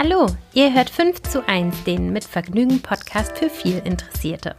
Hallo, 0.00 0.26
ihr 0.54 0.72
hört 0.72 0.90
5 0.90 1.22
zu 1.22 1.48
1, 1.48 1.82
den 1.82 2.12
mit 2.12 2.22
Vergnügen 2.22 2.80
Podcast 2.82 3.36
für 3.36 3.50
viel 3.50 3.82
Interessierte. 3.84 4.54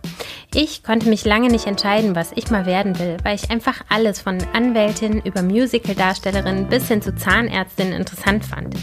Ich 0.54 0.84
konnte 0.84 1.08
mich 1.08 1.24
lange 1.24 1.48
nicht 1.48 1.66
entscheiden, 1.66 2.14
was 2.14 2.34
ich 2.36 2.52
mal 2.52 2.66
werden 2.66 3.00
will, 3.00 3.16
weil 3.24 3.36
ich 3.36 3.50
einfach 3.50 3.80
alles 3.88 4.20
von 4.20 4.38
Anwältin 4.52 5.22
über 5.22 5.42
Musical-Darstellerin 5.42 6.68
bis 6.68 6.90
hin 6.90 7.02
zu 7.02 7.16
Zahnärztin 7.16 7.94
interessant 7.94 8.44
fand. 8.44 8.76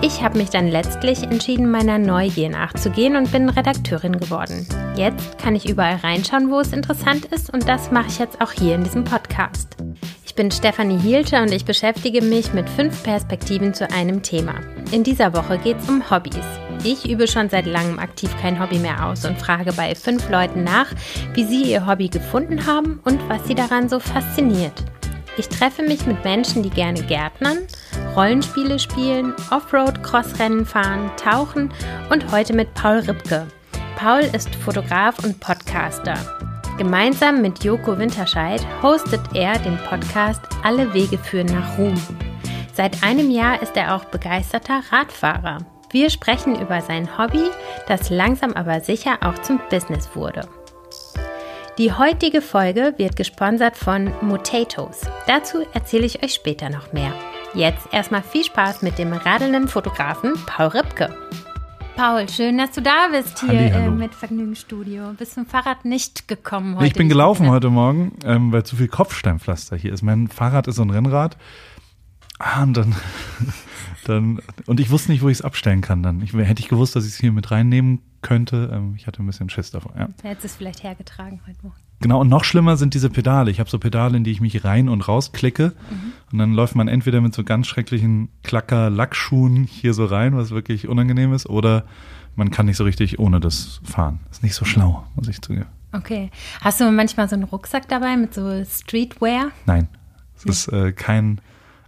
Ich 0.00 0.24
habe 0.24 0.38
mich 0.38 0.50
dann 0.50 0.66
letztlich 0.66 1.22
entschieden, 1.22 1.70
meiner 1.70 2.00
Neugier 2.00 2.48
nachzugehen 2.48 3.14
und 3.14 3.30
bin 3.30 3.48
Redakteurin 3.48 4.18
geworden. 4.18 4.66
Jetzt 4.96 5.38
kann 5.38 5.54
ich 5.54 5.68
überall 5.68 5.98
reinschauen, 5.98 6.50
wo 6.50 6.58
es 6.58 6.72
interessant 6.72 7.26
ist 7.26 7.54
und 7.54 7.68
das 7.68 7.92
mache 7.92 8.08
ich 8.08 8.18
jetzt 8.18 8.40
auch 8.40 8.50
hier 8.50 8.74
in 8.74 8.82
diesem 8.82 9.04
Podcast. 9.04 9.76
Ich 10.32 10.36
bin 10.36 10.50
Stefanie 10.50 10.98
Hielscher 10.98 11.42
und 11.42 11.52
ich 11.52 11.66
beschäftige 11.66 12.22
mich 12.22 12.54
mit 12.54 12.66
fünf 12.70 13.02
Perspektiven 13.02 13.74
zu 13.74 13.90
einem 13.90 14.22
Thema. 14.22 14.54
In 14.90 15.04
dieser 15.04 15.34
Woche 15.34 15.58
geht 15.58 15.76
es 15.78 15.90
um 15.90 16.10
Hobbys. 16.10 16.46
Ich 16.84 17.06
übe 17.06 17.28
schon 17.28 17.50
seit 17.50 17.66
langem 17.66 17.98
aktiv 17.98 18.34
kein 18.40 18.58
Hobby 18.58 18.78
mehr 18.78 19.04
aus 19.04 19.26
und 19.26 19.38
frage 19.38 19.74
bei 19.74 19.94
fünf 19.94 20.30
Leuten 20.30 20.64
nach, 20.64 20.86
wie 21.34 21.44
sie 21.44 21.64
ihr 21.64 21.86
Hobby 21.86 22.08
gefunden 22.08 22.64
haben 22.64 22.98
und 23.04 23.20
was 23.28 23.46
sie 23.46 23.54
daran 23.54 23.90
so 23.90 24.00
fasziniert. 24.00 24.72
Ich 25.36 25.50
treffe 25.50 25.82
mich 25.82 26.06
mit 26.06 26.24
Menschen, 26.24 26.62
die 26.62 26.70
gerne 26.70 27.02
Gärtnern, 27.02 27.58
Rollenspiele 28.16 28.78
spielen, 28.78 29.34
Offroad-Crossrennen 29.50 30.64
fahren, 30.64 31.10
tauchen 31.22 31.70
und 32.08 32.32
heute 32.32 32.54
mit 32.54 32.72
Paul 32.72 33.00
Ripke. 33.00 33.46
Paul 33.96 34.22
ist 34.32 34.54
Fotograf 34.54 35.22
und 35.22 35.40
Podcaster. 35.40 36.16
Gemeinsam 36.82 37.40
mit 37.42 37.62
Joko 37.62 37.96
Winterscheid 37.96 38.60
hostet 38.82 39.20
er 39.34 39.56
den 39.60 39.78
Podcast 39.88 40.40
Alle 40.64 40.92
Wege 40.92 41.16
führen 41.16 41.46
nach 41.46 41.78
Ruhm. 41.78 41.94
Seit 42.74 43.04
einem 43.04 43.30
Jahr 43.30 43.62
ist 43.62 43.76
er 43.76 43.94
auch 43.94 44.06
begeisterter 44.06 44.80
Radfahrer. 44.90 45.58
Wir 45.92 46.10
sprechen 46.10 46.60
über 46.60 46.80
sein 46.80 47.16
Hobby, 47.16 47.44
das 47.86 48.10
langsam 48.10 48.54
aber 48.54 48.80
sicher 48.80 49.18
auch 49.20 49.38
zum 49.42 49.60
Business 49.70 50.16
wurde. 50.16 50.48
Die 51.78 51.92
heutige 51.92 52.42
Folge 52.42 52.94
wird 52.96 53.14
gesponsert 53.14 53.76
von 53.76 54.12
Motatoes. 54.20 55.02
Dazu 55.28 55.64
erzähle 55.74 56.06
ich 56.06 56.24
euch 56.24 56.34
später 56.34 56.68
noch 56.68 56.92
mehr. 56.92 57.12
Jetzt 57.54 57.92
erstmal 57.92 58.24
viel 58.24 58.42
Spaß 58.42 58.82
mit 58.82 58.98
dem 58.98 59.12
radelnden 59.12 59.68
Fotografen 59.68 60.32
Paul 60.46 60.66
Ripke. 60.66 61.16
Paul, 61.96 62.28
schön, 62.28 62.58
dass 62.58 62.72
du 62.72 62.80
da 62.80 63.08
bist 63.10 63.40
hier 63.40 63.52
äh, 63.52 63.90
mit 63.90 64.14
Vergnügungsstudio. 64.14 65.12
Bist 65.18 65.34
zum 65.34 65.46
Fahrrad 65.46 65.84
nicht 65.84 66.26
gekommen 66.26 66.76
heute? 66.76 66.86
Ich 66.86 66.94
bin 66.94 67.08
gelaufen 67.08 67.50
heute 67.50 67.68
Morgen, 67.68 68.12
ähm, 68.24 68.50
weil 68.52 68.64
zu 68.64 68.76
viel 68.76 68.88
Kopfsteinpflaster 68.88 69.76
hier 69.76 69.92
ist. 69.92 70.02
Mein 70.02 70.28
Fahrrad 70.28 70.66
ist 70.68 70.76
so 70.76 70.82
ein 70.82 70.90
Rennrad. 70.90 71.36
Ah, 72.38 72.62
und 72.62 72.76
dann, 72.76 72.94
dann, 74.06 74.40
und 74.66 74.80
ich 74.80 74.90
wusste 74.90 75.12
nicht, 75.12 75.22
wo 75.22 75.28
ich 75.28 75.38
es 75.38 75.42
abstellen 75.42 75.82
kann 75.82 76.02
dann. 76.02 76.22
Ich, 76.22 76.32
hätte 76.32 76.60
ich 76.60 76.68
gewusst, 76.68 76.96
dass 76.96 77.04
ich 77.04 77.12
es 77.12 77.18
hier 77.18 77.30
mit 77.30 77.50
reinnehmen 77.50 78.00
könnte. 78.22 78.70
Ähm, 78.72 78.94
ich 78.96 79.06
hatte 79.06 79.22
ein 79.22 79.26
bisschen 79.26 79.50
Schiss 79.50 79.70
davon, 79.70 79.92
ja. 79.96 80.08
Hättest 80.22 80.44
es 80.46 80.56
vielleicht 80.56 80.82
hergetragen 80.82 81.40
heute 81.46 81.58
Morgen. 81.62 81.76
Genau, 82.02 82.20
und 82.20 82.28
noch 82.28 82.44
schlimmer 82.44 82.76
sind 82.76 82.94
diese 82.94 83.08
Pedale. 83.08 83.50
Ich 83.50 83.60
habe 83.60 83.70
so 83.70 83.78
Pedale, 83.78 84.16
in 84.16 84.24
die 84.24 84.32
ich 84.32 84.40
mich 84.40 84.64
rein 84.64 84.88
und 84.88 85.08
raus 85.08 85.32
klicke. 85.32 85.72
Mhm. 85.90 86.12
Und 86.32 86.38
dann 86.38 86.52
läuft 86.52 86.74
man 86.74 86.88
entweder 86.88 87.20
mit 87.20 87.34
so 87.34 87.44
ganz 87.44 87.66
schrecklichen 87.66 88.28
Klacker-Lackschuhen 88.42 89.64
hier 89.64 89.94
so 89.94 90.04
rein, 90.04 90.36
was 90.36 90.50
wirklich 90.50 90.88
unangenehm 90.88 91.32
ist, 91.32 91.48
oder 91.48 91.84
man 92.36 92.50
kann 92.50 92.66
nicht 92.66 92.76
so 92.76 92.84
richtig 92.84 93.18
ohne 93.18 93.40
das 93.40 93.80
fahren. 93.84 94.20
Ist 94.30 94.42
nicht 94.42 94.54
so 94.54 94.64
schlau, 94.64 95.04
muss 95.14 95.28
ich 95.28 95.40
zugeben. 95.40 95.66
Okay. 95.92 96.30
Hast 96.60 96.80
du 96.80 96.90
manchmal 96.90 97.28
so 97.28 97.36
einen 97.36 97.44
Rucksack 97.44 97.88
dabei 97.88 98.16
mit 98.16 98.34
so 98.34 98.64
Streetwear? 98.64 99.48
Nein. 99.66 99.88
Es 100.36 100.44
ist 100.44 100.68
äh, 100.68 100.92
kein. 100.92 101.40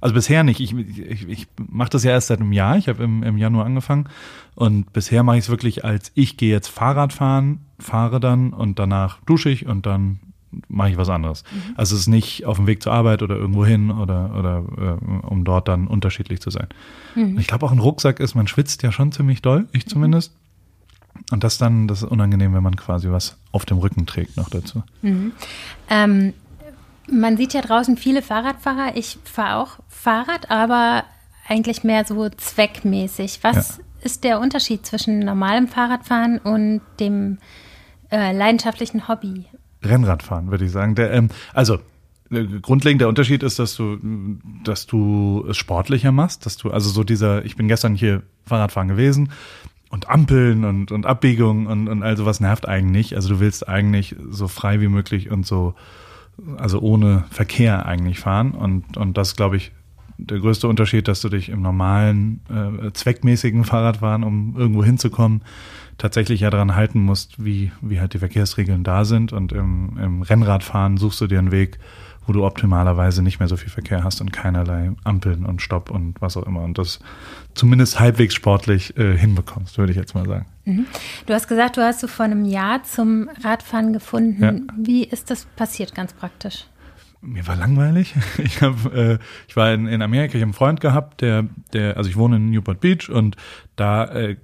Also 0.04 0.12
bisher 0.12 0.44
nicht. 0.44 0.60
Ich, 0.60 0.74
ich, 0.74 1.26
ich 1.30 1.46
mache 1.70 1.88
das 1.88 2.04
ja 2.04 2.10
erst 2.10 2.26
seit 2.26 2.38
einem 2.38 2.52
Jahr. 2.52 2.76
Ich 2.76 2.90
habe 2.90 3.02
im, 3.02 3.22
im 3.22 3.38
Januar 3.38 3.64
angefangen. 3.64 4.10
Und 4.54 4.92
bisher 4.92 5.22
mache 5.22 5.38
ich 5.38 5.44
es 5.44 5.48
wirklich 5.48 5.82
als 5.82 6.12
ich 6.14 6.36
gehe 6.36 6.50
jetzt 6.50 6.68
Fahrrad 6.68 7.14
fahren, 7.14 7.60
fahre 7.78 8.20
dann 8.20 8.52
und 8.52 8.78
danach 8.78 9.20
dusche 9.24 9.48
ich 9.48 9.64
und 9.64 9.86
dann 9.86 10.20
mache 10.68 10.90
ich 10.90 10.98
was 10.98 11.08
anderes. 11.08 11.42
Mhm. 11.50 11.72
Also 11.76 11.94
es 11.94 12.02
ist 12.02 12.08
nicht 12.08 12.44
auf 12.44 12.58
dem 12.58 12.66
Weg 12.66 12.82
zur 12.82 12.92
Arbeit 12.92 13.22
oder 13.22 13.34
irgendwo 13.36 13.64
hin 13.64 13.90
oder, 13.90 14.36
oder 14.38 14.98
äh, 15.00 15.26
um 15.26 15.42
dort 15.42 15.68
dann 15.68 15.86
unterschiedlich 15.86 16.42
zu 16.42 16.50
sein. 16.50 16.66
Mhm. 17.14 17.38
Ich 17.38 17.46
glaube 17.46 17.64
auch 17.64 17.72
ein 17.72 17.78
Rucksack 17.78 18.20
ist, 18.20 18.34
man 18.34 18.46
schwitzt 18.46 18.82
ja 18.82 18.92
schon 18.92 19.10
ziemlich 19.10 19.40
doll, 19.40 19.68
ich 19.72 19.86
zumindest. 19.86 20.34
Und 21.30 21.44
das 21.44 21.56
dann, 21.56 21.88
das 21.88 22.02
ist 22.02 22.10
unangenehm, 22.10 22.52
wenn 22.52 22.62
man 22.62 22.76
quasi 22.76 23.10
was 23.10 23.38
auf 23.52 23.64
dem 23.64 23.78
Rücken 23.78 24.04
trägt 24.04 24.36
noch 24.36 24.50
dazu. 24.50 24.82
Mhm. 25.00 25.32
Ähm, 25.88 26.34
man 27.10 27.36
sieht 27.36 27.54
ja 27.54 27.60
draußen 27.60 27.96
viele 27.96 28.22
Fahrradfahrer. 28.22 28.96
Ich 28.96 29.18
fahre 29.24 29.62
auch 29.62 29.78
Fahrrad, 29.88 30.50
aber 30.50 31.04
eigentlich 31.48 31.84
mehr 31.84 32.04
so 32.04 32.28
zweckmäßig. 32.28 33.40
Was 33.42 33.78
ja 33.78 33.84
ist 34.04 34.22
der 34.22 34.38
Unterschied 34.38 34.86
zwischen 34.86 35.20
normalem 35.20 35.66
Fahrradfahren 35.66 36.38
und 36.38 36.82
dem 37.00 37.38
äh, 38.10 38.36
leidenschaftlichen 38.36 39.08
Hobby? 39.08 39.46
Rennradfahren, 39.82 40.50
würde 40.50 40.66
ich 40.66 40.70
sagen. 40.70 40.94
Der, 40.94 41.10
ähm, 41.12 41.30
also 41.52 41.78
äh, 42.30 42.44
grundlegend 42.60 43.00
der 43.00 43.08
Unterschied 43.08 43.42
ist, 43.42 43.58
dass 43.58 43.74
du, 43.74 43.98
dass 44.62 44.86
du 44.86 45.46
es 45.48 45.56
sportlicher 45.56 46.12
machst, 46.12 46.46
dass 46.46 46.56
du, 46.58 46.70
also 46.70 46.90
so 46.90 47.02
dieser, 47.02 47.44
ich 47.44 47.56
bin 47.56 47.66
gestern 47.66 47.94
hier 47.94 48.22
Fahrradfahren 48.44 48.88
gewesen 48.88 49.32
und 49.88 50.08
Ampeln 50.08 50.64
und, 50.64 50.92
und 50.92 51.06
Abbiegungen 51.06 51.66
und, 51.66 51.88
und 51.88 52.02
all 52.02 52.16
sowas 52.16 52.40
nervt 52.40 52.68
eigentlich. 52.68 53.16
Also 53.16 53.30
du 53.30 53.40
willst 53.40 53.66
eigentlich 53.66 54.16
so 54.30 54.48
frei 54.48 54.80
wie 54.80 54.88
möglich 54.88 55.30
und 55.30 55.46
so, 55.46 55.74
also 56.56 56.80
ohne 56.80 57.24
Verkehr 57.30 57.86
eigentlich 57.86 58.18
fahren 58.18 58.52
und, 58.52 58.96
und 58.96 59.16
das 59.16 59.36
glaube 59.36 59.56
ich 59.56 59.72
der 60.18 60.38
größte 60.38 60.68
Unterschied, 60.68 61.08
dass 61.08 61.20
du 61.20 61.28
dich 61.28 61.48
im 61.48 61.62
normalen, 61.62 62.40
äh, 62.48 62.92
zweckmäßigen 62.92 63.64
Fahrradfahren, 63.64 64.22
um 64.22 64.54
irgendwo 64.56 64.84
hinzukommen, 64.84 65.42
tatsächlich 65.98 66.40
ja 66.40 66.50
daran 66.50 66.74
halten 66.74 67.00
musst, 67.00 67.44
wie, 67.44 67.72
wie 67.80 68.00
halt 68.00 68.14
die 68.14 68.18
Verkehrsregeln 68.18 68.84
da 68.84 69.04
sind. 69.04 69.32
Und 69.32 69.52
im, 69.52 69.98
im 69.98 70.22
Rennradfahren 70.22 70.96
suchst 70.96 71.20
du 71.20 71.26
dir 71.26 71.38
einen 71.38 71.50
Weg, 71.50 71.78
wo 72.26 72.32
du 72.32 72.44
optimalerweise 72.44 73.22
nicht 73.22 73.38
mehr 73.38 73.48
so 73.48 73.56
viel 73.56 73.70
Verkehr 73.70 74.04
hast 74.04 74.20
und 74.20 74.32
keinerlei 74.32 74.92
Ampeln 75.04 75.44
und 75.44 75.62
Stopp 75.62 75.90
und 75.90 76.20
was 76.20 76.36
auch 76.36 76.46
immer. 76.46 76.62
Und 76.62 76.78
das 76.78 77.00
zumindest 77.54 78.00
halbwegs 78.00 78.34
sportlich 78.34 78.96
äh, 78.96 79.16
hinbekommst, 79.16 79.78
würde 79.78 79.92
ich 79.92 79.98
jetzt 79.98 80.14
mal 80.14 80.26
sagen. 80.26 80.46
Mhm. 80.64 80.86
Du 81.26 81.34
hast 81.34 81.48
gesagt, 81.48 81.76
du 81.76 81.82
hast 81.82 82.02
du 82.02 82.06
vor 82.06 82.24
einem 82.24 82.44
Jahr 82.44 82.82
zum 82.84 83.28
Radfahren 83.42 83.92
gefunden. 83.92 84.42
Ja. 84.42 84.74
Wie 84.76 85.04
ist 85.04 85.30
das 85.30 85.46
passiert 85.56 85.94
ganz 85.94 86.12
praktisch? 86.12 86.66
mir 87.24 87.46
war 87.46 87.56
langweilig. 87.56 88.14
Ich 88.38 88.60
hab, 88.60 88.92
äh, 88.94 89.18
ich 89.48 89.56
war 89.56 89.72
in, 89.72 89.86
in 89.86 90.02
Amerika, 90.02 90.34
ich 90.34 90.42
habe 90.42 90.44
einen 90.44 90.52
Freund 90.52 90.80
gehabt, 90.80 91.20
der, 91.20 91.46
der, 91.72 91.96
also 91.96 92.10
ich 92.10 92.16
wohne 92.16 92.36
in 92.36 92.50
Newport 92.50 92.80
Beach 92.80 93.08
und 93.08 93.36
da 93.76 94.04
äh, 94.04 94.36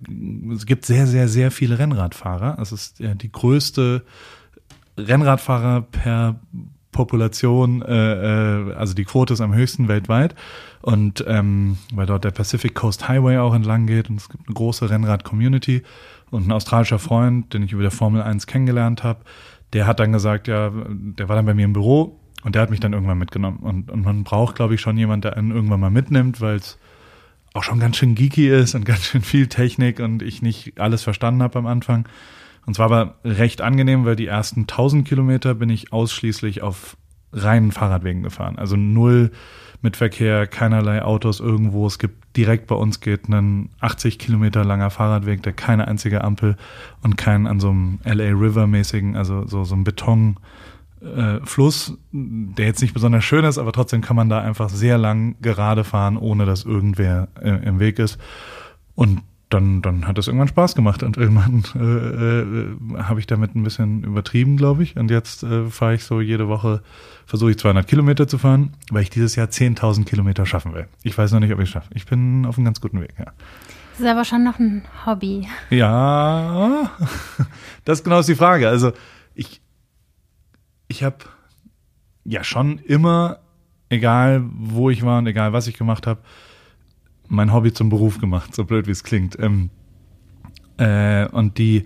es 0.53 0.66
gibt 0.66 0.86
sehr, 0.86 1.06
sehr, 1.06 1.28
sehr 1.28 1.50
viele 1.50 1.78
Rennradfahrer. 1.78 2.58
Es 2.60 2.72
ist 2.72 2.98
ja 3.00 3.14
die 3.14 3.31
größte 3.31 4.04
Rennradfahrer 4.97 5.82
per 5.82 6.41
Population, 6.92 7.82
äh, 7.82 8.68
äh, 8.68 8.74
also 8.74 8.94
die 8.94 9.04
Quote 9.04 9.34
ist 9.34 9.40
am 9.40 9.54
höchsten 9.54 9.88
weltweit. 9.88 10.34
Und 10.82 11.24
ähm, 11.28 11.78
weil 11.94 12.06
dort 12.06 12.24
der 12.24 12.30
Pacific 12.30 12.74
Coast 12.74 13.08
Highway 13.08 13.38
auch 13.38 13.54
entlang 13.54 13.86
geht 13.86 14.10
und 14.10 14.16
es 14.16 14.28
gibt 14.28 14.46
eine 14.46 14.54
große 14.54 14.88
Rennrad-Community 14.88 15.82
und 16.30 16.48
ein 16.48 16.52
australischer 16.52 16.98
Freund, 16.98 17.52
den 17.52 17.62
ich 17.62 17.72
über 17.72 17.82
der 17.82 17.90
Formel 17.90 18.22
1 18.22 18.46
kennengelernt 18.46 19.04
habe, 19.04 19.20
der 19.72 19.86
hat 19.86 20.00
dann 20.00 20.12
gesagt, 20.12 20.48
ja, 20.48 20.72
der 20.88 21.28
war 21.28 21.36
dann 21.36 21.46
bei 21.46 21.54
mir 21.54 21.64
im 21.64 21.72
Büro 21.72 22.18
und 22.42 22.54
der 22.54 22.62
hat 22.62 22.70
mich 22.70 22.80
dann 22.80 22.92
irgendwann 22.92 23.18
mitgenommen. 23.18 23.58
Und, 23.58 23.90
und 23.90 24.02
man 24.02 24.24
braucht, 24.24 24.56
glaube 24.56 24.74
ich, 24.74 24.80
schon 24.80 24.96
jemand, 24.96 25.24
der 25.24 25.36
einen 25.36 25.50
irgendwann 25.50 25.80
mal 25.80 25.90
mitnimmt, 25.90 26.40
weil 26.40 26.56
es 26.56 26.78
auch 27.52 27.62
schon 27.62 27.80
ganz 27.80 27.96
schön 27.96 28.14
geeky 28.14 28.48
ist 28.48 28.74
und 28.74 28.84
ganz 28.84 29.04
schön 29.04 29.22
viel 29.22 29.48
Technik 29.48 30.00
und 30.00 30.22
ich 30.22 30.40
nicht 30.42 30.80
alles 30.80 31.02
verstanden 31.02 31.42
habe 31.42 31.58
am 31.58 31.66
Anfang. 31.66 32.08
Und 32.66 32.75
zwar 32.75 32.87
aber 32.87 33.15
recht 33.25 33.62
angenehm, 33.62 34.04
weil 34.04 34.16
die 34.16 34.26
ersten 34.26 34.60
1000 34.60 35.06
Kilometer 35.06 35.54
bin 35.54 35.71
ich 35.71 35.93
ausschließlich 35.93 36.62
auf 36.62 36.97
reinen 37.32 37.72
Fahrradwegen 37.72 38.22
gefahren. 38.22 38.59
Also 38.59 38.76
null 38.76 39.31
mit 39.82 39.97
Verkehr, 39.97 40.46
keinerlei 40.46 41.02
Autos 41.02 41.40
irgendwo. 41.40 41.87
Es 41.87 41.99
gibt 41.99 42.37
direkt 42.37 42.67
bei 42.67 42.75
uns 42.75 43.00
geht 43.00 43.29
ein 43.29 43.70
80 43.81 44.19
Kilometer 44.19 44.64
langer 44.64 44.90
Fahrradweg, 44.90 45.43
der 45.43 45.52
keine 45.52 45.88
einzige 45.88 46.23
Ampel 46.23 46.56
und 47.02 47.17
keinen 47.17 47.46
an 47.46 47.61
so 47.61 47.70
einem 47.70 47.99
LA 48.05 48.31
River 48.31 48.67
mäßigen, 48.67 49.17
also 49.17 49.46
so, 49.46 49.64
so 49.64 49.75
ein 49.75 49.84
Beton 49.84 50.37
äh, 51.00 51.40
Fluss, 51.44 51.99
der 52.12 52.67
jetzt 52.67 52.82
nicht 52.82 52.94
besonders 52.94 53.25
schön 53.25 53.44
ist, 53.44 53.58
aber 53.58 53.73
trotzdem 53.73 54.02
kann 54.02 54.17
man 54.17 54.29
da 54.29 54.40
einfach 54.40 54.69
sehr 54.69 54.99
lang 54.99 55.37
gerade 55.40 55.82
fahren, 55.82 56.17
ohne 56.17 56.44
dass 56.44 56.64
irgendwer 56.64 57.29
äh, 57.40 57.50
im 57.67 57.81
Weg 57.81 57.99
ist. 57.99 58.19
Und 58.94 59.23
dann, 59.50 59.82
dann 59.82 60.06
hat 60.06 60.17
es 60.17 60.29
irgendwann 60.29 60.49
Spaß 60.49 60.75
gemacht 60.75 61.02
und 61.02 61.17
irgendwann 61.17 61.64
äh, 61.75 62.99
äh, 62.99 63.02
habe 63.02 63.20
ich 63.20 63.26
damit 63.26 63.55
ein 63.55 63.62
bisschen 63.62 64.05
übertrieben, 64.05 64.56
glaube 64.56 64.82
ich. 64.82 64.97
Und 64.97 65.11
jetzt 65.11 65.43
äh, 65.43 65.67
fahre 65.67 65.94
ich 65.94 66.05
so 66.05 66.20
jede 66.20 66.49
Woche, 66.49 66.82
versuche 67.26 67.50
ich 67.50 67.58
200 67.58 67.87
Kilometer 67.87 68.29
zu 68.29 68.38
fahren, 68.38 68.75
weil 68.91 69.02
ich 69.02 69.11
dieses 69.11 69.37
Jahr 69.37 69.49
10.000 69.49 70.05
Kilometer 70.05 70.47
schaffen 70.47 70.73
will. 70.73 70.87
Ich 71.02 71.19
weiß 71.19 71.32
noch 71.32 71.41
nicht, 71.41 71.52
ob 71.52 71.58
ich 71.58 71.64
es 71.64 71.70
schaffe. 71.70 71.91
Ich 71.94 72.06
bin 72.06 72.47
auf 72.47 72.56
einem 72.56 72.64
ganz 72.64 72.81
guten 72.81 73.00
Weg, 73.00 73.14
ja. 73.19 73.26
Das 73.93 74.00
ist 74.00 74.06
aber 74.06 74.25
schon 74.25 74.44
noch 74.44 74.58
ein 74.58 74.85
Hobby. 75.05 75.47
Ja, 75.69 76.91
das 77.85 77.99
ist 77.99 78.05
genau 78.05 78.23
die 78.23 78.35
Frage. 78.35 78.69
Also 78.69 78.93
ich, 79.35 79.61
ich 80.88 81.03
habe 81.03 81.19
ja 82.25 82.44
schon 82.44 82.79
immer, 82.79 83.41
egal 83.88 84.43
wo 84.44 84.88
ich 84.91 85.03
war 85.03 85.19
und 85.19 85.26
egal 85.26 85.53
was 85.53 85.67
ich 85.67 85.76
gemacht 85.76 86.06
habe, 86.06 86.20
mein 87.31 87.53
Hobby 87.53 87.73
zum 87.73 87.88
Beruf 87.88 88.19
gemacht, 88.19 88.55
so 88.55 88.65
blöd 88.65 88.87
wie 88.87 88.91
es 88.91 89.05
klingt. 89.05 89.38
Ähm, 89.38 89.71
äh, 90.77 91.27
und 91.29 91.59
die, 91.59 91.85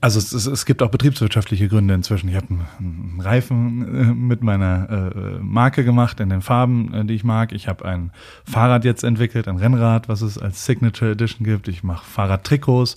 also 0.00 0.18
es, 0.18 0.32
es, 0.32 0.46
es, 0.46 0.66
gibt 0.66 0.82
auch 0.82 0.90
betriebswirtschaftliche 0.90 1.68
Gründe 1.68 1.94
inzwischen. 1.94 2.28
Ich 2.28 2.36
habe 2.36 2.46
einen, 2.48 3.20
Reifen 3.20 3.82
äh, 3.82 4.14
mit 4.14 4.42
meiner 4.42 4.88
äh, 5.14 5.38
Marke 5.40 5.84
gemacht 5.84 6.20
in 6.20 6.28
den 6.28 6.42
Farben, 6.42 6.94
äh, 6.94 7.04
die 7.04 7.14
ich 7.14 7.24
mag. 7.24 7.52
Ich 7.52 7.66
habe 7.66 7.84
ein 7.84 8.12
Fahrrad 8.44 8.84
jetzt 8.84 9.02
entwickelt, 9.02 9.48
ein 9.48 9.56
Rennrad, 9.56 10.08
was 10.08 10.22
es 10.22 10.38
als 10.38 10.64
Signature 10.64 11.10
Edition 11.10 11.44
gibt. 11.44 11.66
Ich 11.66 11.82
mache 11.82 12.04
Fahrradtrikots, 12.04 12.96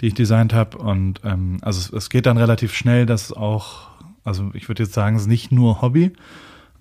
die 0.00 0.08
ich 0.08 0.14
designt 0.14 0.52
habe. 0.52 0.76
Und 0.78 1.20
ähm, 1.24 1.58
also 1.62 1.78
es, 1.78 1.92
es 1.92 2.10
geht 2.10 2.26
dann 2.26 2.36
relativ 2.36 2.74
schnell, 2.74 3.06
dass 3.06 3.32
auch, 3.32 3.88
also 4.24 4.50
ich 4.52 4.68
würde 4.68 4.82
jetzt 4.82 4.92
sagen, 4.92 5.16
es 5.16 5.22
ist 5.22 5.28
nicht 5.28 5.52
nur 5.52 5.80
Hobby, 5.80 6.12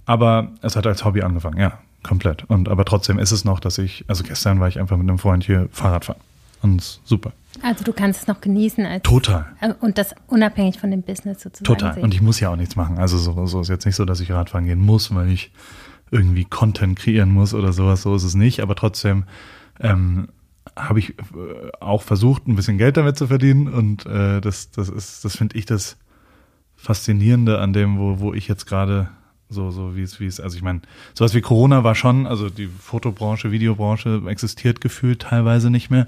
aber 0.06 0.52
es 0.62 0.76
hat 0.76 0.88
als 0.88 1.06
Hobby 1.06 1.22
angefangen, 1.22 1.60
ja, 1.60 1.80
komplett. 2.04 2.46
Und 2.50 2.70
aber 2.70 2.86
trotzdem 2.86 3.20
ist 3.20 3.32
es 3.32 3.46
noch, 3.46 3.60
dass 3.60 3.78
ich, 3.78 4.06
also 4.08 4.24
gestern 4.24 4.60
war 4.60 4.68
ich 4.68 4.80
einfach 4.80 4.98
mit 4.98 5.08
einem 5.08 5.20
Freund 5.20 5.44
hier 5.44 5.68
Fahrrad 5.72 6.06
fahren. 6.06 6.20
Und 6.62 7.00
super. 7.06 7.32
Also 7.62 7.84
du 7.84 7.94
kannst 7.94 8.22
es 8.22 8.28
noch 8.28 8.42
genießen 8.42 8.86
als 8.86 9.04
Total. 9.04 9.46
Äh, 9.62 9.74
und 9.80 9.98
das 9.98 10.14
unabhängig 10.28 10.80
von 10.80 10.92
dem 10.92 11.02
Business 11.02 11.42
sozusagen. 11.42 11.66
Total. 11.66 11.94
Sehen. 11.94 12.04
Und 12.04 12.14
ich 12.14 12.22
muss 12.22 12.40
ja 12.40 12.50
auch 12.50 12.56
nichts 12.56 12.76
machen. 12.76 12.98
Also 12.98 13.18
so, 13.18 13.46
so 13.46 13.62
ist 13.62 13.70
jetzt 13.70 13.86
nicht 13.86 13.96
so, 13.96 14.06
dass 14.06 14.20
ich 14.20 14.32
Radfahren 14.32 14.66
gehen 14.66 14.80
muss, 14.80 15.14
weil 15.14 15.30
ich 15.30 15.52
irgendwie 16.12 16.46
Content 16.46 16.98
kreieren 16.98 17.32
muss 17.32 17.54
oder 17.54 17.72
sowas. 17.72 18.02
So 18.02 18.16
ist 18.16 18.24
es 18.24 18.36
nicht. 18.36 18.60
Aber 18.60 18.76
trotzdem 18.76 19.24
ähm, 19.80 20.28
habe 20.76 21.00
ich 21.00 21.12
äh, 21.12 21.72
auch 21.80 22.02
versucht, 22.02 22.48
ein 22.48 22.56
bisschen 22.56 22.78
Geld 22.78 22.98
damit 22.98 23.18
zu 23.18 23.28
verdienen. 23.28 23.68
Und 23.68 24.06
äh, 24.06 24.42
das, 24.42 24.72
das 24.72 24.90
ist, 24.90 25.24
das 25.24 25.36
finde 25.38 25.58
ich 25.58 25.66
das 25.66 25.98
Faszinierende 26.76 27.60
an 27.60 27.74
dem, 27.74 28.00
wo, 28.00 28.20
wo 28.20 28.34
ich 28.34 28.48
jetzt 28.48 28.66
gerade 28.66 29.10
so, 29.50 29.72
so 29.72 29.96
wie 29.96 30.04
es, 30.04 30.20
wie 30.20 30.28
es, 30.28 30.40
also 30.40 30.56
ich 30.56 30.62
meine, 30.62 30.82
sowas 31.16 31.34
wie 31.34 31.42
Corona 31.42 31.84
war 31.84 31.96
schon, 31.96 32.28
also 32.28 32.50
die 32.50 32.68
Fotobranche, 32.68 33.52
Videobranche 33.52 34.22
existiert 34.28 34.80
gefühlt 34.80 35.24
teilweise 35.24 35.72
nicht 35.72 35.90
mehr 35.90 36.08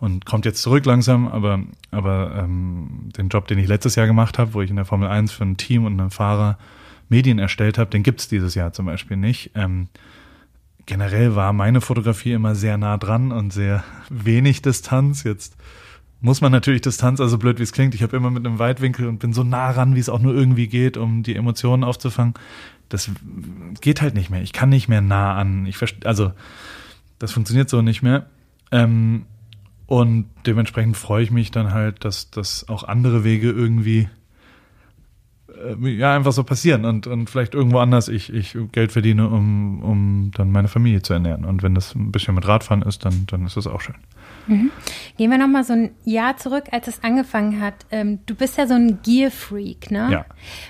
und 0.00 0.26
kommt 0.26 0.44
jetzt 0.44 0.60
zurück 0.62 0.84
langsam, 0.86 1.28
aber, 1.28 1.60
aber 1.92 2.34
ähm, 2.42 3.10
den 3.16 3.28
Job, 3.28 3.46
den 3.46 3.58
ich 3.58 3.68
letztes 3.68 3.94
Jahr 3.94 4.08
gemacht 4.08 4.38
habe, 4.38 4.54
wo 4.54 4.62
ich 4.62 4.70
in 4.70 4.76
der 4.76 4.86
Formel 4.86 5.08
1 5.08 5.30
für 5.30 5.44
ein 5.44 5.56
Team 5.56 5.84
und 5.84 6.00
einen 6.00 6.10
Fahrer 6.10 6.58
Medien 7.08 7.38
erstellt 7.38 7.78
habe, 7.78 7.90
den 7.90 8.02
gibt's 8.02 8.26
dieses 8.26 8.56
Jahr 8.56 8.72
zum 8.72 8.86
Beispiel 8.86 9.16
nicht. 9.16 9.52
Ähm, 9.54 9.86
generell 10.86 11.36
war 11.36 11.52
meine 11.52 11.80
Fotografie 11.80 12.32
immer 12.32 12.56
sehr 12.56 12.76
nah 12.76 12.96
dran 12.96 13.30
und 13.30 13.52
sehr 13.52 13.84
wenig 14.10 14.62
Distanz. 14.62 15.22
Jetzt 15.22 15.56
muss 16.20 16.40
man 16.40 16.50
natürlich 16.50 16.80
Distanz, 16.80 17.20
also 17.20 17.38
blöd 17.38 17.60
wie 17.60 17.62
es 17.62 17.72
klingt. 17.72 17.94
Ich 17.94 18.02
habe 18.02 18.16
immer 18.16 18.30
mit 18.30 18.44
einem 18.44 18.58
Weitwinkel 18.58 19.06
und 19.06 19.18
bin 19.18 19.32
so 19.32 19.44
nah 19.44 19.70
ran, 19.70 19.94
wie 19.94 20.00
es 20.00 20.08
auch 20.08 20.18
nur 20.18 20.34
irgendwie 20.34 20.66
geht, 20.66 20.96
um 20.96 21.22
die 21.22 21.36
Emotionen 21.36 21.84
aufzufangen 21.84 22.34
das 22.90 23.10
geht 23.80 24.02
halt 24.02 24.14
nicht 24.14 24.28
mehr. 24.28 24.42
Ich 24.42 24.52
kann 24.52 24.68
nicht 24.68 24.88
mehr 24.88 25.00
nah 25.00 25.34
an. 25.34 25.64
Ich 25.64 25.78
also 26.04 26.32
das 27.18 27.32
funktioniert 27.32 27.70
so 27.70 27.80
nicht 27.80 28.02
mehr. 28.02 28.26
Ähm, 28.70 29.24
und 29.86 30.26
dementsprechend 30.46 30.96
freue 30.96 31.22
ich 31.22 31.30
mich 31.30 31.50
dann 31.50 31.72
halt, 31.72 32.04
dass, 32.04 32.30
dass 32.30 32.68
auch 32.68 32.84
andere 32.84 33.24
Wege 33.24 33.50
irgendwie 33.50 34.08
äh, 35.48 35.88
ja 35.88 36.14
einfach 36.14 36.32
so 36.32 36.44
passieren 36.44 36.84
und, 36.84 37.06
und 37.06 37.28
vielleicht 37.28 37.54
irgendwo 37.54 37.78
anders 37.78 38.08
ich, 38.08 38.32
ich 38.32 38.56
Geld 38.72 38.92
verdiene, 38.92 39.28
um, 39.28 39.82
um 39.82 40.30
dann 40.34 40.52
meine 40.52 40.68
Familie 40.68 41.02
zu 41.02 41.12
ernähren. 41.12 41.44
Und 41.44 41.62
wenn 41.62 41.74
das 41.74 41.94
ein 41.94 42.12
bisschen 42.12 42.34
mit 42.34 42.46
Radfahren 42.46 42.82
ist, 42.82 43.04
dann, 43.04 43.26
dann 43.26 43.46
ist 43.46 43.56
das 43.56 43.66
auch 43.66 43.80
schön. 43.80 43.96
Mhm. 44.50 44.70
Gehen 45.16 45.30
wir 45.30 45.38
nochmal 45.38 45.64
so 45.64 45.72
ein 45.72 45.90
Jahr 46.04 46.36
zurück, 46.36 46.64
als 46.72 46.88
es 46.88 47.02
angefangen 47.04 47.60
hat. 47.60 47.74
Ähm, 47.90 48.18
du 48.26 48.34
bist 48.34 48.58
ja 48.58 48.66
so 48.66 48.74
ein 48.74 49.00
Gear-Freak, 49.02 49.90
ne? 49.90 50.08
Ja. 50.10 50.26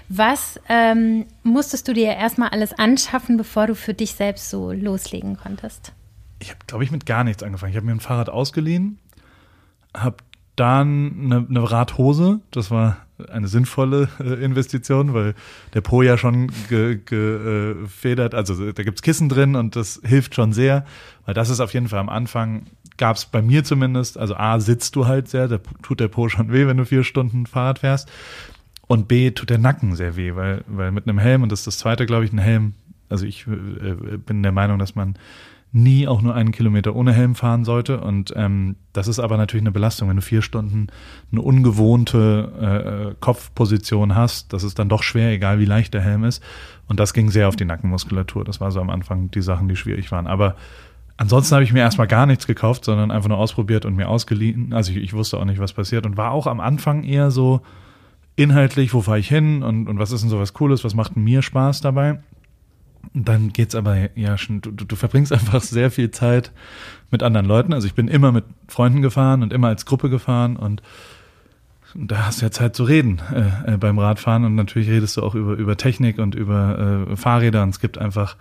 Was 0.08 0.60
ähm, 0.68 1.26
musstest 1.42 1.88
du 1.88 1.94
dir 1.94 2.14
erstmal 2.14 2.50
alles 2.50 2.78
anschaffen, 2.78 3.36
bevor 3.36 3.66
du 3.66 3.74
für 3.74 3.94
dich 3.94 4.12
selbst 4.12 4.50
so 4.50 4.70
loslegen 4.70 5.36
konntest? 5.36 5.92
Ich 6.40 6.50
habe, 6.50 6.60
glaube 6.66 6.84
ich, 6.84 6.90
mit 6.90 7.06
gar 7.06 7.24
nichts 7.24 7.42
angefangen. 7.42 7.70
Ich 7.70 7.76
habe 7.76 7.86
mir 7.86 7.92
ein 7.92 8.00
Fahrrad 8.00 8.28
ausgeliehen, 8.28 8.98
habe 9.96 10.16
dann 10.56 11.20
eine, 11.24 11.46
eine 11.48 11.70
Radhose, 11.70 12.40
das 12.50 12.70
war 12.70 12.98
eine 13.28 13.48
sinnvolle 13.48 14.08
äh, 14.18 14.44
Investition, 14.44 15.14
weil 15.14 15.34
der 15.74 15.80
Po 15.80 16.02
ja 16.02 16.16
schon 16.16 16.50
gefedert, 16.68 18.30
ge, 18.30 18.36
äh, 18.36 18.36
also 18.36 18.72
da 18.72 18.82
gibt's 18.82 19.02
Kissen 19.02 19.28
drin 19.28 19.56
und 19.56 19.76
das 19.76 20.00
hilft 20.04 20.34
schon 20.34 20.52
sehr, 20.52 20.84
weil 21.26 21.34
das 21.34 21.50
ist 21.50 21.60
auf 21.60 21.74
jeden 21.74 21.88
Fall 21.88 21.98
am 21.98 22.08
Anfang 22.08 22.66
gab 22.96 23.16
es 23.16 23.24
bei 23.24 23.40
mir 23.40 23.64
zumindest, 23.64 24.18
also 24.18 24.36
A, 24.36 24.60
sitzt 24.60 24.94
du 24.94 25.06
halt 25.06 25.28
sehr, 25.28 25.48
da 25.48 25.58
tut 25.82 26.00
der 26.00 26.08
Po 26.08 26.28
schon 26.28 26.52
weh, 26.52 26.66
wenn 26.66 26.76
du 26.76 26.84
vier 26.84 27.02
Stunden 27.02 27.46
Fahrrad 27.46 27.78
fährst. 27.78 28.10
Und 28.86 29.08
B, 29.08 29.30
tut 29.30 29.48
der 29.48 29.58
Nacken 29.58 29.96
sehr 29.96 30.16
weh, 30.16 30.34
weil, 30.34 30.64
weil 30.66 30.90
mit 30.90 31.08
einem 31.08 31.18
Helm, 31.18 31.42
und 31.42 31.50
das 31.50 31.60
ist 31.60 31.66
das 31.66 31.78
zweite, 31.78 32.04
glaube 32.04 32.26
ich, 32.26 32.32
ein 32.32 32.38
Helm, 32.38 32.74
also 33.08 33.24
ich 33.24 33.46
äh, 33.46 34.18
bin 34.18 34.42
der 34.42 34.52
Meinung, 34.52 34.78
dass 34.78 34.94
man 34.94 35.14
nie 35.72 36.08
auch 36.08 36.20
nur 36.20 36.34
einen 36.34 36.50
Kilometer 36.50 36.96
ohne 36.96 37.12
Helm 37.12 37.34
fahren 37.34 37.64
sollte. 37.64 38.00
Und 38.00 38.32
ähm, 38.36 38.76
das 38.92 39.06
ist 39.06 39.20
aber 39.20 39.36
natürlich 39.36 39.62
eine 39.62 39.70
Belastung, 39.70 40.08
wenn 40.08 40.16
du 40.16 40.22
vier 40.22 40.42
Stunden 40.42 40.88
eine 41.30 41.42
ungewohnte 41.42 43.12
äh, 43.12 43.14
Kopfposition 43.20 44.16
hast. 44.16 44.52
Das 44.52 44.64
ist 44.64 44.78
dann 44.78 44.88
doch 44.88 45.02
schwer, 45.02 45.30
egal 45.30 45.60
wie 45.60 45.64
leicht 45.64 45.94
der 45.94 46.00
Helm 46.00 46.24
ist. 46.24 46.42
Und 46.88 46.98
das 46.98 47.14
ging 47.14 47.30
sehr 47.30 47.48
auf 47.48 47.56
die 47.56 47.64
Nackenmuskulatur. 47.64 48.44
Das 48.44 48.60
war 48.60 48.72
so 48.72 48.80
am 48.80 48.90
Anfang 48.90 49.30
die 49.30 49.42
Sachen, 49.42 49.68
die 49.68 49.76
schwierig 49.76 50.10
waren. 50.10 50.26
Aber 50.26 50.56
Ansonsten 51.20 51.54
habe 51.54 51.64
ich 51.64 51.74
mir 51.74 51.80
erstmal 51.80 52.06
gar 52.06 52.24
nichts 52.24 52.46
gekauft, 52.46 52.86
sondern 52.86 53.10
einfach 53.10 53.28
nur 53.28 53.36
ausprobiert 53.36 53.84
und 53.84 53.94
mir 53.94 54.08
ausgeliehen. 54.08 54.72
Also 54.72 54.92
ich, 54.92 54.96
ich, 54.96 55.12
wusste 55.12 55.36
auch 55.36 55.44
nicht, 55.44 55.58
was 55.58 55.74
passiert 55.74 56.06
und 56.06 56.16
war 56.16 56.30
auch 56.30 56.46
am 56.46 56.60
Anfang 56.60 57.04
eher 57.04 57.30
so 57.30 57.60
inhaltlich, 58.36 58.94
wo 58.94 59.02
fahre 59.02 59.18
ich 59.18 59.28
hin 59.28 59.62
und, 59.62 59.86
und 59.86 59.98
was 59.98 60.12
ist 60.12 60.22
denn 60.22 60.30
so 60.30 60.40
was 60.40 60.54
Cooles, 60.54 60.82
was 60.82 60.94
macht 60.94 61.18
mir 61.18 61.42
Spaß 61.42 61.82
dabei. 61.82 62.20
Dann 63.14 63.52
geht's 63.52 63.74
aber 63.74 64.16
ja 64.16 64.38
schon, 64.38 64.60
du, 64.60 64.70
du 64.70 64.96
verbringst 64.96 65.32
einfach 65.34 65.62
sehr 65.62 65.90
viel 65.90 66.10
Zeit 66.10 66.52
mit 67.10 67.22
anderen 67.22 67.46
Leuten. 67.46 67.72
Also 67.72 67.86
ich 67.86 67.94
bin 67.94 68.08
immer 68.08 68.32
mit 68.32 68.44
Freunden 68.68 69.02
gefahren 69.02 69.42
und 69.42 69.52
immer 69.52 69.68
als 69.68 69.86
Gruppe 69.86 70.10
gefahren 70.10 70.56
und 70.56 70.82
da 71.94 72.26
hast 72.26 72.40
du 72.40 72.46
ja 72.46 72.52
Zeit 72.52 72.76
zu 72.76 72.84
reden 72.84 73.20
äh, 73.34 73.74
äh, 73.74 73.76
beim 73.76 73.98
Radfahren 73.98 74.44
und 74.44 74.54
natürlich 74.54 74.88
redest 74.88 75.16
du 75.16 75.22
auch 75.22 75.34
über, 75.34 75.54
über 75.54 75.76
Technik 75.76 76.18
und 76.18 76.36
über 76.36 77.08
äh, 77.10 77.16
Fahrräder 77.16 77.64
und 77.64 77.70
es 77.70 77.80
gibt 77.80 77.98
einfach 77.98 78.36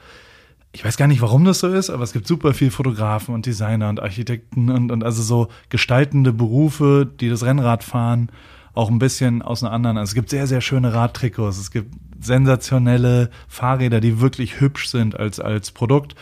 ich 0.71 0.85
weiß 0.85 0.97
gar 0.97 1.07
nicht, 1.07 1.21
warum 1.21 1.45
das 1.45 1.59
so 1.59 1.67
ist, 1.67 1.89
aber 1.89 2.03
es 2.03 2.13
gibt 2.13 2.27
super 2.27 2.53
viel 2.53 2.69
Fotografen 2.69 3.33
und 3.33 3.45
Designer 3.45 3.89
und 3.89 4.01
Architekten 4.01 4.69
und, 4.69 4.91
und 4.91 5.03
also 5.03 5.23
so 5.23 5.47
gestaltende 5.69 6.31
Berufe, 6.31 7.09
die 7.19 7.29
das 7.29 7.43
Rennradfahren 7.43 8.31
auch 8.75 8.89
ein 8.89 8.99
bisschen 8.99 9.41
aus 9.41 9.63
einer 9.63 9.73
anderen. 9.73 9.97
Also 9.97 10.11
es 10.11 10.15
gibt 10.15 10.29
sehr, 10.29 10.45
sehr 10.45 10.61
schöne 10.61 10.93
Radtrikots, 10.93 11.57
es 11.57 11.71
gibt 11.71 11.93
sensationelle 12.19 13.29
Fahrräder, 13.47 14.01
die 14.01 14.19
wirklich 14.19 14.59
hübsch 14.59 14.87
sind 14.87 15.19
als, 15.19 15.39
als 15.39 15.71
Produkt. 15.71 16.15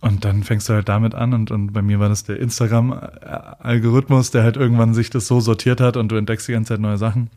Und 0.00 0.24
dann 0.24 0.42
fängst 0.42 0.68
du 0.68 0.74
halt 0.74 0.88
damit 0.88 1.14
an 1.14 1.32
und, 1.32 1.50
und 1.50 1.72
bei 1.72 1.82
mir 1.82 1.98
war 1.98 2.08
das 2.08 2.24
der 2.24 2.38
Instagram-Algorithmus, 2.38 4.30
der 4.30 4.42
halt 4.42 4.56
irgendwann 4.56 4.94
sich 4.94 5.10
das 5.10 5.26
so 5.26 5.40
sortiert 5.40 5.80
hat 5.80 5.96
und 5.96 6.08
du 6.10 6.16
entdeckst 6.16 6.46
die 6.48 6.52
ganze 6.52 6.74
Zeit 6.74 6.80
neue 6.80 6.98
Sachen. 6.98 7.30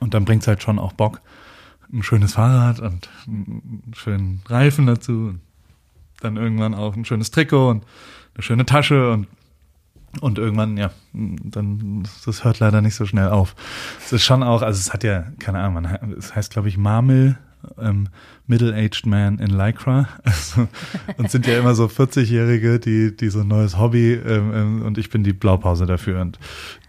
Und 0.00 0.14
dann 0.14 0.24
bringt's 0.24 0.46
halt 0.46 0.62
schon 0.62 0.78
auch 0.78 0.92
Bock 0.92 1.20
ein 1.92 2.02
schönes 2.02 2.34
Fahrrad 2.34 2.80
und 2.80 3.08
einen 3.26 3.92
schönen 3.94 4.42
Reifen 4.46 4.86
dazu. 4.86 5.12
Und 5.12 5.40
dann 6.20 6.36
irgendwann 6.36 6.74
auch 6.74 6.96
ein 6.96 7.04
schönes 7.04 7.30
Trikot 7.30 7.70
und 7.70 7.84
eine 8.34 8.42
schöne 8.42 8.66
Tasche 8.66 9.12
und 9.12 9.26
und 10.20 10.38
irgendwann, 10.38 10.76
ja, 10.76 10.90
dann, 11.12 12.06
das 12.24 12.44
hört 12.44 12.60
leider 12.60 12.80
nicht 12.80 12.94
so 12.94 13.06
schnell 13.06 13.28
auf. 13.28 13.54
Es 14.04 14.12
ist 14.12 14.24
schon 14.24 14.42
auch, 14.42 14.62
also 14.62 14.78
es 14.78 14.92
hat 14.92 15.04
ja, 15.04 15.26
keine 15.38 15.60
Ahnung, 15.60 15.82
man, 15.82 16.14
es 16.18 16.34
heißt, 16.34 16.52
glaube 16.52 16.68
ich, 16.68 16.78
Marmel, 16.78 17.38
ähm, 17.78 18.08
Middle-Aged 18.46 19.06
Man 19.06 19.38
in 19.38 19.50
Lycra. 19.50 20.08
Also, 20.24 20.68
und 21.16 21.30
sind 21.30 21.46
ja 21.46 21.58
immer 21.58 21.74
so 21.74 21.86
40-Jährige, 21.86 22.78
die, 22.78 23.16
die 23.16 23.28
so 23.28 23.40
ein 23.40 23.48
neues 23.48 23.78
Hobby, 23.78 24.14
ähm, 24.14 24.52
ähm, 24.54 24.82
und 24.82 24.98
ich 24.98 25.10
bin 25.10 25.24
die 25.24 25.32
Blaupause 25.32 25.86
dafür 25.86 26.20
und 26.20 26.38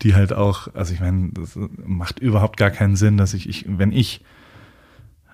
die 0.01 0.15
halt 0.15 0.33
auch, 0.33 0.73
also 0.73 0.93
ich 0.93 0.99
meine, 0.99 1.29
das 1.33 1.57
macht 1.85 2.19
überhaupt 2.19 2.57
gar 2.57 2.71
keinen 2.71 2.95
Sinn, 2.95 3.17
dass 3.17 3.33
ich, 3.33 3.49
ich 3.49 3.65
wenn 3.67 3.91
ich 3.91 4.21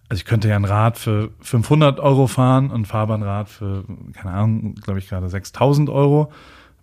also 0.08 0.22
ich 0.22 0.25
könnte 0.25 0.48
ja 0.48 0.56
ein 0.56 0.65
Rad 0.65 1.00
für 1.00 1.32
500 1.42 2.00
Euro 2.00 2.27
fahren 2.27 2.70
und 2.70 2.86
Fahrbahnrad 2.86 3.50
für, 3.50 3.86
keine 4.13 4.36
Ahnung, 4.36 4.75
glaube 4.75 5.00
ich 5.00 5.10
gerade 5.10 5.27
6000 5.30 5.89
Euro, 5.89 6.32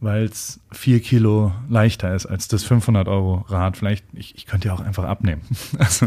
weil 0.03 0.25
es 0.25 0.61
vier 0.73 1.01
Kilo 1.01 1.53
leichter 1.71 2.15
ist 2.15 2.27
als 2.27 2.49
das 2.49 2.65
500 2.65 3.07
Euro 3.07 3.45
Rad. 3.49 3.77
Vielleicht, 3.77 4.05
ich, 4.13 4.35
ich 4.35 4.47
könnte 4.47 4.69
ja 4.69 4.75
auch 4.75 4.81
einfach 4.81 5.05
abnehmen. 5.05 5.43
Also 5.79 6.07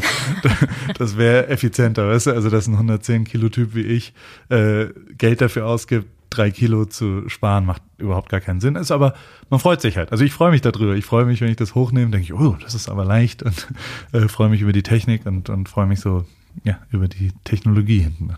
das 0.97 1.17
wäre 1.17 1.47
effizienter, 1.47 2.07
weißt 2.07 2.27
du? 2.27 2.31
Also 2.31 2.49
dass 2.49 2.67
ein 2.67 2.73
110 2.73 3.23
Kilo 3.23 3.49
Typ 3.49 3.73
wie 3.73 3.81
ich 3.81 4.13
äh, 4.49 4.87
Geld 5.17 5.41
dafür 5.41 5.65
ausgibt, 5.65 6.07
drei 6.29 6.51
Kilo 6.51 6.85
zu 6.85 7.27
sparen, 7.29 7.65
macht 7.65 7.81
überhaupt 7.97 8.29
gar 8.29 8.41
keinen 8.41 8.59
Sinn. 8.59 8.75
Ist 8.75 8.91
aber, 8.91 9.13
man 9.49 9.59
freut 9.59 9.81
sich 9.81 9.97
halt. 9.97 10.11
Also 10.11 10.23
ich 10.23 10.33
freue 10.33 10.51
mich 10.51 10.61
darüber. 10.61 10.95
Ich 10.95 11.05
freue 11.05 11.25
mich, 11.25 11.39
wenn 11.41 11.49
ich 11.49 11.55
das 11.55 11.73
hochnehme, 11.73 12.11
denke 12.11 12.25
ich, 12.25 12.33
oh, 12.33 12.57
das 12.61 12.75
ist 12.75 12.89
aber 12.89 13.05
leicht 13.05 13.43
und 13.43 13.67
äh, 14.11 14.27
freue 14.27 14.49
mich 14.49 14.61
über 14.61 14.73
die 14.73 14.83
Technik 14.83 15.25
und, 15.25 15.49
und 15.49 15.69
freue 15.69 15.87
mich 15.87 16.01
so, 16.01 16.25
ja, 16.63 16.79
über 16.91 17.07
die 17.07 17.31
Technologie 17.43 17.99
hinten. 17.99 18.35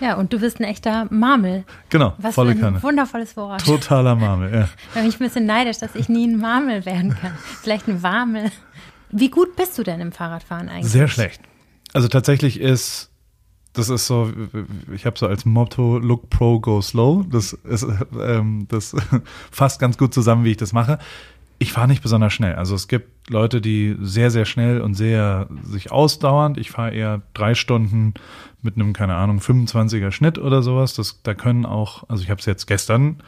Ja, 0.00 0.14
und 0.16 0.32
du 0.32 0.40
bist 0.40 0.60
ein 0.60 0.64
echter 0.64 1.06
Marmel. 1.10 1.64
Genau, 1.88 2.14
Was 2.18 2.34
volle 2.34 2.52
ein 2.52 2.60
Kanne. 2.60 2.82
wundervolles 2.82 3.36
Wort. 3.36 3.64
Totaler 3.64 4.16
Marmel, 4.16 4.52
ja. 4.52 4.68
Da 4.94 5.00
bin 5.00 5.08
ich 5.08 5.16
ein 5.16 5.24
bisschen 5.24 5.46
neidisch, 5.46 5.78
dass 5.78 5.94
ich 5.94 6.08
nie 6.08 6.26
ein 6.26 6.38
Marmel 6.38 6.84
werden 6.84 7.14
kann. 7.14 7.32
Vielleicht 7.62 7.88
ein 7.88 8.02
Warmel. 8.02 8.50
Wie 9.10 9.30
gut 9.30 9.56
bist 9.56 9.78
du 9.78 9.82
denn 9.82 10.00
im 10.00 10.12
Fahrradfahren 10.12 10.68
eigentlich? 10.68 10.92
Sehr 10.92 11.08
schlecht. 11.08 11.40
Also 11.92 12.08
tatsächlich 12.08 12.60
ist 12.60 13.10
das 13.72 13.88
ist 13.88 14.06
so, 14.06 14.32
ich 14.92 15.06
habe 15.06 15.16
so 15.18 15.26
als 15.28 15.44
Motto 15.44 15.98
Look 15.98 16.28
Pro, 16.28 16.58
Go 16.58 16.80
Slow. 16.82 17.24
Das 17.30 17.52
ist, 17.52 17.86
ähm, 18.20 18.66
das 18.68 18.96
fasst 19.50 19.78
ganz 19.78 19.96
gut 19.96 20.12
zusammen, 20.12 20.44
wie 20.44 20.50
ich 20.50 20.56
das 20.56 20.72
mache. 20.72 20.98
Ich 21.62 21.74
fahre 21.74 21.88
nicht 21.88 22.02
besonders 22.02 22.32
schnell. 22.32 22.54
Also 22.54 22.74
es 22.74 22.88
gibt 22.88 23.28
Leute, 23.28 23.60
die 23.60 23.94
sehr, 24.00 24.30
sehr 24.30 24.46
schnell 24.46 24.80
und 24.80 24.94
sehr 24.94 25.46
sich 25.62 25.92
ausdauernd. 25.92 26.56
Ich 26.56 26.70
fahre 26.70 26.92
eher 26.92 27.20
drei 27.34 27.54
Stunden 27.54 28.14
mit 28.62 28.76
einem, 28.76 28.94
keine 28.94 29.14
Ahnung, 29.14 29.40
25er 29.40 30.10
Schnitt 30.10 30.38
oder 30.38 30.62
sowas. 30.62 30.94
Das, 30.94 31.22
da 31.22 31.34
können 31.34 31.66
auch, 31.66 32.08
also 32.08 32.22
ich 32.22 32.30
habe 32.30 32.40
es 32.40 32.46
jetzt 32.46 32.66
gestern, 32.66 33.22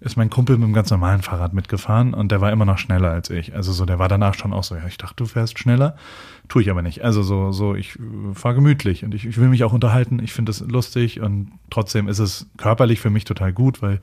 ist 0.00 0.18
mein 0.18 0.28
Kumpel 0.28 0.58
mit 0.58 0.66
einem 0.66 0.74
ganz 0.74 0.90
normalen 0.90 1.22
Fahrrad 1.22 1.54
mitgefahren 1.54 2.12
und 2.12 2.30
der 2.30 2.42
war 2.42 2.52
immer 2.52 2.66
noch 2.66 2.76
schneller 2.76 3.10
als 3.10 3.30
ich. 3.30 3.54
Also 3.54 3.72
so, 3.72 3.86
der 3.86 3.98
war 3.98 4.08
danach 4.08 4.34
schon 4.34 4.52
auch 4.52 4.64
so, 4.64 4.74
ja, 4.74 4.86
ich 4.86 4.98
dachte, 4.98 5.16
du 5.16 5.24
fährst 5.24 5.58
schneller. 5.58 5.96
Tue 6.48 6.60
ich 6.60 6.70
aber 6.70 6.82
nicht. 6.82 7.02
Also 7.02 7.22
so, 7.22 7.52
so, 7.52 7.74
ich 7.74 7.98
fahre 8.34 8.54
gemütlich 8.54 9.02
und 9.02 9.14
ich, 9.14 9.24
ich 9.24 9.38
will 9.38 9.48
mich 9.48 9.64
auch 9.64 9.72
unterhalten. 9.72 10.20
Ich 10.22 10.34
finde 10.34 10.50
es 10.50 10.60
lustig 10.60 11.22
und 11.22 11.52
trotzdem 11.70 12.06
ist 12.06 12.18
es 12.18 12.50
körperlich 12.58 13.00
für 13.00 13.08
mich 13.08 13.24
total 13.24 13.54
gut, 13.54 13.80
weil 13.80 13.98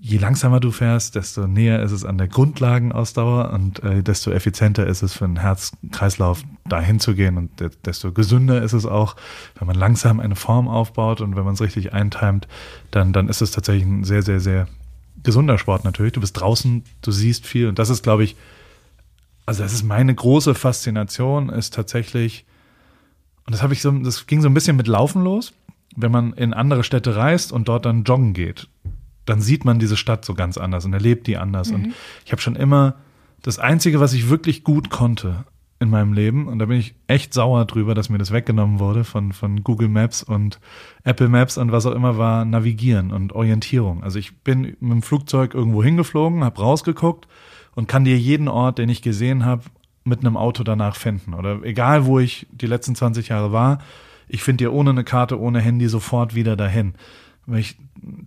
je 0.00 0.18
langsamer 0.18 0.60
du 0.60 0.70
fährst, 0.70 1.14
desto 1.14 1.46
näher 1.46 1.82
ist 1.82 1.92
es 1.92 2.04
an 2.04 2.18
der 2.18 2.28
Grundlagenausdauer 2.28 3.50
und 3.52 3.82
äh, 3.82 4.02
desto 4.02 4.30
effizienter 4.30 4.86
ist 4.86 5.02
es 5.02 5.14
für 5.14 5.26
den 5.26 5.38
Herzkreislauf 5.38 6.42
dahin 6.68 7.00
zu 7.00 7.14
gehen 7.14 7.36
und 7.36 7.60
de 7.60 7.70
desto 7.84 8.12
gesünder 8.12 8.62
ist 8.62 8.74
es 8.74 8.86
auch, 8.86 9.16
wenn 9.58 9.66
man 9.66 9.76
langsam 9.76 10.20
eine 10.20 10.36
Form 10.36 10.68
aufbaut 10.68 11.20
und 11.20 11.36
wenn 11.36 11.44
man 11.44 11.54
es 11.54 11.60
richtig 11.60 11.92
eintimet, 11.92 12.46
dann, 12.90 13.12
dann 13.12 13.28
ist 13.28 13.42
es 13.42 13.50
tatsächlich 13.50 13.84
ein 13.84 14.04
sehr, 14.04 14.22
sehr, 14.22 14.40
sehr 14.40 14.68
gesunder 15.22 15.58
Sport 15.58 15.84
natürlich. 15.84 16.12
Du 16.12 16.20
bist 16.20 16.38
draußen, 16.38 16.84
du 17.02 17.10
siehst 17.10 17.46
viel 17.46 17.66
und 17.68 17.78
das 17.78 17.90
ist, 17.90 18.02
glaube 18.02 18.24
ich, 18.24 18.36
also 19.46 19.62
das 19.62 19.72
ist 19.72 19.82
meine 19.82 20.14
große 20.14 20.54
Faszination, 20.54 21.48
ist 21.48 21.74
tatsächlich, 21.74 22.44
und 23.46 23.52
das 23.52 23.62
habe 23.62 23.72
ich 23.72 23.82
so, 23.82 23.90
das 23.90 24.26
ging 24.26 24.42
so 24.42 24.48
ein 24.48 24.54
bisschen 24.54 24.76
mit 24.76 24.86
Laufen 24.86 25.24
los, 25.24 25.52
wenn 25.96 26.12
man 26.12 26.34
in 26.34 26.54
andere 26.54 26.84
Städte 26.84 27.16
reist 27.16 27.50
und 27.50 27.66
dort 27.66 27.84
dann 27.84 28.04
joggen 28.04 28.32
geht 28.32 28.68
dann 29.28 29.40
sieht 29.40 29.64
man 29.64 29.78
diese 29.78 29.96
Stadt 29.96 30.24
so 30.24 30.34
ganz 30.34 30.56
anders 30.58 30.84
und 30.84 30.92
erlebt 30.92 31.26
die 31.26 31.36
anders. 31.36 31.70
Mhm. 31.70 31.74
Und 31.74 31.94
ich 32.24 32.32
habe 32.32 32.40
schon 32.40 32.56
immer 32.56 32.96
das 33.42 33.58
Einzige, 33.58 34.00
was 34.00 34.12
ich 34.12 34.28
wirklich 34.28 34.64
gut 34.64 34.90
konnte 34.90 35.44
in 35.80 35.90
meinem 35.90 36.12
Leben, 36.12 36.48
und 36.48 36.58
da 36.58 36.66
bin 36.66 36.78
ich 36.78 36.96
echt 37.06 37.32
sauer 37.32 37.64
drüber, 37.64 37.94
dass 37.94 38.08
mir 38.08 38.18
das 38.18 38.32
weggenommen 38.32 38.80
wurde 38.80 39.04
von, 39.04 39.32
von 39.32 39.62
Google 39.62 39.88
Maps 39.88 40.24
und 40.24 40.58
Apple 41.04 41.28
Maps 41.28 41.56
und 41.56 41.70
was 41.70 41.86
auch 41.86 41.94
immer 41.94 42.18
war, 42.18 42.44
Navigieren 42.44 43.12
und 43.12 43.32
Orientierung. 43.32 44.02
Also 44.02 44.18
ich 44.18 44.40
bin 44.40 44.62
mit 44.62 44.80
dem 44.80 45.02
Flugzeug 45.02 45.54
irgendwo 45.54 45.84
hingeflogen, 45.84 46.42
habe 46.42 46.60
rausgeguckt 46.60 47.28
und 47.76 47.86
kann 47.86 48.04
dir 48.04 48.18
jeden 48.18 48.48
Ort, 48.48 48.78
den 48.78 48.88
ich 48.88 49.02
gesehen 49.02 49.44
habe, 49.44 49.62
mit 50.02 50.20
einem 50.20 50.36
Auto 50.36 50.64
danach 50.64 50.96
finden. 50.96 51.34
Oder 51.34 51.62
egal, 51.62 52.06
wo 52.06 52.18
ich 52.18 52.48
die 52.50 52.66
letzten 52.66 52.96
20 52.96 53.28
Jahre 53.28 53.52
war, 53.52 53.78
ich 54.26 54.42
finde 54.42 54.64
dir 54.64 54.72
ohne 54.72 54.90
eine 54.90 55.04
Karte, 55.04 55.40
ohne 55.40 55.60
Handy 55.60 55.88
sofort 55.88 56.34
wieder 56.34 56.56
dahin 56.56 56.94
weil 57.48 57.60
ich 57.60 57.76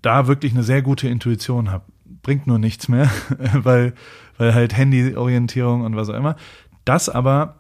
da 0.02 0.28
wirklich 0.28 0.52
eine 0.52 0.64
sehr 0.64 0.82
gute 0.82 1.08
Intuition 1.08 1.72
habe. 1.72 1.86
Bringt 2.24 2.48
nur 2.48 2.60
nichts 2.60 2.88
mehr, 2.88 3.10
weil, 3.54 3.94
weil 4.38 4.54
halt 4.54 4.76
Handyorientierung 4.76 5.82
und 5.82 5.96
was 5.96 6.10
auch 6.10 6.16
immer. 6.16 6.36
Das 6.84 7.08
aber 7.08 7.56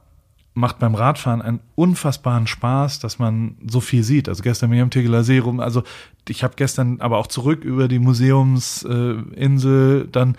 macht 0.53 0.79
beim 0.79 0.95
Radfahren 0.95 1.41
einen 1.41 1.61
unfassbaren 1.75 2.47
Spaß, 2.47 2.99
dass 2.99 3.19
man 3.19 3.55
so 3.65 3.79
viel 3.79 4.03
sieht. 4.03 4.27
Also 4.27 4.43
gestern 4.43 4.69
bin 4.69 4.79
ich 4.79 4.83
am 4.83 4.89
Tegeler 4.89 5.23
See 5.23 5.39
rum, 5.39 5.61
also 5.61 5.83
ich 6.27 6.43
habe 6.43 6.55
gestern 6.57 6.99
aber 6.99 7.19
auch 7.19 7.27
zurück 7.27 7.63
über 7.63 7.87
die 7.87 7.99
Museumsinsel, 7.99 10.09
dann 10.11 10.35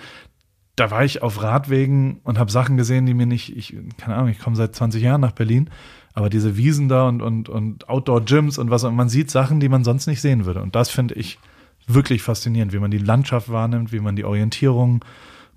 da 0.77 0.91
war 0.91 1.05
ich 1.05 1.23
auf 1.23 1.43
Radwegen 1.43 2.21
und 2.25 2.39
habe 2.39 2.51
Sachen 2.51 2.77
gesehen, 2.77 3.07
die 3.07 3.15
mir 3.15 3.27
nicht, 3.27 3.57
ich 3.57 3.77
keine 3.99 4.17
Ahnung, 4.17 4.29
ich 4.29 4.39
komme 4.39 4.57
seit 4.57 4.75
20 4.75 5.03
Jahren 5.03 5.21
nach 5.21 5.33
Berlin 5.33 5.71
aber 6.15 6.31
diese 6.31 6.57
Wiesen 6.57 6.89
da 6.89 7.09
und, 7.09 7.23
und, 7.23 7.49
und 7.49 7.89
Outdoor-Gyms 7.89 8.59
und 8.59 8.71
was, 8.71 8.85
und 8.85 8.95
man 8.95 9.09
sieht 9.09 9.31
Sachen, 9.31 9.61
die 9.61 9.69
man 9.69 9.85
sonst 9.85 10.07
nicht 10.07 10.21
sehen 10.21 10.45
würde. 10.45 10.63
Und 10.63 10.75
das 10.75 10.91
finde 10.91 11.15
ich 11.15 11.39
wirklich 11.87 12.23
faszinierend, 12.23 12.73
wie 12.73 12.79
man 12.79 12.91
die 12.91 12.99
Landschaft 12.99 13.51
wahrnimmt, 13.51 13.93
wie 13.93 14.01
man 14.01 14.17
die 14.17 14.25
Orientierung 14.25 15.05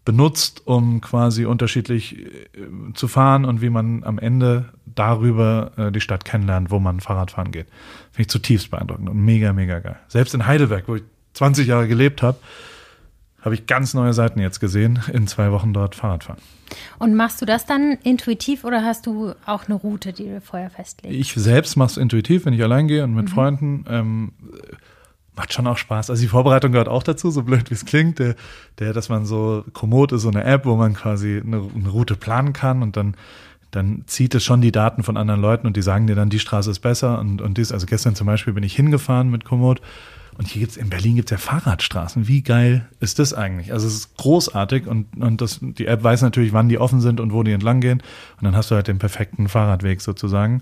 benutzt, 0.05 0.61
um 0.65 1.01
quasi 1.01 1.45
unterschiedlich 1.45 2.19
äh, 2.19 2.93
zu 2.93 3.07
fahren 3.07 3.43
und 3.43 3.61
wie 3.61 3.71
man 3.71 4.03
am 4.03 4.19
Ende 4.19 4.65
darüber 4.85 5.71
äh, 5.77 5.91
die 5.91 5.99
Stadt 5.99 6.25
kennenlernt, 6.25 6.69
wo 6.69 6.79
man 6.79 6.99
Fahrradfahren 6.99 7.51
geht. 7.51 7.67
Finde 8.11 8.21
ich 8.21 8.29
zutiefst 8.29 8.69
beeindruckend 8.69 9.09
und 9.09 9.17
mega, 9.17 9.51
mega 9.51 9.79
geil. 9.79 9.97
Selbst 10.07 10.35
in 10.35 10.45
Heidelberg, 10.45 10.87
wo 10.87 10.95
ich 10.95 11.03
20 11.33 11.67
Jahre 11.67 11.87
gelebt 11.87 12.21
habe, 12.21 12.37
habe 13.45 13.55
ich 13.55 13.67
ganz 13.67 13.93
neue 13.93 14.13
Seiten 14.13 14.39
jetzt 14.39 14.59
gesehen, 14.59 14.99
in 15.13 15.27
zwei 15.27 15.51
Wochen 15.51 15.71
dort 15.71 15.95
Fahrrad 15.95 16.25
fahren. 16.25 16.39
Und 16.97 17.15
machst 17.15 17.41
du 17.41 17.45
das 17.45 17.65
dann 17.65 17.97
intuitiv 18.03 18.63
oder 18.63 18.83
hast 18.83 19.05
du 19.05 19.33
auch 19.45 19.65
eine 19.65 19.75
Route, 19.75 20.13
die 20.13 20.25
du 20.25 20.41
vorher 20.41 20.69
festlegst? 20.69 21.17
Ich 21.17 21.33
selbst 21.33 21.75
mache 21.75 21.91
es 21.91 21.97
intuitiv, 21.97 22.45
wenn 22.45 22.53
ich 22.53 22.63
allein 22.63 22.87
gehe 22.87 23.03
und 23.03 23.13
mit 23.13 23.25
mhm. 23.25 23.29
Freunden. 23.29 23.85
Ähm, 23.87 24.31
macht 25.35 25.53
schon 25.53 25.67
auch 25.67 25.77
Spaß. 25.77 26.09
Also 26.09 26.21
die 26.21 26.29
Vorbereitung 26.29 26.71
gehört 26.71 26.87
auch 26.87 27.03
dazu, 27.03 27.29
so 27.29 27.43
blöd 27.43 27.69
wie 27.69 27.75
es 27.75 27.85
klingt. 27.85 28.19
Der, 28.19 28.35
der, 28.79 28.93
dass 28.93 29.09
man 29.09 29.25
so, 29.25 29.63
Komoot 29.73 30.11
ist 30.13 30.21
so 30.21 30.29
eine 30.29 30.43
App, 30.43 30.65
wo 30.65 30.75
man 30.75 30.93
quasi 30.93 31.41
eine, 31.45 31.57
eine 31.57 31.89
Route 31.89 32.15
planen 32.15 32.53
kann 32.53 32.81
und 32.81 32.97
dann 32.97 33.15
dann 33.71 34.03
zieht 34.07 34.33
es 34.33 34.43
schon 34.43 34.61
die 34.61 34.71
Daten 34.71 35.03
von 35.03 35.17
anderen 35.17 35.41
Leuten 35.41 35.67
und 35.67 35.75
die 35.75 35.81
sagen 35.81 36.07
dir 36.07 36.15
dann, 36.15 36.29
die 36.29 36.39
Straße 36.39 36.71
ist 36.71 36.79
besser 36.79 37.19
und, 37.19 37.41
und 37.41 37.57
dies. 37.57 37.73
Also 37.73 37.85
gestern 37.85 38.15
zum 38.15 38.25
Beispiel 38.25 38.53
bin 38.53 38.63
ich 38.63 38.73
hingefahren 38.73 39.29
mit 39.29 39.43
Komoot 39.43 39.81
und 40.37 40.47
hier 40.47 40.61
gibt's 40.61 40.77
in 40.77 40.89
Berlin 40.89 41.15
gibt's 41.15 41.31
ja 41.31 41.37
Fahrradstraßen. 41.37 42.27
Wie 42.27 42.41
geil 42.41 42.87
ist 42.99 43.19
das 43.19 43.33
eigentlich? 43.33 43.71
Also 43.71 43.87
es 43.87 43.93
ist 43.95 44.17
großartig 44.17 44.85
und, 44.85 45.15
und 45.17 45.39
das, 45.41 45.59
die 45.61 45.87
App 45.87 46.03
weiß 46.03 46.21
natürlich, 46.23 46.51
wann 46.51 46.67
die 46.67 46.77
offen 46.77 46.99
sind 46.99 47.19
und 47.19 47.31
wo 47.31 47.43
die 47.43 47.53
entlang 47.53 47.79
gehen. 47.79 48.01
Und 48.37 48.43
dann 48.43 48.55
hast 48.55 48.69
du 48.69 48.75
halt 48.75 48.87
den 48.87 48.99
perfekten 48.99 49.47
Fahrradweg 49.47 50.01
sozusagen. 50.01 50.61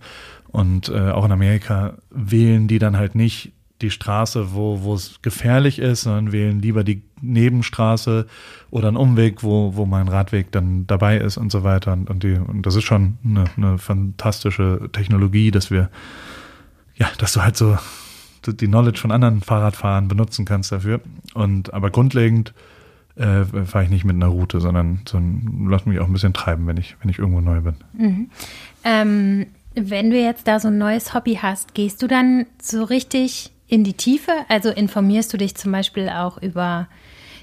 Und 0.50 0.90
äh, 0.90 1.10
auch 1.10 1.26
in 1.26 1.32
Amerika 1.32 1.96
wählen 2.12 2.68
die 2.68 2.78
dann 2.78 2.98
halt 2.98 3.16
nicht 3.16 3.52
die 3.82 3.90
Straße, 3.90 4.54
wo, 4.54 4.84
wo 4.84 4.94
es 4.94 5.20
gefährlich 5.24 5.80
ist, 5.80 6.04
sondern 6.04 6.32
wählen 6.32 6.62
lieber 6.62 6.84
die 6.84 7.02
Nebenstraße 7.22 8.28
oder 8.70 8.88
einen 8.88 8.98
Umweg, 8.98 9.44
wo, 9.44 9.76
wo 9.76 9.86
mein 9.86 10.08
Radweg 10.08 10.52
dann 10.52 10.86
dabei 10.86 11.18
ist 11.18 11.38
und 11.38 11.52
so 11.52 11.64
weiter. 11.64 11.94
Und, 11.94 12.10
und, 12.10 12.24
die, 12.24 12.34
und 12.34 12.66
das 12.66 12.76
ist 12.76 12.84
schon 12.84 13.18
eine, 13.26 13.46
eine 13.58 13.80
fantastische 13.80 14.90
Technologie, 14.94 15.50
dass 15.50 15.72
wir, 15.72 15.90
ja, 16.96 17.10
dass 17.18 17.34
du 17.34 17.42
halt 17.42 17.58
so 17.58 17.78
die 18.52 18.68
Knowledge 18.68 19.00
von 19.00 19.12
anderen 19.12 19.42
Fahrradfahrern 19.42 20.08
benutzen 20.08 20.46
kannst 20.46 20.72
dafür. 20.72 21.00
Und 21.34 21.74
aber 21.74 21.90
grundlegend 21.92 22.54
äh, 23.16 23.46
fahre 23.66 23.86
ich 23.86 23.90
nicht 23.90 24.06
mit 24.06 24.16
einer 24.16 24.28
Route, 24.28 24.60
sondern, 24.60 25.02
sondern 25.08 25.70
lass 25.70 25.86
mich 25.86 26.00
auch 26.00 26.08
ein 26.08 26.14
bisschen 26.14 26.34
treiben, 26.34 26.68
wenn 26.68 26.78
ich, 26.78 26.96
wenn 27.02 27.10
ich 27.10 27.20
irgendwo 27.20 27.42
neu 27.42 27.62
bin. 27.62 27.76
Mhm. 27.94 28.30
Ähm, 28.84 29.46
wenn 29.76 30.10
du 30.10 30.20
jetzt 30.20 30.48
da 30.48 30.60
so 30.60 30.68
ein 30.68 30.78
neues 30.78 31.14
Hobby 31.14 31.40
hast, 31.42 31.74
gehst 31.74 32.02
du 32.02 32.08
dann 32.08 32.46
so 32.62 32.84
richtig 32.84 33.52
in 33.68 33.84
die 33.84 33.94
Tiefe? 33.94 34.32
Also 34.50 34.70
informierst 34.70 35.34
du 35.34 35.38
dich 35.38 35.56
zum 35.56 35.72
Beispiel 35.72 36.10
auch 36.10 36.42
über 36.42 36.88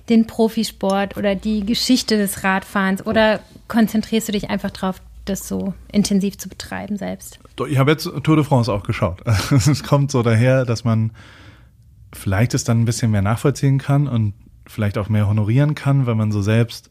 den 0.08 0.26
Profisport 0.26 1.16
oder 1.16 1.34
die 1.34 1.64
Geschichte 1.64 2.16
des 2.16 2.44
Radfahrens 2.44 3.06
oder 3.06 3.40
konzentrierst 3.68 4.28
du 4.28 4.32
dich 4.32 4.50
einfach 4.50 4.70
darauf, 4.70 5.00
das 5.30 5.46
so 5.46 5.74
intensiv 5.90 6.36
zu 6.38 6.48
betreiben 6.48 6.96
selbst? 6.96 7.38
Ich 7.68 7.78
habe 7.78 7.90
jetzt 7.90 8.04
Tour 8.22 8.36
de 8.36 8.44
France 8.44 8.72
auch 8.72 8.82
geschaut. 8.82 9.22
es 9.50 9.82
kommt 9.82 10.10
so 10.10 10.22
daher, 10.22 10.64
dass 10.64 10.84
man 10.84 11.12
vielleicht 12.12 12.54
es 12.54 12.64
dann 12.64 12.80
ein 12.80 12.84
bisschen 12.84 13.10
mehr 13.10 13.22
nachvollziehen 13.22 13.78
kann 13.78 14.08
und 14.08 14.34
vielleicht 14.66 14.98
auch 14.98 15.08
mehr 15.08 15.28
honorieren 15.28 15.74
kann, 15.74 16.06
weil 16.06 16.14
man 16.14 16.32
so 16.32 16.42
selbst, 16.42 16.90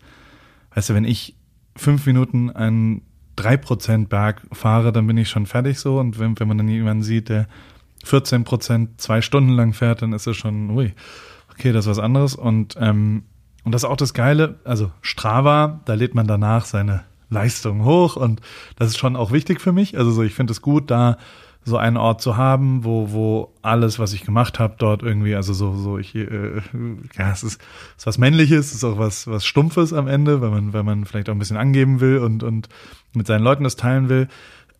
weißt 0.75 0.89
du, 0.89 0.93
wenn 0.93 1.05
ich 1.05 1.35
fünf 1.75 2.05
Minuten 2.05 2.49
einen 2.49 3.01
3% 3.37 4.07
Berg 4.07 4.41
fahre, 4.51 4.91
dann 4.91 5.07
bin 5.07 5.17
ich 5.17 5.29
schon 5.29 5.45
fertig 5.45 5.79
so. 5.79 5.99
Und 5.99 6.19
wenn, 6.19 6.39
wenn 6.39 6.47
man 6.47 6.57
dann 6.57 6.67
jemanden 6.67 7.03
sieht, 7.03 7.29
der 7.29 7.47
14 8.03 8.43
Prozent 8.43 9.01
zwei 9.01 9.21
Stunden 9.21 9.51
lang 9.51 9.73
fährt, 9.73 10.01
dann 10.01 10.13
ist 10.13 10.27
es 10.27 10.37
schon, 10.37 10.71
ui, 10.71 10.93
okay, 11.51 11.71
das 11.71 11.85
ist 11.85 11.91
was 11.91 11.99
anderes. 11.99 12.35
Und, 12.35 12.75
ähm, 12.79 13.23
und 13.63 13.73
das 13.73 13.83
ist 13.83 13.89
auch 13.89 13.97
das 13.97 14.13
Geile, 14.13 14.59
also 14.63 14.91
Strava, 15.01 15.81
da 15.85 15.93
lädt 15.93 16.15
man 16.15 16.27
danach 16.27 16.65
seine 16.65 17.03
Leistung 17.29 17.85
hoch 17.85 18.15
und 18.15 18.41
das 18.75 18.89
ist 18.89 18.97
schon 18.97 19.15
auch 19.15 19.31
wichtig 19.31 19.61
für 19.61 19.71
mich. 19.71 19.97
Also 19.97 20.11
so, 20.11 20.23
ich 20.23 20.33
finde 20.33 20.51
es 20.51 20.61
gut, 20.61 20.89
da 20.89 21.17
so 21.65 21.77
einen 21.77 21.97
Ort 21.97 22.21
zu 22.21 22.37
haben, 22.37 22.83
wo, 22.83 23.11
wo 23.11 23.53
alles, 23.61 23.99
was 23.99 24.13
ich 24.13 24.23
gemacht 24.23 24.59
habe, 24.59 24.75
dort 24.77 25.03
irgendwie, 25.03 25.35
also 25.35 25.53
so, 25.53 25.75
so 25.75 25.97
ich, 25.97 26.15
äh, 26.15 26.61
ja, 27.17 27.31
es 27.31 27.43
ist, 27.43 27.61
es 27.91 27.97
ist 27.97 28.07
was 28.07 28.17
Männliches, 28.17 28.67
es 28.67 28.75
ist 28.75 28.83
auch 28.83 28.97
was, 28.97 29.27
was 29.27 29.45
Stumpfes 29.45 29.93
am 29.93 30.07
Ende, 30.07 30.41
wenn 30.41 30.51
man, 30.51 30.73
wenn 30.73 30.85
man 30.85 31.05
vielleicht 31.05 31.29
auch 31.29 31.33
ein 31.33 31.39
bisschen 31.39 31.57
angeben 31.57 31.99
will 31.99 32.19
und, 32.19 32.43
und 32.43 32.69
mit 33.13 33.27
seinen 33.27 33.43
Leuten 33.43 33.63
das 33.63 33.75
teilen 33.75 34.09
will. 34.09 34.27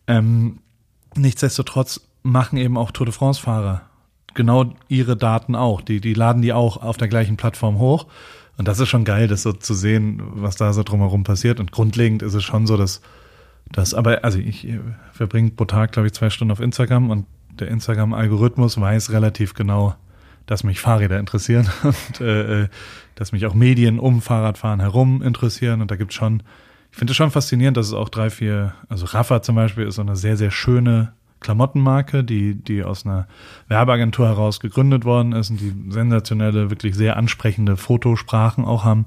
Ähm, 0.06 0.58
nichtsdestotrotz 1.14 2.00
machen 2.22 2.58
eben 2.58 2.76
auch 2.76 2.90
Tour 2.90 3.06
de 3.06 3.14
France-Fahrer 3.14 3.82
genau 4.34 4.72
ihre 4.88 5.16
Daten 5.16 5.54
auch. 5.54 5.80
Die, 5.80 6.00
die 6.00 6.14
laden 6.14 6.42
die 6.42 6.52
auch 6.52 6.76
auf 6.82 6.96
der 6.96 7.08
gleichen 7.08 7.36
Plattform 7.36 7.78
hoch. 7.78 8.06
Und 8.60 8.68
das 8.68 8.78
ist 8.78 8.90
schon 8.90 9.04
geil, 9.04 9.26
das 9.26 9.42
so 9.42 9.54
zu 9.54 9.72
sehen, 9.72 10.20
was 10.34 10.54
da 10.54 10.74
so 10.74 10.82
drumherum 10.82 11.24
passiert. 11.24 11.60
Und 11.60 11.72
grundlegend 11.72 12.20
ist 12.20 12.34
es 12.34 12.44
schon 12.44 12.66
so, 12.66 12.76
dass 12.76 13.00
das, 13.72 13.94
aber 13.94 14.22
also 14.22 14.38
ich 14.38 14.68
verbringe 15.14 15.52
pro 15.52 15.64
Tag, 15.64 15.92
glaube 15.92 16.08
ich, 16.08 16.12
zwei 16.12 16.28
Stunden 16.28 16.52
auf 16.52 16.60
Instagram 16.60 17.08
und 17.08 17.24
der 17.58 17.68
Instagram-Algorithmus 17.68 18.78
weiß 18.78 19.12
relativ 19.12 19.54
genau, 19.54 19.94
dass 20.44 20.62
mich 20.62 20.78
Fahrräder 20.78 21.18
interessieren 21.18 21.70
und 21.84 22.20
äh, 22.20 22.64
äh, 22.64 22.68
dass 23.14 23.32
mich 23.32 23.46
auch 23.46 23.54
Medien 23.54 23.98
um 23.98 24.20
Fahrradfahren 24.20 24.80
herum 24.80 25.22
interessieren. 25.22 25.80
Und 25.80 25.90
da 25.90 25.96
gibt 25.96 26.10
es 26.10 26.16
schon, 26.16 26.42
ich 26.92 26.98
finde 26.98 27.12
es 27.12 27.16
schon 27.16 27.30
faszinierend, 27.30 27.78
dass 27.78 27.86
es 27.86 27.94
auch 27.94 28.10
drei, 28.10 28.28
vier, 28.28 28.74
also 28.90 29.06
Rafa 29.06 29.40
zum 29.40 29.54
Beispiel 29.54 29.86
ist 29.86 29.94
so 29.94 30.02
eine 30.02 30.16
sehr, 30.16 30.36
sehr 30.36 30.50
schöne 30.50 31.14
Klamottenmarke, 31.40 32.22
die, 32.22 32.54
die 32.54 32.84
aus 32.84 33.06
einer 33.06 33.26
Werbeagentur 33.68 34.26
heraus 34.26 34.60
gegründet 34.60 35.04
worden 35.04 35.32
ist 35.32 35.50
und 35.50 35.60
die 35.60 35.74
sensationelle, 35.88 36.70
wirklich 36.70 36.94
sehr 36.94 37.16
ansprechende 37.16 37.76
Fotosprachen 37.76 38.64
auch 38.64 38.84
haben. 38.84 39.06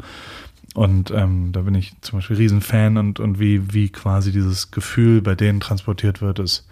Und 0.73 1.11
ähm, 1.11 1.51
da 1.51 1.61
bin 1.61 1.75
ich 1.75 1.93
zum 2.01 2.17
Beispiel 2.17 2.37
Riesenfan 2.37 2.97
und, 2.97 3.19
und 3.19 3.39
wie, 3.39 3.73
wie 3.73 3.89
quasi 3.89 4.31
dieses 4.31 4.71
Gefühl 4.71 5.21
bei 5.21 5.35
denen 5.35 5.59
transportiert 5.59 6.21
wird, 6.21 6.39
ist, 6.39 6.67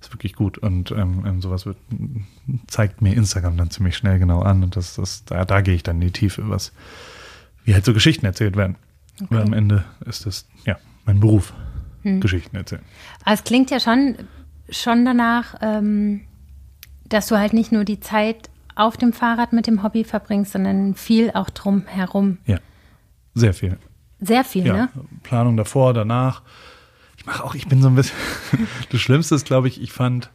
ist 0.00 0.12
wirklich 0.12 0.34
gut. 0.34 0.58
Und 0.58 0.92
ähm, 0.92 1.24
ähm 1.26 1.42
sowas 1.42 1.66
wird, 1.66 1.76
zeigt 2.68 3.02
mir 3.02 3.14
Instagram 3.14 3.56
dann 3.56 3.70
ziemlich 3.70 3.96
schnell 3.96 4.20
genau 4.20 4.42
an. 4.42 4.62
Und 4.62 4.76
das, 4.76 4.94
das, 4.94 5.24
da, 5.24 5.44
da 5.44 5.60
gehe 5.60 5.74
ich 5.74 5.82
dann 5.82 5.96
in 5.96 6.08
die 6.08 6.12
Tiefe, 6.12 6.48
was, 6.48 6.72
wie 7.64 7.74
halt 7.74 7.84
so 7.84 7.92
Geschichten 7.92 8.26
erzählt 8.26 8.56
werden. 8.56 8.76
Okay. 9.16 9.26
Weil 9.30 9.42
am 9.42 9.52
Ende 9.52 9.84
ist 10.06 10.26
das, 10.26 10.46
ja, 10.64 10.78
mein 11.04 11.18
Beruf, 11.18 11.52
hm. 12.02 12.20
Geschichten 12.20 12.56
erzählen. 12.56 12.82
Aber 13.24 13.34
es 13.34 13.44
klingt 13.44 13.70
ja 13.70 13.80
schon, 13.80 14.16
schon 14.72 15.04
danach, 15.04 15.54
ähm, 15.60 16.22
dass 17.04 17.28
du 17.28 17.38
halt 17.38 17.52
nicht 17.52 17.72
nur 17.72 17.84
die 17.84 18.00
Zeit 18.00 18.50
auf 18.74 18.96
dem 18.96 19.12
Fahrrad 19.12 19.52
mit 19.52 19.66
dem 19.66 19.82
Hobby 19.82 20.04
verbringst, 20.04 20.52
sondern 20.52 20.94
viel 20.94 21.30
auch 21.32 21.50
drum 21.50 21.84
herum. 21.86 22.38
Ja. 22.46 22.58
Sehr 23.34 23.54
viel. 23.54 23.78
Sehr 24.20 24.44
viel, 24.44 24.66
ja, 24.66 24.72
ne? 24.72 24.88
Planung 25.22 25.56
davor, 25.56 25.94
danach. 25.94 26.42
Ich 27.16 27.26
mache 27.26 27.44
auch, 27.44 27.54
ich 27.54 27.66
bin 27.68 27.82
so 27.82 27.88
ein 27.88 27.94
bisschen. 27.94 28.16
das 28.90 29.00
Schlimmste 29.00 29.34
ist, 29.34 29.46
glaube 29.46 29.68
ich, 29.68 29.80
ich 29.80 29.92
fand 29.92 30.30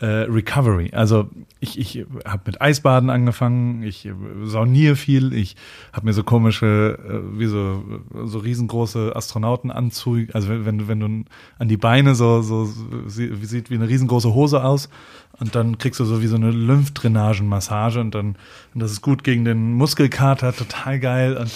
äh, 0.00 0.06
Recovery. 0.06 0.90
Also 0.92 1.28
ich, 1.60 1.78
ich 1.78 2.04
habe 2.24 2.42
mit 2.46 2.60
Eisbaden 2.60 3.10
angefangen, 3.10 3.82
ich 3.82 4.10
sauniere 4.42 4.96
viel, 4.96 5.32
ich 5.32 5.56
habe 5.92 6.06
mir 6.06 6.12
so 6.12 6.24
komische, 6.24 6.98
äh, 7.08 7.38
wie 7.38 7.46
so, 7.46 7.82
so 8.24 8.38
riesengroße 8.38 9.14
Astronautenanzüge, 9.14 10.34
also 10.34 10.48
wenn, 10.48 10.88
wenn 10.88 11.00
du 11.00 11.24
an 11.58 11.68
die 11.68 11.76
Beine 11.76 12.14
so, 12.14 12.42
so 12.42 12.68
wie 13.06 13.46
sieht 13.46 13.70
wie 13.70 13.74
eine 13.76 13.88
riesengroße 13.88 14.34
Hose 14.34 14.64
aus 14.64 14.88
und 15.38 15.54
dann 15.54 15.78
kriegst 15.78 16.00
du 16.00 16.04
so 16.04 16.20
wie 16.20 16.26
so 16.26 16.36
eine 16.36 16.50
Lymphdrainagenmassage 16.50 18.00
und 18.00 18.14
dann, 18.14 18.36
und 18.74 18.82
das 18.82 18.90
ist 18.90 19.00
gut 19.00 19.22
gegen 19.22 19.44
den 19.44 19.74
Muskelkater, 19.74 20.52
total 20.52 20.98
geil 20.98 21.36
und 21.36 21.50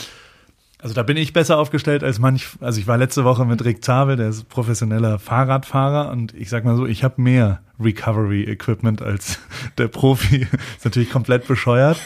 also 0.81 0.95
da 0.95 1.03
bin 1.03 1.17
ich 1.17 1.33
besser 1.33 1.59
aufgestellt 1.59 2.05
als 2.05 2.19
manch, 2.19 2.49
also 2.61 2.81
ich 2.81 2.87
war 2.87 2.97
letzte 2.97 3.25
Woche 3.25 3.45
mit 3.45 3.65
Rick 3.65 3.85
Zabel, 3.85 4.17
der 4.17 4.29
ist 4.29 4.49
professioneller 4.49 5.19
Fahrradfahrer 5.19 6.11
und 6.11 6.35
ich 6.35 6.49
sag 6.51 6.65
mal 6.65 6.77
so, 6.77 6.87
ich 6.87 7.03
habe 7.03 7.21
mehr 7.21 7.61
Recovery-Equipment 7.81 9.03
als 9.03 9.39
der 9.79 9.89
Profi. 9.89 10.47
ist 10.77 10.85
natürlich 10.85 11.11
komplett 11.11 11.47
bescheuert. 11.47 11.99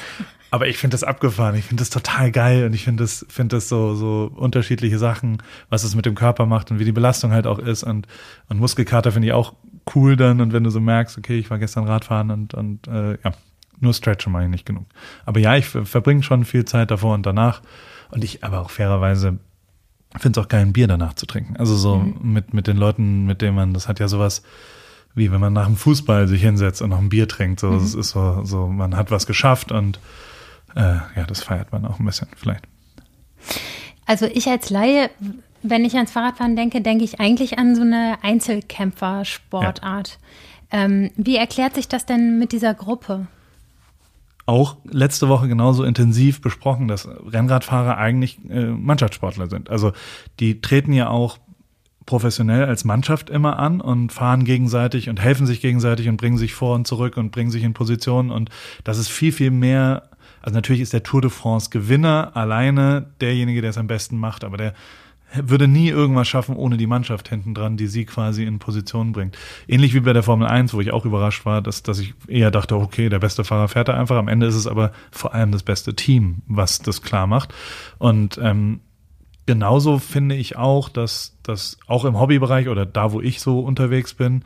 Aber 0.51 0.69
ich 0.69 0.77
finde 0.77 0.95
das 0.95 1.03
abgefahren. 1.03 1.55
Ich 1.55 1.65
finde 1.65 1.81
das 1.81 1.89
total 1.89 2.31
geil 2.31 2.67
und 2.67 2.75
ich 2.75 2.85
finde 2.85 3.05
das, 3.05 3.25
finde 3.31 3.57
das 3.57 3.71
so, 3.71 3.95
so 3.95 4.31
unterschiedliche 4.35 4.99
Sachen, 4.99 5.39
was 5.71 5.83
es 5.83 5.95
mit 5.95 6.05
dem 6.05 6.15
Körper 6.15 6.45
macht 6.45 6.71
und 6.71 6.79
wie 6.79 6.85
die 6.85 6.93
Belastung 6.93 7.33
halt 7.33 7.47
auch 7.47 7.59
ist. 7.59 7.83
Und, 7.83 8.07
und 8.51 8.59
Muskelkater 8.59 9.13
finde 9.13 9.29
ich 9.29 9.33
auch 9.33 9.55
cool 9.95 10.15
dann. 10.15 10.43
Und 10.43 10.53
wenn 10.53 10.63
du 10.63 10.69
so 10.69 10.79
merkst, 10.79 11.17
okay, 11.17 11.39
ich 11.39 11.49
war 11.49 11.59
gestern 11.59 11.85
Radfahren 11.85 12.31
und, 12.31 12.53
und 12.53 12.87
äh, 12.87 13.13
ja, 13.25 13.33
nur 13.81 13.95
Stretchen 13.95 14.31
mache 14.31 14.45
ich 14.45 14.51
nicht 14.51 14.67
genug. 14.67 14.85
Aber 15.25 15.41
ja, 15.41 15.57
ich 15.57 15.67
verbringe 15.67 16.23
schon 16.23 16.45
viel 16.45 16.67
Zeit 16.67 16.91
davor 16.91 17.15
und 17.15 17.25
danach. 17.25 17.63
Und 18.13 18.23
ich 18.23 18.45
aber 18.45 18.61
auch 18.61 18.71
fairerweise 18.71 19.39
finde 20.19 20.39
es 20.39 20.45
auch 20.45 20.49
geil, 20.49 20.61
ein 20.61 20.73
Bier 20.73 20.89
danach 20.89 21.15
zu 21.15 21.27
trinken. 21.27 21.57
Also 21.57 21.77
so 21.77 21.97
mhm. 21.97 22.33
mit, 22.33 22.55
mit 22.55 22.67
den 22.67 22.77
Leuten, 22.77 23.25
mit 23.27 23.41
denen 23.41 23.57
man, 23.57 23.75
das 23.75 23.89
hat 23.89 24.01
ja 24.01 24.09
sowas, 24.09 24.43
wie 25.15 25.31
wenn 25.33 25.41
man 25.41 25.53
nach 25.53 25.67
dem 25.67 25.77
Fußball 25.77 26.29
sich 26.29 26.43
hinsetzt 26.43 26.83
und 26.83 26.91
noch 26.91 26.99
ein 26.99 27.09
Bier 27.09 27.29
trinkt. 27.29 27.61
So, 27.61 27.71
mhm. 27.71 27.79
es 27.79 27.95
ist 27.95 28.11
so, 28.11 28.45
so, 28.45 28.67
man 28.67 28.97
hat 28.97 29.11
was 29.11 29.27
geschafft 29.27 29.73
und 29.73 29.99
äh, 30.75 30.97
ja, 31.17 31.25
das 31.27 31.43
feiert 31.43 31.73
man 31.73 31.85
auch 31.87 31.99
ein 31.99 32.05
bisschen 32.05 32.29
vielleicht. 32.37 32.65
Also 34.07 34.27
ich 34.27 34.49
als 34.49 34.71
Laie, 34.71 35.11
wenn 35.63 35.85
ich 35.85 35.95
ans 35.95 36.13
Fahrradfahren 36.13 36.57
denke, 36.57 36.81
denke 36.81 37.05
ich 37.05 37.21
eigentlich 37.21 37.59
an 37.59 37.75
so 37.75 37.83
eine 37.83 38.19
Einzelkämpfer-Sportart. 38.23 40.19
Ja. 40.73 40.85
Ähm, 40.85 41.11
wie 41.17 41.37
erklärt 41.37 41.75
sich 41.75 41.89
das 41.89 42.07
denn 42.07 42.39
mit 42.39 42.53
dieser 42.53 42.75
Gruppe? 42.75 43.27
Auch 44.53 44.77
letzte 44.85 45.31
Woche 45.31 45.49
genauso 45.49 45.83
intensiv 45.83 46.43
besprochen, 46.43 46.87
dass 46.87 47.09
Rennradfahrer 47.09 47.97
eigentlich 47.97 48.39
äh, 48.51 48.67
Mannschaftssportler 48.67 49.49
sind. 49.49 49.71
Also 49.71 49.93
die 50.41 50.61
treten 50.61 50.93
ja 50.93 51.09
auch 51.09 51.39
professionell 52.05 52.67
als 52.67 52.85
Mannschaft 52.85 53.31
immer 53.31 53.59
an 53.59 53.81
und 53.81 54.13
fahren 54.13 54.45
gegenseitig 54.45 55.09
und 55.09 55.21
helfen 55.21 55.47
sich 55.47 55.63
gegenseitig 55.63 56.09
und 56.11 56.19
bringen 56.19 56.37
sich 56.37 56.53
vor 56.53 56.75
und 56.75 56.87
zurück 56.87 57.17
und 57.17 57.31
bringen 57.31 57.51
sich 57.51 57.63
in 57.63 57.73
Positionen 57.73 58.31
und 58.31 58.51
das 58.85 58.99
ist 58.99 59.09
viel, 59.09 59.33
viel 59.33 59.51
mehr, 59.51 60.11
also 60.43 60.55
natürlich 60.55 60.83
ist 60.83 60.93
der 60.93 61.03
Tour 61.03 61.23
de 61.23 61.31
France 61.31 61.71
Gewinner 61.71 62.33
alleine 62.35 63.07
derjenige, 63.23 63.63
der 63.63 63.71
es 63.71 63.79
am 63.79 63.87
besten 63.87 64.19
macht, 64.19 64.45
aber 64.45 64.59
der 64.59 64.75
würde 65.41 65.69
nie 65.69 65.89
irgendwas 65.89 66.29
schaffen 66.29 66.57
ohne 66.57 66.77
die 66.77 66.87
Mannschaft 66.87 67.29
hinten 67.29 67.55
dran, 67.55 67.77
die 67.77 67.87
sie 67.87 68.05
quasi 68.05 68.45
in 68.45 68.59
Position 68.59 69.13
bringt. 69.13 69.37
Ähnlich 69.67 69.95
wie 69.95 70.01
bei 70.01 70.13
der 70.13 70.23
Formel 70.23 70.47
1, 70.47 70.75
wo 70.75 70.81
ich 70.81 70.93
auch 70.93 71.05
überrascht 71.05 71.45
war, 71.45 71.63
dass, 71.63 71.83
dass 71.83 71.99
ich 71.99 72.15
eher 72.29 72.51
dachte, 72.51 72.77
okay, 72.77 73.09
der 73.09 73.19
beste 73.19 73.45
Fahrer 73.45 73.69
fährt 73.69 73.89
da 73.89 73.95
einfach. 73.95 74.17
Am 74.17 74.29
Ende 74.29 74.47
ist 74.47 74.55
es 74.55 74.67
aber 74.67 74.93
vor 75.11 75.35
allem 75.35 75.53
das 75.53 75.63
beste 75.63 75.95
Team, 75.95 76.43
was 76.47 76.81
das 76.81 77.03
klar 77.03 77.27
macht. 77.27 77.55
Und 77.99 78.39
ähm, 78.43 78.81
genauso 79.47 79.99
finde 79.99 80.35
ich 80.35 80.57
auch, 80.57 80.89
dass 80.89 81.37
das 81.43 81.79
auch 81.87 82.05
im 82.05 82.19
Hobbybereich 82.19 82.69
oder 82.69 82.87
da, 82.87 83.13
wo 83.13 83.21
ich 83.21 83.41
so 83.41 83.61
unterwegs 83.61 84.15
bin, 84.15 84.45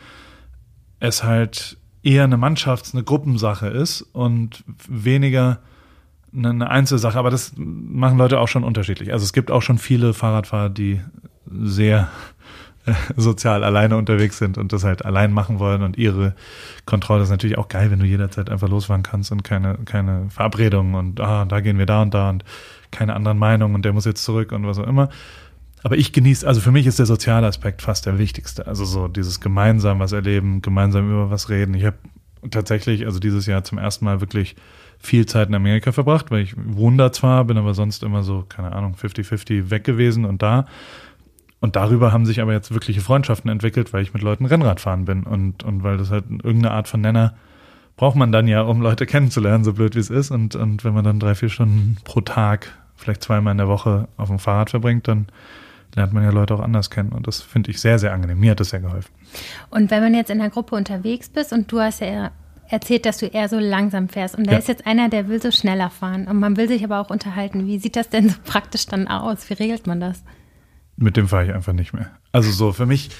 es 1.00 1.24
halt 1.24 1.78
eher 2.02 2.24
eine 2.24 2.36
Mannschafts-, 2.36 2.94
eine 2.94 3.04
Gruppensache 3.04 3.66
ist 3.66 4.02
und 4.02 4.64
weniger 4.88 5.60
eine 6.36 6.70
Einzelsache, 6.70 7.18
aber 7.18 7.30
das 7.30 7.52
machen 7.56 8.18
Leute 8.18 8.40
auch 8.40 8.48
schon 8.48 8.64
unterschiedlich. 8.64 9.12
Also 9.12 9.24
es 9.24 9.32
gibt 9.32 9.50
auch 9.50 9.62
schon 9.62 9.78
viele 9.78 10.14
Fahrradfahrer, 10.14 10.70
die 10.70 11.00
sehr 11.50 12.08
äh, 12.86 12.92
sozial 13.16 13.64
alleine 13.64 13.96
unterwegs 13.96 14.38
sind 14.38 14.58
und 14.58 14.72
das 14.72 14.84
halt 14.84 15.04
allein 15.04 15.32
machen 15.32 15.58
wollen 15.58 15.82
und 15.82 15.96
ihre 15.96 16.34
Kontrolle 16.84 17.22
ist 17.22 17.30
natürlich 17.30 17.58
auch 17.58 17.68
geil, 17.68 17.90
wenn 17.90 17.98
du 17.98 18.06
jederzeit 18.06 18.50
einfach 18.50 18.68
losfahren 18.68 19.02
kannst 19.02 19.32
und 19.32 19.42
keine, 19.42 19.78
keine 19.84 20.28
Verabredungen 20.30 20.94
und 20.94 21.20
ah, 21.20 21.44
da 21.44 21.60
gehen 21.60 21.78
wir 21.78 21.86
da 21.86 22.02
und 22.02 22.14
da 22.14 22.30
und 22.30 22.44
keine 22.90 23.14
anderen 23.14 23.38
Meinungen 23.38 23.74
und 23.74 23.84
der 23.84 23.92
muss 23.92 24.04
jetzt 24.04 24.24
zurück 24.24 24.52
und 24.52 24.66
was 24.66 24.78
auch 24.78 24.86
immer. 24.86 25.08
Aber 25.82 25.96
ich 25.96 26.12
genieße, 26.12 26.46
also 26.46 26.60
für 26.60 26.72
mich 26.72 26.86
ist 26.86 26.98
der 26.98 27.06
soziale 27.06 27.46
Aspekt 27.46 27.82
fast 27.82 28.06
der 28.06 28.18
wichtigste. 28.18 28.66
Also 28.66 28.84
so 28.84 29.08
dieses 29.08 29.40
gemeinsam 29.40 30.00
was 30.00 30.12
erleben, 30.12 30.62
gemeinsam 30.62 31.10
über 31.10 31.30
was 31.30 31.48
reden. 31.48 31.74
Ich 31.74 31.84
habe 31.84 31.96
tatsächlich, 32.50 33.06
also 33.06 33.18
dieses 33.18 33.46
Jahr 33.46 33.62
zum 33.64 33.78
ersten 33.78 34.04
Mal 34.04 34.20
wirklich 34.20 34.56
viel 34.98 35.26
Zeit 35.26 35.48
in 35.48 35.54
Amerika 35.54 35.92
verbracht, 35.92 36.30
weil 36.30 36.42
ich 36.42 36.54
wohne 36.56 36.96
da 36.96 37.12
zwar, 37.12 37.44
bin 37.44 37.58
aber 37.58 37.74
sonst 37.74 38.02
immer 38.02 38.22
so, 38.22 38.44
keine 38.48 38.72
Ahnung, 38.72 38.94
50-50 39.00 39.70
weg 39.70 39.84
gewesen 39.84 40.24
und 40.24 40.42
da. 40.42 40.66
Und 41.60 41.76
darüber 41.76 42.12
haben 42.12 42.26
sich 42.26 42.40
aber 42.40 42.52
jetzt 42.52 42.72
wirkliche 42.72 43.00
Freundschaften 43.00 43.50
entwickelt, 43.50 43.92
weil 43.92 44.02
ich 44.02 44.12
mit 44.12 44.22
Leuten 44.22 44.46
Rennrad 44.46 44.80
fahren 44.80 45.04
bin 45.04 45.22
und, 45.24 45.62
und 45.62 45.82
weil 45.82 45.96
das 45.96 46.10
halt 46.10 46.24
irgendeine 46.28 46.72
Art 46.72 46.88
von 46.88 47.00
Nenner 47.00 47.34
braucht 47.96 48.16
man 48.16 48.30
dann 48.30 48.46
ja, 48.46 48.62
um 48.62 48.80
Leute 48.80 49.06
kennenzulernen, 49.06 49.64
so 49.64 49.72
blöd 49.72 49.94
wie 49.94 50.00
es 50.00 50.10
ist. 50.10 50.30
Und, 50.30 50.54
und 50.54 50.84
wenn 50.84 50.94
man 50.94 51.04
dann 51.04 51.18
drei, 51.18 51.34
vier 51.34 51.48
Stunden 51.48 51.96
pro 52.04 52.20
Tag, 52.20 52.72
vielleicht 52.96 53.22
zweimal 53.22 53.52
in 53.52 53.58
der 53.58 53.68
Woche 53.68 54.08
auf 54.16 54.28
dem 54.28 54.38
Fahrrad 54.38 54.70
verbringt, 54.70 55.08
dann 55.08 55.26
lernt 55.94 56.12
man 56.12 56.22
ja 56.22 56.30
Leute 56.30 56.54
auch 56.54 56.60
anders 56.60 56.90
kennen. 56.90 57.10
Und 57.10 57.26
das 57.26 57.40
finde 57.40 57.70
ich 57.70 57.80
sehr, 57.80 57.98
sehr 57.98 58.12
angenehm. 58.12 58.38
Mir 58.38 58.52
hat 58.52 58.60
das 58.60 58.70
sehr 58.70 58.80
geholfen. 58.80 59.10
Und 59.70 59.90
wenn 59.90 60.02
man 60.02 60.14
jetzt 60.14 60.30
in 60.30 60.38
der 60.38 60.50
Gruppe 60.50 60.76
unterwegs 60.76 61.28
bist 61.28 61.52
und 61.52 61.72
du 61.72 61.80
hast 61.80 62.00
ja 62.00 62.30
erzählt, 62.68 63.06
dass 63.06 63.18
du 63.18 63.26
eher 63.26 63.48
so 63.48 63.58
langsam 63.58 64.08
fährst. 64.08 64.36
Und 64.36 64.46
da 64.46 64.52
ja. 64.52 64.58
ist 64.58 64.68
jetzt 64.68 64.86
einer, 64.86 65.08
der 65.08 65.28
will 65.28 65.40
so 65.40 65.50
schneller 65.50 65.90
fahren. 65.90 66.28
Und 66.28 66.38
man 66.38 66.56
will 66.56 66.68
sich 66.68 66.84
aber 66.84 67.00
auch 67.00 67.10
unterhalten. 67.10 67.66
Wie 67.66 67.78
sieht 67.78 67.96
das 67.96 68.08
denn 68.08 68.28
so 68.28 68.36
praktisch 68.44 68.86
dann 68.86 69.08
aus? 69.08 69.48
Wie 69.48 69.54
regelt 69.54 69.86
man 69.86 70.00
das? 70.00 70.22
Mit 70.96 71.16
dem 71.16 71.28
fahre 71.28 71.46
ich 71.46 71.52
einfach 71.52 71.72
nicht 71.72 71.92
mehr. 71.92 72.10
Also 72.32 72.50
so, 72.50 72.72
für 72.72 72.86
mich 72.86 73.10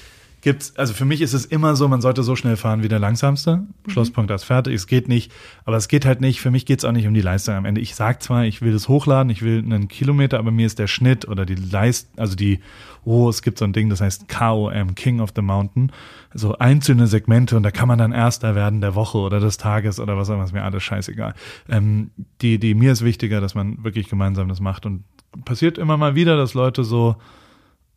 gibt's, 0.47 0.73
also 0.77 0.93
für 0.93 1.03
mich 1.03 1.19
ist 1.19 1.33
es 1.33 1.43
immer 1.43 1.75
so, 1.75 1.89
man 1.89 1.99
sollte 1.99 2.23
so 2.23 2.37
schnell 2.37 2.55
fahren 2.55 2.81
wie 2.81 2.87
der 2.87 2.99
langsamste. 2.99 3.57
Mhm. 3.57 3.91
Schlusspunkt 3.91 4.31
ist 4.31 4.45
fertig. 4.45 4.75
Es 4.75 4.87
geht 4.87 5.09
nicht, 5.09 5.29
aber 5.65 5.75
es 5.75 5.89
geht 5.89 6.05
halt 6.05 6.21
nicht, 6.21 6.39
für 6.39 6.51
mich 6.51 6.65
geht's 6.65 6.85
auch 6.85 6.93
nicht 6.93 7.05
um 7.05 7.13
die 7.13 7.19
Leistung 7.19 7.55
am 7.55 7.65
Ende. 7.65 7.81
Ich 7.81 7.95
sag 7.95 8.23
zwar, 8.23 8.45
ich 8.45 8.61
will 8.61 8.71
das 8.71 8.87
hochladen, 8.87 9.29
ich 9.29 9.41
will 9.41 9.57
einen 9.59 9.89
Kilometer, 9.89 10.39
aber 10.39 10.51
mir 10.51 10.65
ist 10.65 10.79
der 10.79 10.87
Schnitt 10.87 11.27
oder 11.27 11.45
die 11.45 11.55
Leist, 11.55 12.07
also 12.15 12.37
die, 12.37 12.61
oh, 13.03 13.27
es 13.27 13.41
gibt 13.41 13.57
so 13.57 13.65
ein 13.65 13.73
Ding, 13.73 13.89
das 13.89 13.99
heißt 13.99 14.29
KOM, 14.29 14.95
King 14.95 15.19
of 15.19 15.31
the 15.35 15.41
Mountain, 15.41 15.91
so 16.33 16.57
einzelne 16.57 17.07
Segmente 17.07 17.57
und 17.57 17.63
da 17.63 17.71
kann 17.71 17.89
man 17.89 17.99
dann 17.99 18.13
Erster 18.13 18.55
werden 18.55 18.79
der 18.79 18.95
Woche 18.95 19.17
oder 19.17 19.41
des 19.41 19.57
Tages 19.57 19.99
oder 19.99 20.15
was 20.15 20.29
auch 20.29 20.35
immer, 20.35 20.45
ist 20.45 20.53
mir 20.53 20.63
alles 20.63 20.81
scheißegal. 20.81 21.33
Ähm, 21.67 22.11
die, 22.41 22.57
die, 22.57 22.73
mir 22.73 22.93
ist 22.93 23.03
wichtiger, 23.03 23.41
dass 23.41 23.53
man 23.53 23.83
wirklich 23.83 24.07
gemeinsam 24.07 24.47
das 24.47 24.61
macht 24.61 24.85
und 24.85 25.03
passiert 25.43 25.77
immer 25.77 25.97
mal 25.97 26.15
wieder, 26.15 26.37
dass 26.37 26.53
Leute 26.53 26.85
so, 26.85 27.17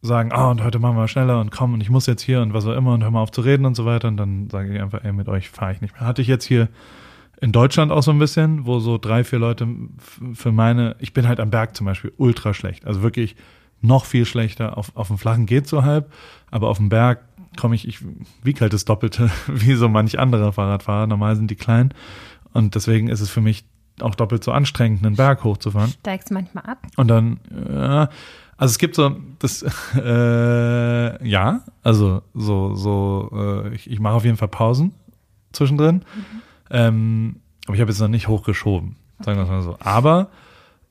sagen, 0.02 0.32
ah, 0.32 0.48
oh, 0.48 0.50
und 0.50 0.62
heute 0.62 0.78
machen 0.78 0.96
wir 0.96 1.08
schneller 1.08 1.40
und 1.40 1.50
komm, 1.50 1.74
und 1.74 1.82
ich 1.82 1.90
muss 1.90 2.06
jetzt 2.06 2.22
hier 2.22 2.40
und 2.40 2.54
was 2.54 2.66
auch 2.66 2.74
immer 2.74 2.94
und 2.94 3.02
hör 3.02 3.10
mal 3.10 3.20
auf 3.20 3.32
zu 3.32 3.42
reden 3.42 3.66
und 3.66 3.74
so 3.74 3.84
weiter. 3.84 4.08
Und 4.08 4.16
dann 4.16 4.48
sage 4.48 4.74
ich 4.74 4.80
einfach, 4.80 5.04
ey, 5.04 5.12
mit 5.12 5.28
euch 5.28 5.50
fahre 5.50 5.72
ich 5.72 5.80
nicht 5.80 5.94
mehr. 5.94 6.06
Hatte 6.06 6.22
ich 6.22 6.28
jetzt 6.28 6.44
hier 6.44 6.68
in 7.40 7.52
Deutschland 7.52 7.92
auch 7.92 8.02
so 8.02 8.10
ein 8.10 8.18
bisschen, 8.18 8.66
wo 8.66 8.80
so 8.80 8.98
drei, 8.98 9.24
vier 9.24 9.38
Leute 9.38 9.66
für 10.34 10.52
meine, 10.52 10.96
ich 10.98 11.12
bin 11.12 11.26
halt 11.28 11.40
am 11.40 11.50
Berg 11.50 11.76
zum 11.76 11.86
Beispiel 11.86 12.12
ultra 12.16 12.54
schlecht. 12.54 12.86
Also 12.86 13.02
wirklich 13.02 13.36
noch 13.82 14.04
viel 14.04 14.26
schlechter. 14.26 14.76
Auf, 14.76 14.94
auf 14.94 15.08
dem 15.08 15.18
Flachen 15.18 15.46
geht 15.46 15.66
so 15.66 15.82
halb, 15.82 16.12
aber 16.50 16.68
auf 16.68 16.76
dem 16.78 16.88
Berg 16.88 17.24
komme 17.58 17.74
ich, 17.74 17.88
ich 17.88 17.98
wiege 18.42 18.60
halt 18.60 18.72
das 18.72 18.84
Doppelte 18.84 19.30
wie 19.46 19.74
so 19.74 19.88
manch 19.88 20.18
anderer 20.18 20.52
Fahrradfahrer. 20.52 21.06
Normal 21.06 21.36
sind 21.36 21.50
die 21.50 21.56
klein. 21.56 21.92
Und 22.52 22.74
deswegen 22.74 23.08
ist 23.08 23.20
es 23.20 23.30
für 23.30 23.40
mich 23.40 23.64
auch 24.00 24.14
doppelt 24.14 24.42
so 24.42 24.52
anstrengend, 24.52 25.04
einen 25.04 25.16
Berg 25.16 25.44
hochzufahren. 25.44 25.90
Steigst 25.90 26.30
manchmal 26.30 26.64
ab. 26.64 26.86
Und 26.96 27.08
dann, 27.08 27.40
ja, 27.70 28.08
Also 28.60 28.72
es 28.72 28.78
gibt 28.78 28.94
so 28.94 29.16
das 29.38 29.64
äh, 29.96 31.26
ja, 31.26 31.64
also 31.82 32.20
so 32.34 32.74
so 32.74 33.30
äh, 33.32 33.74
ich, 33.74 33.90
ich 33.90 34.00
mache 34.00 34.14
auf 34.14 34.24
jeden 34.26 34.36
Fall 34.36 34.48
Pausen 34.48 34.92
zwischendrin, 35.52 35.96
mhm. 35.96 36.42
ähm, 36.70 37.36
aber 37.64 37.74
ich 37.74 37.80
habe 37.80 37.90
jetzt 37.90 38.00
noch 38.00 38.08
nicht 38.08 38.28
hochgeschoben, 38.28 38.96
sagen 39.20 39.38
wir 39.38 39.44
es 39.44 39.48
mal 39.48 39.62
so. 39.62 39.76
Aber 39.80 40.28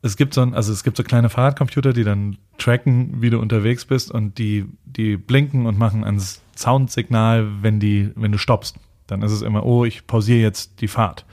es 0.01 0.17
gibt 0.17 0.33
so 0.33 0.41
ein, 0.41 0.55
also 0.55 0.73
es 0.73 0.83
gibt 0.83 0.97
so 0.97 1.03
kleine 1.03 1.29
Fahrradcomputer, 1.29 1.93
die 1.93 2.03
dann 2.03 2.39
tracken, 2.57 3.21
wie 3.21 3.29
du 3.29 3.37
unterwegs 3.37 3.85
bist 3.85 4.09
und 4.09 4.39
die 4.39 4.65
die 4.85 5.15
blinken 5.15 5.67
und 5.67 5.77
machen 5.77 6.03
ein 6.03 6.19
Soundsignal, 6.55 7.47
wenn 7.61 7.79
die 7.79 8.09
wenn 8.15 8.31
du 8.31 8.39
stoppst. 8.39 8.77
Dann 9.05 9.21
ist 9.21 9.31
es 9.31 9.43
immer, 9.43 9.63
oh, 9.63 9.85
ich 9.85 10.07
pausiere 10.07 10.39
jetzt 10.39 10.81
die 10.81 10.87
Fahrt. 10.87 11.23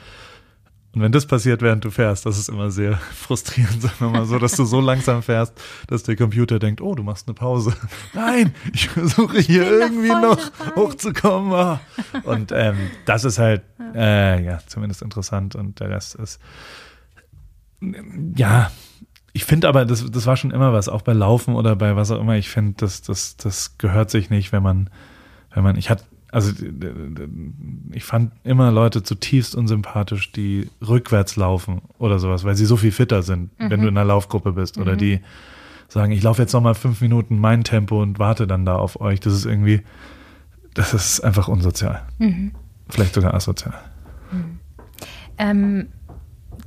Und 0.96 1.02
wenn 1.02 1.12
das 1.12 1.26
passiert, 1.26 1.60
während 1.60 1.84
du 1.84 1.90
fährst, 1.90 2.24
das 2.24 2.38
ist 2.38 2.48
immer 2.48 2.70
sehr 2.70 2.96
frustrierend, 3.14 3.82
sagen 3.82 3.96
wir 3.98 4.08
mal 4.08 4.24
so, 4.24 4.38
dass 4.38 4.52
du 4.52 4.64
so 4.64 4.80
langsam 4.80 5.22
fährst, 5.22 5.52
dass 5.88 6.04
der 6.04 6.16
Computer 6.16 6.58
denkt, 6.58 6.80
oh, 6.80 6.94
du 6.94 7.02
machst 7.02 7.28
eine 7.28 7.34
Pause. 7.34 7.76
Nein, 8.14 8.54
ich 8.72 8.88
versuche 8.88 9.38
hier 9.38 9.70
irgendwie 9.70 10.08
noch 10.08 10.40
dabei. 10.58 10.80
hochzukommen. 10.80 11.52
Ah. 11.52 11.80
Und 12.22 12.50
ähm, 12.50 12.78
das 13.04 13.24
ist 13.24 13.38
halt, 13.38 13.60
äh, 13.94 14.42
ja, 14.42 14.58
zumindest 14.66 15.02
interessant. 15.02 15.54
Und 15.54 15.80
der 15.80 15.90
Rest 15.90 16.14
ist, 16.14 16.40
ja, 18.34 18.70
ich 19.34 19.44
finde 19.44 19.68
aber, 19.68 19.84
das, 19.84 20.10
das 20.10 20.24
war 20.24 20.38
schon 20.38 20.50
immer 20.50 20.72
was, 20.72 20.88
auch 20.88 21.02
bei 21.02 21.12
Laufen 21.12 21.56
oder 21.56 21.76
bei 21.76 21.94
was 21.94 22.10
auch 22.10 22.20
immer. 22.22 22.36
Ich 22.36 22.48
finde, 22.48 22.72
das, 22.78 23.02
das, 23.02 23.36
das 23.36 23.76
gehört 23.76 24.08
sich 24.08 24.30
nicht, 24.30 24.50
wenn 24.50 24.62
man, 24.62 24.88
wenn 25.52 25.62
man, 25.62 25.76
ich 25.76 25.90
hatte 25.90 26.04
also 26.36 26.52
ich 27.92 28.04
fand 28.04 28.32
immer 28.44 28.70
Leute 28.70 29.02
zutiefst 29.02 29.54
unsympathisch, 29.54 30.32
die 30.32 30.68
rückwärts 30.86 31.36
laufen 31.36 31.80
oder 31.98 32.18
sowas, 32.18 32.44
weil 32.44 32.54
sie 32.56 32.66
so 32.66 32.76
viel 32.76 32.92
fitter 32.92 33.22
sind, 33.22 33.58
mhm. 33.58 33.70
wenn 33.70 33.80
du 33.80 33.88
in 33.88 33.96
einer 33.96 34.04
Laufgruppe 34.04 34.52
bist. 34.52 34.76
Oder 34.76 34.92
mhm. 34.92 34.98
die 34.98 35.20
sagen, 35.88 36.12
ich 36.12 36.22
laufe 36.22 36.42
jetzt 36.42 36.52
nochmal 36.52 36.74
fünf 36.74 37.00
Minuten 37.00 37.38
mein 37.38 37.64
Tempo 37.64 38.02
und 38.02 38.18
warte 38.18 38.46
dann 38.46 38.66
da 38.66 38.76
auf 38.76 39.00
euch. 39.00 39.18
Das 39.20 39.32
ist 39.32 39.46
irgendwie, 39.46 39.80
das 40.74 40.92
ist 40.92 41.20
einfach 41.20 41.48
unsozial. 41.48 42.02
Mhm. 42.18 42.52
Vielleicht 42.90 43.14
sogar 43.14 43.32
asozial. 43.32 43.80
Mhm. 44.30 44.58
Ähm, 45.38 45.88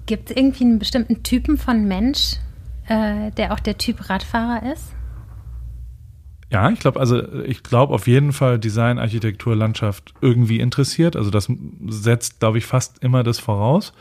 Gibt 0.08 0.32
es 0.32 0.36
irgendwie 0.36 0.64
einen 0.64 0.80
bestimmten 0.80 1.22
Typen 1.22 1.60
von 1.60 1.88
Mensch, 1.88 2.38
äh, 2.88 3.30
der 3.38 3.54
auch 3.54 3.60
der 3.60 3.78
Typ 3.78 4.10
Radfahrer 4.10 4.74
ist? 4.74 4.96
Ja, 6.52 6.70
ich 6.72 6.80
glaube, 6.80 7.00
also 7.00 7.22
ich 7.44 7.62
glaube 7.62 7.94
auf 7.94 8.08
jeden 8.08 8.34
Fall 8.34 8.58
Design, 8.58 8.98
Architektur, 8.98 9.56
Landschaft 9.56 10.14
irgendwie 10.20 10.60
interessiert. 10.60 11.16
Also 11.16 11.30
das 11.30 11.52
setzt, 11.88 12.40
glaube 12.40 12.58
ich, 12.58 12.66
fast 12.66 13.04
immer 13.04 13.24
das 13.24 13.40
voraus. 13.40 13.94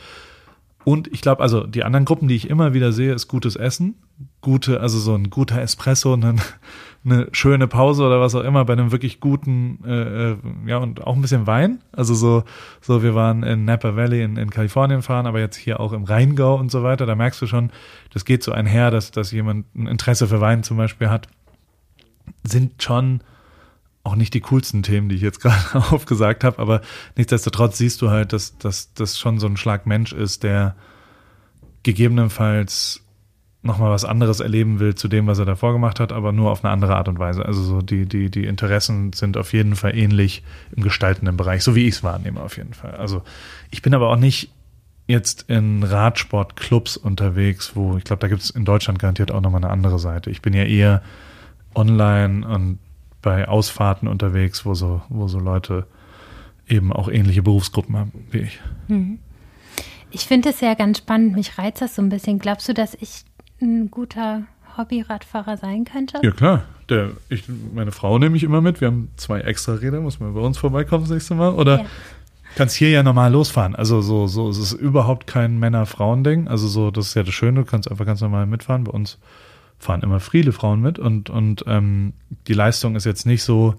Und 0.84 1.12
ich 1.12 1.20
glaube, 1.20 1.42
also 1.42 1.66
die 1.66 1.84
anderen 1.84 2.06
Gruppen, 2.06 2.28
die 2.28 2.36
ich 2.36 2.48
immer 2.48 2.72
wieder 2.72 2.92
sehe, 2.92 3.12
ist 3.12 3.28
gutes 3.28 3.56
Essen, 3.56 3.96
gute, 4.40 4.80
also 4.80 4.98
so 4.98 5.14
ein 5.14 5.28
guter 5.28 5.60
Espresso, 5.60 6.14
eine, 6.14 6.36
eine 7.04 7.28
schöne 7.32 7.68
Pause 7.68 8.04
oder 8.04 8.22
was 8.22 8.34
auch 8.34 8.44
immer 8.44 8.64
bei 8.64 8.72
einem 8.72 8.90
wirklich 8.92 9.20
guten, 9.20 9.80
äh, 9.84 10.30
äh, 10.30 10.36
ja 10.64 10.78
und 10.78 11.06
auch 11.06 11.14
ein 11.14 11.20
bisschen 11.20 11.46
Wein. 11.46 11.80
Also 11.92 12.14
so, 12.14 12.44
so 12.80 13.02
wir 13.02 13.14
waren 13.14 13.42
in 13.42 13.66
Napa 13.66 13.96
Valley 13.96 14.22
in, 14.22 14.38
in 14.38 14.48
Kalifornien 14.48 15.02
fahren, 15.02 15.26
aber 15.26 15.40
jetzt 15.40 15.56
hier 15.56 15.80
auch 15.80 15.92
im 15.92 16.04
Rheingau 16.04 16.54
und 16.54 16.70
so 16.70 16.82
weiter. 16.82 17.04
Da 17.04 17.14
merkst 17.14 17.42
du 17.42 17.46
schon, 17.46 17.70
das 18.14 18.24
geht 18.24 18.42
so 18.42 18.52
einher, 18.52 18.90
dass 18.90 19.10
dass 19.10 19.30
jemand 19.32 19.66
ein 19.74 19.88
Interesse 19.88 20.26
für 20.26 20.40
Wein 20.40 20.62
zum 20.62 20.78
Beispiel 20.78 21.10
hat 21.10 21.28
sind 22.44 22.82
schon 22.82 23.20
auch 24.04 24.16
nicht 24.16 24.32
die 24.34 24.40
coolsten 24.40 24.82
Themen, 24.82 25.08
die 25.08 25.16
ich 25.16 25.22
jetzt 25.22 25.40
gerade 25.42 25.56
aufgesagt 25.92 26.44
habe, 26.44 26.58
aber 26.58 26.80
nichtsdestotrotz 27.16 27.78
siehst 27.78 28.00
du 28.02 28.10
halt, 28.10 28.32
dass, 28.32 28.56
das 28.58 29.18
schon 29.18 29.38
so 29.38 29.46
ein 29.46 29.56
Schlag 29.56 29.86
Mensch 29.86 30.12
ist, 30.12 30.42
der 30.42 30.76
gegebenenfalls 31.82 33.02
nochmal 33.62 33.90
was 33.90 34.04
anderes 34.04 34.40
erleben 34.40 34.78
will 34.78 34.94
zu 34.94 35.08
dem, 35.08 35.26
was 35.26 35.38
er 35.38 35.44
davor 35.44 35.72
gemacht 35.72 36.00
hat, 36.00 36.12
aber 36.12 36.32
nur 36.32 36.50
auf 36.50 36.64
eine 36.64 36.72
andere 36.72 36.96
Art 36.96 37.08
und 37.08 37.18
Weise. 37.18 37.44
Also 37.44 37.62
so 37.62 37.82
die, 37.82 38.06
die, 38.06 38.30
die 38.30 38.44
Interessen 38.44 39.12
sind 39.12 39.36
auf 39.36 39.52
jeden 39.52 39.74
Fall 39.74 39.96
ähnlich 39.96 40.42
im 40.74 40.82
gestaltenden 40.82 41.36
Bereich, 41.36 41.64
so 41.64 41.74
wie 41.74 41.86
ich 41.86 41.96
es 41.96 42.02
wahrnehme 42.02 42.40
auf 42.40 42.56
jeden 42.56 42.72
Fall. 42.72 42.94
Also 42.94 43.22
ich 43.70 43.82
bin 43.82 43.94
aber 43.94 44.10
auch 44.10 44.16
nicht 44.16 44.50
jetzt 45.06 45.46
in 45.48 45.82
Radsportclubs 45.82 46.96
unterwegs, 46.96 47.72
wo 47.74 47.96
ich 47.96 48.04
glaube, 48.04 48.20
da 48.20 48.28
gibt 48.28 48.42
es 48.42 48.50
in 48.50 48.64
Deutschland 48.64 48.98
garantiert 48.98 49.32
auch 49.32 49.40
nochmal 49.40 49.64
eine 49.64 49.72
andere 49.72 49.98
Seite. 49.98 50.30
Ich 50.30 50.42
bin 50.42 50.54
ja 50.54 50.64
eher 50.64 51.02
online 51.74 52.46
und 52.46 52.78
bei 53.22 53.48
Ausfahrten 53.48 54.08
unterwegs, 54.08 54.64
wo 54.64 54.74
so, 54.74 55.02
wo 55.08 55.28
so 55.28 55.38
Leute 55.38 55.86
eben 56.68 56.92
auch 56.92 57.08
ähnliche 57.08 57.42
Berufsgruppen 57.42 57.96
haben 57.96 58.12
wie 58.30 58.38
ich. 58.38 58.60
Mhm. 58.88 59.18
Ich 60.10 60.26
finde 60.26 60.50
es 60.50 60.60
ja 60.60 60.74
ganz 60.74 60.98
spannend, 60.98 61.34
mich 61.34 61.58
reizt 61.58 61.82
das 61.82 61.94
so 61.94 62.02
ein 62.02 62.08
bisschen. 62.08 62.38
Glaubst 62.38 62.68
du, 62.68 62.74
dass 62.74 62.94
ich 62.94 63.24
ein 63.60 63.90
guter 63.90 64.42
Hobbyradfahrer 64.76 65.56
sein 65.56 65.84
könnte? 65.84 66.20
Ja, 66.22 66.30
klar. 66.30 66.64
Der, 66.88 67.10
ich, 67.28 67.44
meine 67.74 67.92
Frau 67.92 68.18
nehme 68.18 68.36
ich 68.36 68.44
immer 68.44 68.62
mit. 68.62 68.80
Wir 68.80 68.88
haben 68.88 69.10
zwei 69.16 69.40
extra 69.40 69.74
Räder, 69.74 70.00
muss 70.00 70.20
man 70.20 70.32
bei 70.32 70.40
uns 70.40 70.56
vorbeikommen 70.56 71.04
das 71.04 71.10
nächste 71.10 71.34
Mal. 71.34 71.52
Oder 71.52 71.80
ja. 71.80 71.86
kannst 72.54 72.76
hier 72.76 72.88
ja 72.88 73.02
normal 73.02 73.32
losfahren. 73.32 73.76
Also 73.76 74.00
so, 74.00 74.26
so, 74.26 74.48
es 74.48 74.56
ist 74.56 74.72
überhaupt 74.72 75.26
kein 75.26 75.58
Männer-Frauen-Ding. 75.58 76.48
Also 76.48 76.66
so, 76.66 76.90
das 76.90 77.08
ist 77.08 77.14
ja 77.14 77.22
das 77.22 77.34
Schöne, 77.34 77.60
du 77.60 77.66
kannst 77.66 77.90
einfach 77.90 78.06
ganz 78.06 78.22
normal 78.22 78.46
mitfahren. 78.46 78.84
Bei 78.84 78.92
uns 78.92 79.18
fahren 79.78 80.02
immer 80.02 80.20
viele 80.20 80.52
Frauen 80.52 80.80
mit 80.80 80.98
und, 80.98 81.30
und 81.30 81.64
ähm, 81.66 82.12
die 82.46 82.54
Leistung 82.54 82.96
ist 82.96 83.04
jetzt 83.04 83.26
nicht 83.26 83.42
so 83.42 83.74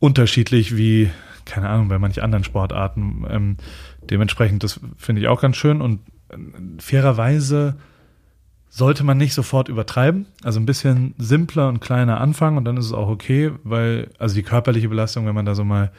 unterschiedlich 0.00 0.76
wie, 0.76 1.10
keine 1.44 1.68
Ahnung, 1.68 1.88
bei 1.88 1.98
manchen 1.98 2.22
anderen 2.22 2.44
Sportarten. 2.44 3.24
Ähm, 3.28 3.56
dementsprechend, 4.10 4.64
das 4.64 4.80
finde 4.96 5.22
ich 5.22 5.28
auch 5.28 5.40
ganz 5.40 5.56
schön 5.56 5.80
und 5.80 6.00
äh, 6.28 6.36
fairerweise 6.78 7.76
sollte 8.68 9.04
man 9.04 9.18
nicht 9.18 9.34
sofort 9.34 9.68
übertreiben. 9.68 10.26
Also 10.42 10.58
ein 10.58 10.66
bisschen 10.66 11.14
simpler 11.16 11.68
und 11.68 11.80
kleiner 11.80 12.20
anfangen 12.20 12.58
und 12.58 12.64
dann 12.64 12.76
ist 12.76 12.86
es 12.86 12.92
auch 12.92 13.08
okay, 13.08 13.52
weil, 13.62 14.10
also 14.18 14.34
die 14.34 14.42
körperliche 14.42 14.88
Belastung, 14.88 15.26
wenn 15.26 15.34
man 15.34 15.46
da 15.46 15.54
so 15.54 15.64
mal 15.64 15.92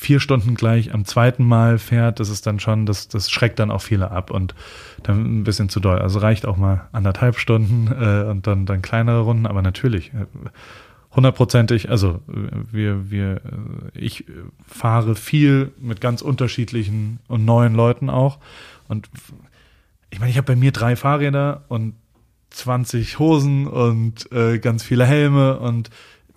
vier 0.00 0.18
Stunden 0.18 0.54
gleich 0.54 0.94
am 0.94 1.04
zweiten 1.04 1.44
Mal 1.44 1.78
fährt, 1.78 2.20
das 2.20 2.30
ist 2.30 2.46
dann 2.46 2.58
schon, 2.58 2.86
das, 2.86 3.08
das 3.08 3.30
schreckt 3.30 3.58
dann 3.58 3.70
auch 3.70 3.82
viele 3.82 4.10
ab 4.10 4.30
und 4.30 4.54
dann 5.02 5.40
ein 5.40 5.44
bisschen 5.44 5.68
zu 5.68 5.78
doll. 5.78 5.98
Also 5.98 6.20
reicht 6.20 6.46
auch 6.46 6.56
mal 6.56 6.88
anderthalb 6.92 7.38
Stunden 7.38 7.88
äh, 8.00 8.24
und 8.30 8.46
dann, 8.46 8.64
dann 8.64 8.80
kleinere 8.80 9.20
Runden, 9.20 9.46
aber 9.46 9.60
natürlich 9.60 10.14
äh, 10.14 10.24
hundertprozentig, 11.14 11.90
also 11.90 12.22
wir, 12.26 13.10
wir, 13.10 13.42
äh, 13.94 13.98
ich 13.98 14.24
fahre 14.66 15.16
viel 15.16 15.72
mit 15.78 16.00
ganz 16.00 16.22
unterschiedlichen 16.22 17.18
und 17.28 17.44
neuen 17.44 17.74
Leuten 17.74 18.08
auch 18.08 18.38
und 18.88 19.10
ich 20.08 20.18
meine, 20.18 20.30
ich 20.30 20.38
habe 20.38 20.46
bei 20.46 20.56
mir 20.56 20.72
drei 20.72 20.96
Fahrräder 20.96 21.64
und 21.68 21.94
20 22.48 23.18
Hosen 23.18 23.66
und 23.66 24.32
äh, 24.32 24.58
ganz 24.58 24.82
viele 24.82 25.04
Helme 25.04 25.58
und 25.58 25.90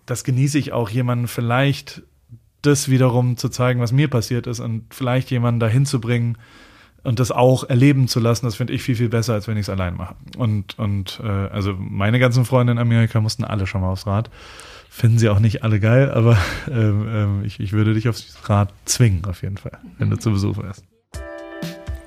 das 0.06 0.26
genieße 0.26 0.60
ich 0.60 0.74
auch, 0.74 0.90
jemanden 0.90 1.30
vielleicht 1.30 2.04
das 2.64 2.90
wiederum 2.90 3.38
zu 3.38 3.50
zeigen, 3.50 3.80
was 3.80 3.92
mir 3.92 4.10
passiert 4.10 4.48
ist 4.48 4.60
und 4.60 4.86
vielleicht 4.94 5.30
jemanden 5.32 5.60
dahin 5.60 5.86
zu 5.86 6.02
bringen 6.02 6.38
und 7.04 7.20
das 7.20 7.32
auch 7.32 7.66
erleben 7.66 8.08
zu 8.08 8.20
lassen, 8.20 8.46
das 8.46 8.56
finde 8.56 8.74
ich 8.74 8.82
viel, 8.82 8.96
viel 8.96 9.10
besser, 9.10 9.34
als 9.34 9.48
wenn 9.48 9.58
ich 9.58 9.64
es 9.64 9.70
allein 9.70 9.96
mache. 9.96 10.16
Und, 10.38 10.80
und 10.80 11.20
äh, 11.24 11.28
also 11.28 11.76
meine 11.78 12.18
ganzen 12.18 12.46
Freunde 12.46 12.72
in 12.72 12.80
Amerika 12.80 13.20
mussten 13.20 13.44
alle 13.44 13.68
schon 13.68 13.82
mal 13.82 13.92
aufs 13.92 14.08
Rad. 14.08 14.30
Finden 14.90 15.18
sie 15.18 15.30
auch 15.30 15.40
nicht 15.40 15.64
alle 15.64 15.80
geil, 15.80 16.12
aber 16.12 16.38
ähm, 16.72 17.08
ähm, 17.10 17.44
ich, 17.46 17.60
ich 17.60 17.74
würde 17.74 17.94
dich 17.94 18.08
aufs 18.08 18.38
Rad 18.46 18.74
zwingen, 18.86 19.26
auf 19.26 19.42
jeden 19.42 19.58
Fall, 19.58 19.78
wenn 19.98 20.10
du 20.10 20.18
zu 20.18 20.32
Besuch 20.32 20.58
wärst. 20.58 20.86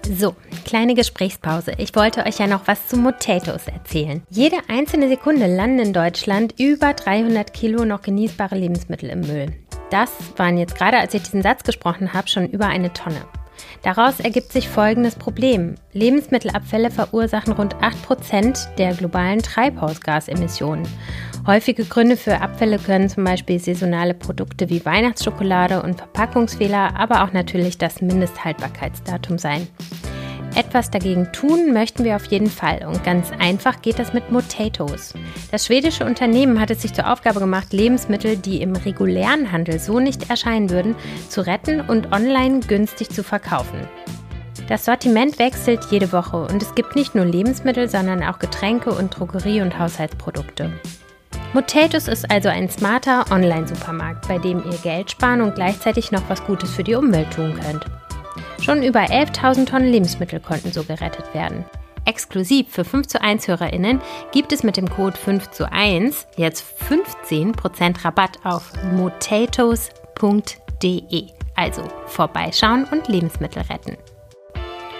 So, 0.09 0.37
kleine 0.65 0.95
Gesprächspause. 0.95 1.73
Ich 1.79 1.95
wollte 1.97 2.25
euch 2.25 2.39
ja 2.39 2.47
noch 2.47 2.69
was 2.69 2.87
zu 2.87 3.03
Potatoes 3.03 3.67
erzählen. 3.67 4.23
Jede 4.31 4.57
einzelne 4.69 5.09
Sekunde 5.09 5.47
landen 5.47 5.81
in 5.81 5.93
Deutschland 5.93 6.55
über 6.61 6.95
300 6.95 7.53
Kilo 7.53 7.85
noch 7.85 8.03
genießbare 8.03 8.57
Lebensmittel 8.57 9.11
im 9.11 9.23
Müll. 9.23 9.66
Das 9.91 10.11
waren 10.37 10.59
jetzt 10.59 10.77
gerade, 10.77 10.99
als 10.99 11.15
ich 11.15 11.23
diesen 11.23 11.43
Satz 11.43 11.63
gesprochen 11.63 12.13
habe, 12.13 12.29
schon 12.29 12.49
über 12.49 12.67
eine 12.67 12.93
Tonne. 12.93 13.23
Daraus 13.83 14.21
ergibt 14.21 14.53
sich 14.53 14.69
folgendes 14.69 15.15
Problem. 15.15 15.77
Lebensmittelabfälle 15.93 16.91
verursachen 16.91 17.53
rund 17.53 17.77
8% 17.77 18.75
der 18.77 18.95
globalen 18.95 19.43
Treibhausgasemissionen. 19.43 20.87
Häufige 21.47 21.85
Gründe 21.85 22.17
für 22.17 22.41
Abfälle 22.41 22.79
können 22.79 23.09
zum 23.09 23.25
Beispiel 23.25 23.61
saisonale 23.61 24.15
Produkte 24.15 24.69
wie 24.69 24.85
Weihnachtsschokolade 24.85 25.83
und 25.83 25.99
Verpackungsfehler, 25.99 26.97
aber 26.97 27.23
auch 27.23 27.33
natürlich 27.33 27.79
das 27.79 28.03
Mindesthaltbarkeitsdatum 28.03 29.39
sein. 29.39 29.69
Etwas 30.57 30.91
dagegen 30.91 31.31
tun 31.33 31.75
möchten 31.75 32.03
wir 32.03 32.17
auf 32.17 32.25
jeden 32.25 32.49
Fall 32.49 32.87
und 32.87 33.05
ganz 33.05 33.31
einfach 33.39 33.83
geht 33.83 33.99
das 33.99 34.15
mit 34.15 34.27
Potatoes. 34.31 35.13
Das 35.51 35.67
schwedische 35.67 36.07
Unternehmen 36.07 36.59
hat 36.59 36.71
es 36.71 36.81
sich 36.81 36.95
zur 36.95 37.13
Aufgabe 37.13 37.41
gemacht, 37.41 37.75
Lebensmittel, 37.75 38.39
die 38.39 38.63
im 38.63 38.75
regulären 38.75 39.53
Handel 39.53 39.79
so 39.79 40.01
nicht 40.01 40.31
erscheinen 40.31 40.71
würden, 40.71 40.97
zu 41.29 41.47
retten 41.47 41.83
und 41.83 42.11
online 42.11 42.61
günstig 42.61 43.11
zu 43.11 43.23
verkaufen. 43.23 43.87
Das 44.67 44.87
Sortiment 44.87 45.39
wechselt 45.39 45.85
jede 45.91 46.11
Woche 46.11 46.39
und 46.39 46.63
es 46.63 46.75
gibt 46.75 46.97
nicht 46.97 47.15
nur 47.15 47.27
Lebensmittel, 47.27 47.91
sondern 47.91 48.23
auch 48.23 48.39
Getränke 48.39 48.93
und 48.93 49.15
Drogerie- 49.15 49.61
und 49.61 49.79
Haushaltsprodukte. 49.79 50.73
Motatus 51.53 52.09
ist 52.09 52.31
also 52.31 52.49
ein 52.49 52.71
smarter 52.71 53.27
Online-Supermarkt, 53.31 54.27
bei 54.27 54.39
dem 54.39 54.65
ihr 54.65 54.79
Geld 54.83 55.11
sparen 55.11 55.43
und 55.43 55.55
gleichzeitig 55.55 56.13
noch 56.13 56.23
was 56.29 56.43
Gutes 56.45 56.71
für 56.71 56.83
die 56.83 56.95
Umwelt 56.95 57.31
tun 57.33 57.55
könnt. 57.61 57.85
Schon 58.61 58.83
über 58.83 59.01
11.000 59.01 59.67
Tonnen 59.67 59.91
Lebensmittel 59.91 60.41
konnten 60.41 60.73
so 60.73 60.83
gerettet 60.85 61.33
werden. 61.35 61.65
exklusiv 62.07 62.69
für 62.71 62.85
5 62.85 63.07
zu 63.09 63.21
1 63.21 63.49
HörerInnen 63.49 64.01
gibt 64.33 64.53
es 64.53 64.63
mit 64.63 64.77
dem 64.77 64.89
Code 64.89 65.17
5 65.17 65.51
zu 65.51 65.71
1 65.71 66.27
jetzt 66.37 66.65
15% 66.89 68.05
Rabatt 68.05 68.39
auf 68.45 68.73
motatos.de. 68.93 69.77
Also 71.57 71.83
vorbeischauen 72.07 72.85
und 72.85 73.09
Lebensmittel 73.09 73.63
retten. 73.63 73.97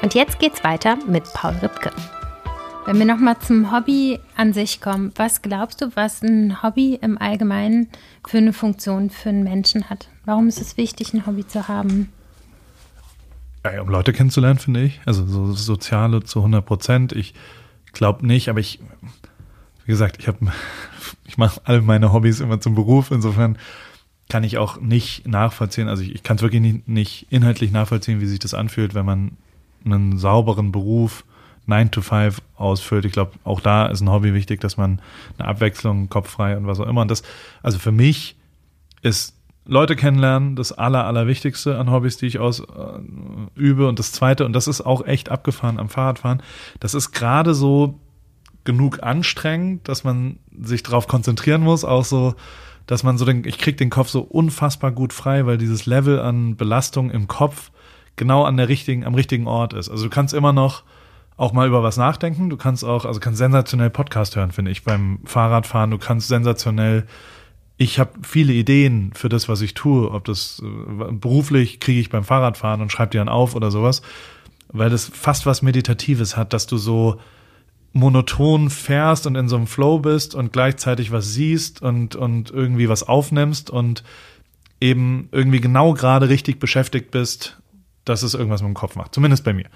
Und 0.03 0.15
jetzt 0.15 0.39
geht's 0.39 0.65
weiter 0.65 0.99
mit 1.07 1.25
Paul 1.33 1.55
Ripke. 1.63 1.91
Wenn 2.87 2.99
wir 2.99 3.07
nochmal 3.07 3.39
zum 3.41 3.73
Hobby 3.73 4.21
an 4.37 4.53
sich 4.53 4.81
kommen, 4.81 5.13
was 5.17 5.43
glaubst 5.43 5.81
du, 5.81 5.91
was 5.97 6.23
ein 6.23 6.63
Hobby 6.63 6.99
im 7.01 7.19
Allgemeinen 7.19 7.89
für 8.27 8.39
eine 8.39 8.53
Funktion 8.53 9.11
für 9.11 9.31
einen 9.31 9.43
Menschen 9.43 9.91
hat? 9.91 10.09
Warum 10.25 10.47
ist 10.47 10.61
es 10.61 10.77
wichtig, 10.77 11.13
ein 11.13 11.27
Hobby 11.27 11.47
zu 11.47 11.67
haben? 11.67 12.13
Ja, 13.73 13.83
um 13.83 13.89
Leute 13.89 14.13
kennenzulernen, 14.13 14.59
finde 14.59 14.83
ich. 14.83 15.01
Also 15.07 15.27
so 15.27 15.53
soziale 15.53 16.23
zu 16.23 16.41
100 16.41 16.65
Prozent. 16.65 17.13
Ich 17.13 17.35
glaube 17.93 18.27
nicht, 18.27 18.49
aber 18.49 18.61
ich, 18.61 18.81
wie 19.85 19.93
gesagt, 19.93 20.19
ich 20.19 20.29
habe, 20.29 20.39
ich 21.25 21.39
mache 21.39 21.61
alle 21.65 21.83
meine 21.83 22.13
Hobbys 22.13 22.41
immer 22.41 22.61
zum 22.61 22.75
Beruf. 22.75 23.11
Insofern 23.11 23.59
kann 24.29 24.45
ich 24.45 24.59
auch 24.59 24.81
nicht 24.81 25.27
nachvollziehen. 25.27 25.89
Also 25.89 26.03
ich, 26.03 26.15
ich 26.15 26.23
kann 26.23 26.37
es 26.37 26.43
wirklich 26.43 26.63
nicht, 26.63 26.89
nicht 26.89 27.27
inhaltlich 27.31 27.71
nachvollziehen, 27.71 28.21
wie 28.21 28.27
sich 28.27 28.39
das 28.39 28.55
anfühlt, 28.55 28.95
wenn 28.95 29.07
man 29.07 29.37
einen 29.85 30.19
sauberen 30.19 30.73
Beruf 30.73 31.25
9 31.67 31.91
to 31.91 32.01
5 32.01 32.41
ausfüllt. 32.57 33.05
Ich 33.05 33.13
glaube, 33.13 33.33
auch 33.45 33.61
da 33.61 33.87
ist 33.87 34.01
ein 34.01 34.11
Hobby 34.11 34.35
wichtig, 34.35 34.61
dass 34.61 34.77
man 34.77 35.01
eine 35.39 35.49
Abwechslung, 35.49 36.09
kopffrei 36.09 36.57
und 36.57 36.67
was 36.67 36.81
auch 36.81 36.87
immer. 36.87 37.03
Und 37.03 37.11
das, 37.11 37.23
also 37.63 37.79
für 37.79 37.93
mich 37.93 38.37
ist 39.03 39.36
Leute 39.67 39.97
kennenlernen 39.97 40.57
das 40.57 40.73
aller, 40.73 41.05
allerwichtigste 41.05 41.79
an 41.79 41.91
Hobbys, 41.91 42.17
die 42.17 42.27
ich 42.27 42.39
ausübe. 42.39 42.71
Äh, 43.57 43.87
und 43.87 43.99
das 43.99 44.13
zweite, 44.13 44.45
und 44.45 44.53
das 44.53 44.69
ist 44.69 44.81
auch 44.81 45.05
echt 45.05 45.31
abgefahren 45.31 45.79
am 45.79 45.89
Fahrradfahren, 45.89 46.43
das 46.81 46.95
ist 46.95 47.13
gerade 47.13 47.55
so 47.55 48.01
genug 48.65 49.03
anstrengend, 49.03 49.89
dass 49.89 50.05
man 50.05 50.39
sich 50.59 50.83
darauf 50.83 51.09
konzentrieren 51.09 51.63
muss, 51.63 51.85
auch 51.85 52.05
so, 52.05 52.35
dass 52.87 53.03
man 53.03 53.19
so 53.19 53.25
den, 53.25 53.45
ich 53.45 53.59
krieg 53.59 53.77
den 53.77 53.91
Kopf 53.91 54.09
so 54.09 54.21
unfassbar 54.23 54.93
gut 54.93 55.13
frei, 55.13 55.47
weil 55.47 55.59
dieses 55.59 55.87
Level 55.87 56.21
an 56.21 56.57
Belastung 56.57 57.11
im 57.11 57.29
Kopf 57.29 57.71
genau 58.17 58.45
an 58.45 58.57
der 58.57 58.69
richtigen, 58.69 59.05
am 59.05 59.15
richtigen 59.15 59.47
Ort 59.47 59.73
ist. 59.73 59.89
Also 59.89 60.05
du 60.05 60.11
kannst 60.11 60.35
immer 60.35 60.53
noch 60.53 60.83
auch 61.37 61.53
mal 61.53 61.67
über 61.67 61.83
was 61.83 61.97
nachdenken. 61.97 62.51
Du 62.51 62.57
kannst 62.57 62.85
auch, 62.85 63.05
also 63.05 63.21
kannst 63.21 63.39
sensationell 63.39 63.91
Podcast 63.91 64.37
hören, 64.37 64.53
finde 64.53 64.71
ich, 64.71 64.85
beim 64.85 65.21
Fahrradfahren. 65.25 65.91
Du 65.91 65.99
kannst 65.99 66.29
sensationell, 66.29 67.07
ich 67.79 67.99
habe 67.99 68.13
viele 68.23 68.53
Ideen 68.53 69.13
für 69.15 69.29
das, 69.29 69.49
was 69.49 69.61
ich 69.61 69.75
tue. 69.75 70.11
Ob 70.11 70.25
das 70.25 70.63
äh, 70.65 71.13
beruflich 71.13 71.81
kriege 71.81 72.01
ich 72.01 72.11
beim 72.11 72.25
Fahrradfahren 72.25 72.81
und 72.81 72.91
schreibe 72.91 73.11
die 73.11 73.19
dann 73.19 73.29
auf 73.29 73.55
oder 73.55 73.71
sowas, 73.71 74.03
weil 74.69 74.91
das 74.91 75.11
fast 75.13 75.47
was 75.47 75.63
Meditatives 75.63 76.37
hat, 76.37 76.53
dass 76.53 76.67
du 76.67 76.79
so 76.79 77.21
monoton 77.93 78.69
fährst 78.71 79.27
und 79.27 79.37
in 79.37 79.49
so 79.49 79.57
einem 79.57 79.67
Flow 79.67 79.99
bist 79.99 80.35
und 80.35 80.53
gleichzeitig 80.53 81.13
was 81.13 81.33
siehst 81.33 81.81
und, 81.83 82.15
und 82.15 82.51
irgendwie 82.51 82.89
was 82.89 83.03
aufnimmst 83.03 83.71
und 83.71 84.05
eben 84.81 85.29
irgendwie 85.33 85.61
genau 85.61 85.95
gerade 85.95 86.29
richtig 86.29 86.59
beschäftigt 86.59 87.11
bist, 87.11 87.59
dass 88.05 88.23
es 88.23 88.35
irgendwas 88.35 88.61
mit 88.63 88.69
dem 88.69 88.75
Kopf 88.75 88.97
macht. 88.97 89.15
Zumindest 89.15 89.45
bei 89.45 89.55
mir. 89.55 89.67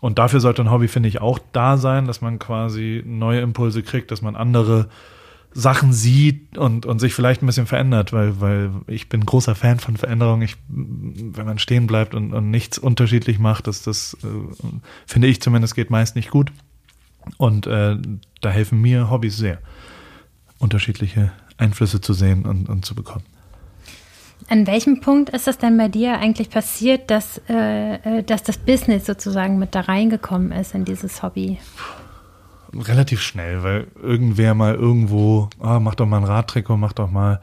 Und 0.00 0.18
dafür 0.18 0.40
sollte 0.40 0.62
ein 0.62 0.70
Hobby, 0.70 0.88
finde 0.88 1.08
ich, 1.08 1.20
auch 1.20 1.38
da 1.52 1.76
sein, 1.76 2.06
dass 2.06 2.20
man 2.20 2.38
quasi 2.38 3.02
neue 3.04 3.40
Impulse 3.40 3.82
kriegt, 3.82 4.10
dass 4.10 4.22
man 4.22 4.36
andere 4.36 4.88
Sachen 5.58 5.92
sieht 5.92 6.56
und, 6.56 6.86
und 6.86 7.00
sich 7.00 7.14
vielleicht 7.14 7.42
ein 7.42 7.46
bisschen 7.46 7.66
verändert, 7.66 8.12
weil, 8.12 8.40
weil 8.40 8.70
ich 8.86 9.08
bin 9.08 9.26
großer 9.26 9.56
Fan 9.56 9.80
von 9.80 9.96
Veränderung. 9.96 10.40
Ich, 10.40 10.56
wenn 10.68 11.46
man 11.46 11.58
stehen 11.58 11.88
bleibt 11.88 12.14
und, 12.14 12.32
und 12.32 12.48
nichts 12.50 12.78
unterschiedlich 12.78 13.40
macht, 13.40 13.66
das, 13.66 13.82
das 13.82 14.16
äh, 14.22 14.26
finde 15.04 15.26
ich 15.26 15.42
zumindest 15.42 15.74
geht 15.74 15.90
meist 15.90 16.14
nicht 16.14 16.30
gut. 16.30 16.52
Und 17.38 17.66
äh, 17.66 17.96
da 18.40 18.50
helfen 18.50 18.80
mir 18.80 19.10
Hobbys 19.10 19.36
sehr, 19.36 19.58
unterschiedliche 20.60 21.32
Einflüsse 21.56 22.00
zu 22.00 22.12
sehen 22.12 22.46
und, 22.46 22.68
und 22.68 22.84
zu 22.84 22.94
bekommen. 22.94 23.24
An 24.48 24.68
welchem 24.68 25.00
Punkt 25.00 25.30
ist 25.30 25.48
es 25.48 25.58
denn 25.58 25.76
bei 25.76 25.88
dir 25.88 26.18
eigentlich 26.18 26.50
passiert, 26.50 27.10
dass, 27.10 27.40
äh, 27.48 27.94
äh, 27.94 28.22
dass 28.22 28.44
das 28.44 28.58
Business 28.58 29.06
sozusagen 29.06 29.58
mit 29.58 29.74
da 29.74 29.80
reingekommen 29.80 30.52
ist 30.52 30.76
in 30.76 30.84
dieses 30.84 31.20
Hobby? 31.24 31.58
Relativ 32.74 33.22
schnell, 33.22 33.62
weil 33.62 33.86
irgendwer 34.00 34.54
mal 34.54 34.74
irgendwo, 34.74 35.48
ah, 35.60 35.80
mach 35.80 35.94
doch 35.94 36.06
mal 36.06 36.18
ein 36.18 36.24
Radtrikot, 36.24 36.76
mach 36.76 36.92
doch 36.92 37.10
mal 37.10 37.40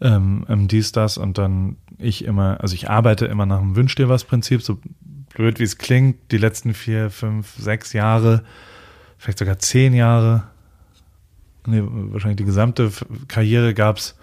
ähm, 0.00 0.44
ähm, 0.48 0.68
dies, 0.68 0.92
das 0.92 1.18
und 1.18 1.38
dann 1.38 1.76
ich 1.98 2.24
immer, 2.24 2.60
also 2.60 2.74
ich 2.74 2.90
arbeite 2.90 3.26
immer 3.26 3.46
nach 3.46 3.60
dem 3.60 3.76
Wünsch 3.76 3.94
dir 3.94 4.08
was 4.08 4.24
Prinzip, 4.24 4.62
so 4.62 4.78
blöd 5.34 5.58
wie 5.58 5.64
es 5.64 5.78
klingt, 5.78 6.32
die 6.32 6.38
letzten 6.38 6.74
vier, 6.74 7.10
fünf, 7.10 7.54
sechs 7.56 7.92
Jahre, 7.92 8.42
vielleicht 9.18 9.38
sogar 9.38 9.58
zehn 9.58 9.94
Jahre, 9.94 10.44
nee, 11.66 11.82
wahrscheinlich 11.82 12.38
die 12.38 12.44
gesamte 12.44 12.90
Karriere 13.28 13.72
gab 13.72 13.98
es 13.98 14.16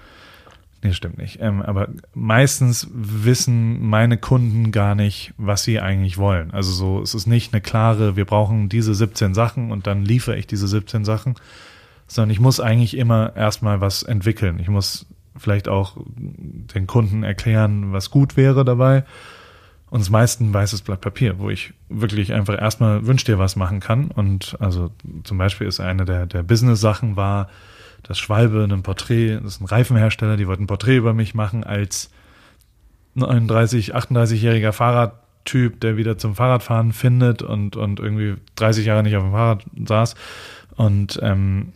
Nee, 0.83 0.91
stimmt 0.91 1.17
nicht. 1.17 1.39
Ähm, 1.39 1.61
aber 1.61 1.87
meistens 2.13 2.89
wissen 2.93 3.87
meine 3.87 4.17
Kunden 4.17 4.71
gar 4.73 4.95
nicht, 4.95 5.33
was 5.37 5.63
sie 5.63 5.79
eigentlich 5.79 6.17
wollen. 6.17 6.51
Also 6.51 6.71
so, 6.73 7.01
es 7.01 7.13
ist 7.13 7.25
nicht 7.25 7.53
eine 7.53 7.61
klare, 7.61 8.17
wir 8.17 8.25
brauchen 8.25 8.67
diese 8.67 8.93
17 8.93 9.33
Sachen 9.33 9.71
und 9.71 9.87
dann 9.87 10.03
liefere 10.03 10.35
ich 10.35 10.45
diese 10.45 10.67
17 10.67 11.05
Sachen, 11.05 11.35
sondern 12.05 12.31
ich 12.31 12.41
muss 12.41 12.59
eigentlich 12.59 12.97
immer 12.97 13.33
erstmal 13.35 13.79
was 13.79 14.03
entwickeln. 14.03 14.59
Ich 14.59 14.67
muss 14.67 15.05
vielleicht 15.37 15.69
auch 15.69 15.95
den 16.17 16.85
Kunden 16.85 17.23
erklären, 17.23 17.93
was 17.93 18.11
gut 18.11 18.35
wäre 18.35 18.65
dabei. 18.65 19.05
Und 19.89 20.01
das 20.01 20.09
meisten 20.09 20.53
weißes 20.53 20.81
Blatt 20.81 21.01
Papier, 21.01 21.39
wo 21.39 21.49
ich 21.49 21.73
wirklich 21.87 22.33
einfach 22.33 22.59
erstmal 22.59 23.05
wünsch 23.07 23.23
dir 23.23 23.39
was 23.39 23.55
machen 23.55 23.79
kann. 23.79 24.11
Und 24.11 24.57
also 24.59 24.89
zum 25.23 25.37
Beispiel 25.37 25.67
ist 25.67 25.79
eine 25.79 26.03
der, 26.03 26.25
der 26.25 26.43
Business-Sachen 26.43 27.15
war, 27.15 27.47
dass 28.03 28.19
Schwalbe 28.19 28.63
ein 28.63 28.83
Porträt, 28.83 29.39
das 29.41 29.55
ist 29.55 29.61
ein 29.61 29.65
Reifenhersteller, 29.65 30.37
die 30.37 30.47
wollten 30.47 30.63
ein 30.63 30.67
Porträt 30.67 30.97
über 30.97 31.13
mich 31.13 31.33
machen 31.33 31.63
als 31.63 32.09
39, 33.15 33.95
38-jähriger 33.95 34.71
Fahrradtyp, 34.71 35.79
der 35.79 35.97
wieder 35.97 36.17
zum 36.17 36.35
Fahrradfahren 36.35 36.93
findet 36.93 37.41
und, 37.41 37.75
und 37.75 37.99
irgendwie 37.99 38.35
30 38.55 38.85
Jahre 38.85 39.03
nicht 39.03 39.15
auf 39.15 39.23
dem 39.23 39.31
Fahrrad 39.31 39.65
saß. 39.85 40.15
Und 40.75 41.19
ähm, 41.21 41.73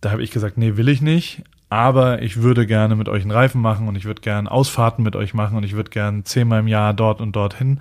da 0.00 0.12
habe 0.12 0.22
ich 0.22 0.30
gesagt, 0.30 0.56
nee, 0.56 0.76
will 0.76 0.88
ich 0.88 1.02
nicht. 1.02 1.42
Aber 1.68 2.20
ich 2.20 2.42
würde 2.42 2.66
gerne 2.66 2.96
mit 2.96 3.08
euch 3.08 3.22
einen 3.22 3.30
Reifen 3.30 3.60
machen 3.60 3.86
und 3.86 3.94
ich 3.94 4.04
würde 4.04 4.20
gerne 4.22 4.50
Ausfahrten 4.50 5.04
mit 5.04 5.14
euch 5.14 5.34
machen 5.34 5.56
und 5.56 5.62
ich 5.62 5.74
würde 5.74 5.90
gerne 5.90 6.24
zehnmal 6.24 6.60
im 6.60 6.68
Jahr 6.68 6.94
dort 6.94 7.20
und 7.20 7.36
dorthin. 7.36 7.80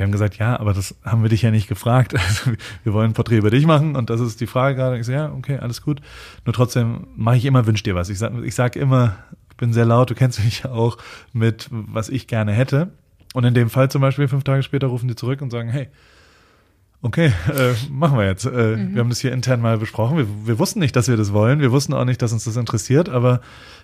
Die 0.00 0.04
haben 0.04 0.12
gesagt, 0.12 0.38
ja, 0.38 0.58
aber 0.58 0.72
das 0.72 0.94
haben 1.04 1.20
wir 1.20 1.28
dich 1.28 1.42
ja 1.42 1.50
nicht 1.50 1.68
gefragt. 1.68 2.14
Also, 2.26 2.52
wir 2.84 2.94
wollen 2.94 3.10
ein 3.10 3.12
Porträt 3.12 3.36
über 3.36 3.50
dich 3.50 3.66
machen 3.66 3.96
und 3.96 4.08
das 4.08 4.18
ist 4.22 4.40
die 4.40 4.46
Frage 4.46 4.74
gerade. 4.74 4.98
Ich 4.98 5.04
sage, 5.04 5.18
ja, 5.18 5.30
okay, 5.30 5.58
alles 5.58 5.82
gut. 5.82 6.00
Nur 6.46 6.54
trotzdem 6.54 7.06
mache 7.16 7.36
ich 7.36 7.44
immer, 7.44 7.66
wünsch 7.66 7.82
dir 7.82 7.94
was. 7.94 8.08
Ich 8.08 8.18
sage 8.18 8.42
ich 8.42 8.54
sag 8.54 8.76
immer, 8.76 9.16
ich 9.50 9.58
bin 9.58 9.74
sehr 9.74 9.84
laut, 9.84 10.08
du 10.08 10.14
kennst 10.14 10.42
mich 10.42 10.62
ja 10.62 10.70
auch 10.70 10.96
mit, 11.34 11.68
was 11.70 12.08
ich 12.08 12.26
gerne 12.28 12.52
hätte. 12.52 12.88
Und 13.34 13.44
in 13.44 13.52
dem 13.52 13.68
Fall 13.68 13.90
zum 13.90 14.00
Beispiel, 14.00 14.26
fünf 14.26 14.42
Tage 14.42 14.62
später 14.62 14.86
rufen 14.86 15.06
die 15.06 15.16
zurück 15.16 15.42
und 15.42 15.50
sagen, 15.50 15.68
hey, 15.68 15.88
okay, 17.02 17.32
äh, 17.48 17.74
machen 17.90 18.18
wir 18.18 18.26
jetzt. 18.26 18.44
Äh, 18.44 18.76
mhm. 18.76 18.94
Wir 18.94 19.00
haben 19.00 19.08
das 19.08 19.20
hier 19.20 19.32
intern 19.32 19.60
mal 19.60 19.78
besprochen. 19.78 20.18
Wir, 20.18 20.26
wir 20.44 20.58
wussten 20.58 20.80
nicht, 20.80 20.94
dass 20.96 21.08
wir 21.08 21.16
das 21.16 21.32
wollen. 21.32 21.60
Wir 21.60 21.72
wussten 21.72 21.94
auch 21.94 22.04
nicht, 22.04 22.20
dass 22.20 22.32
uns 22.32 22.44
das 22.44 22.56
interessiert, 22.56 23.08
aber 23.08 23.40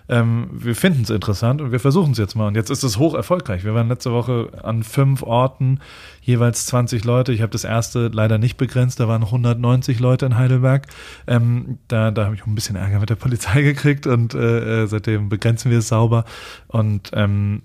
ähm, 0.09 0.49
wir 0.51 0.75
finden 0.75 1.01
es 1.01 1.09
interessant 1.09 1.61
und 1.61 1.71
wir 1.71 1.79
versuchen 1.79 2.11
es 2.11 2.17
jetzt 2.17 2.35
mal. 2.35 2.47
Und 2.47 2.55
jetzt 2.55 2.69
ist 2.69 2.83
es 2.83 2.97
hoch 2.97 3.15
erfolgreich. 3.15 3.63
Wir 3.63 3.73
waren 3.73 3.89
letzte 3.89 4.11
Woche 4.11 4.49
an 4.63 4.83
fünf 4.83 5.23
Orten, 5.23 5.79
jeweils 6.21 6.65
20 6.67 7.03
Leute. 7.03 7.33
Ich 7.33 7.41
habe 7.41 7.51
das 7.51 7.63
erste 7.63 8.07
leider 8.07 8.37
nicht 8.37 8.57
begrenzt, 8.57 8.99
da 8.99 9.07
waren 9.07 9.23
190 9.23 9.99
Leute 9.99 10.27
in 10.27 10.37
Heidelberg. 10.37 10.87
Ähm, 11.25 11.79
da 11.87 12.11
da 12.11 12.25
habe 12.25 12.35
ich 12.35 12.45
ein 12.45 12.55
bisschen 12.55 12.75
Ärger 12.75 12.99
mit 12.99 13.09
der 13.09 13.15
Polizei 13.15 13.63
gekriegt 13.63 14.05
und 14.05 14.35
äh, 14.35 14.83
äh, 14.83 14.87
seitdem 14.87 15.29
begrenzen 15.29 15.71
wir 15.71 15.79
es 15.79 15.87
sauber. 15.87 16.23
Und 16.67 17.11
ähm, 17.13 17.63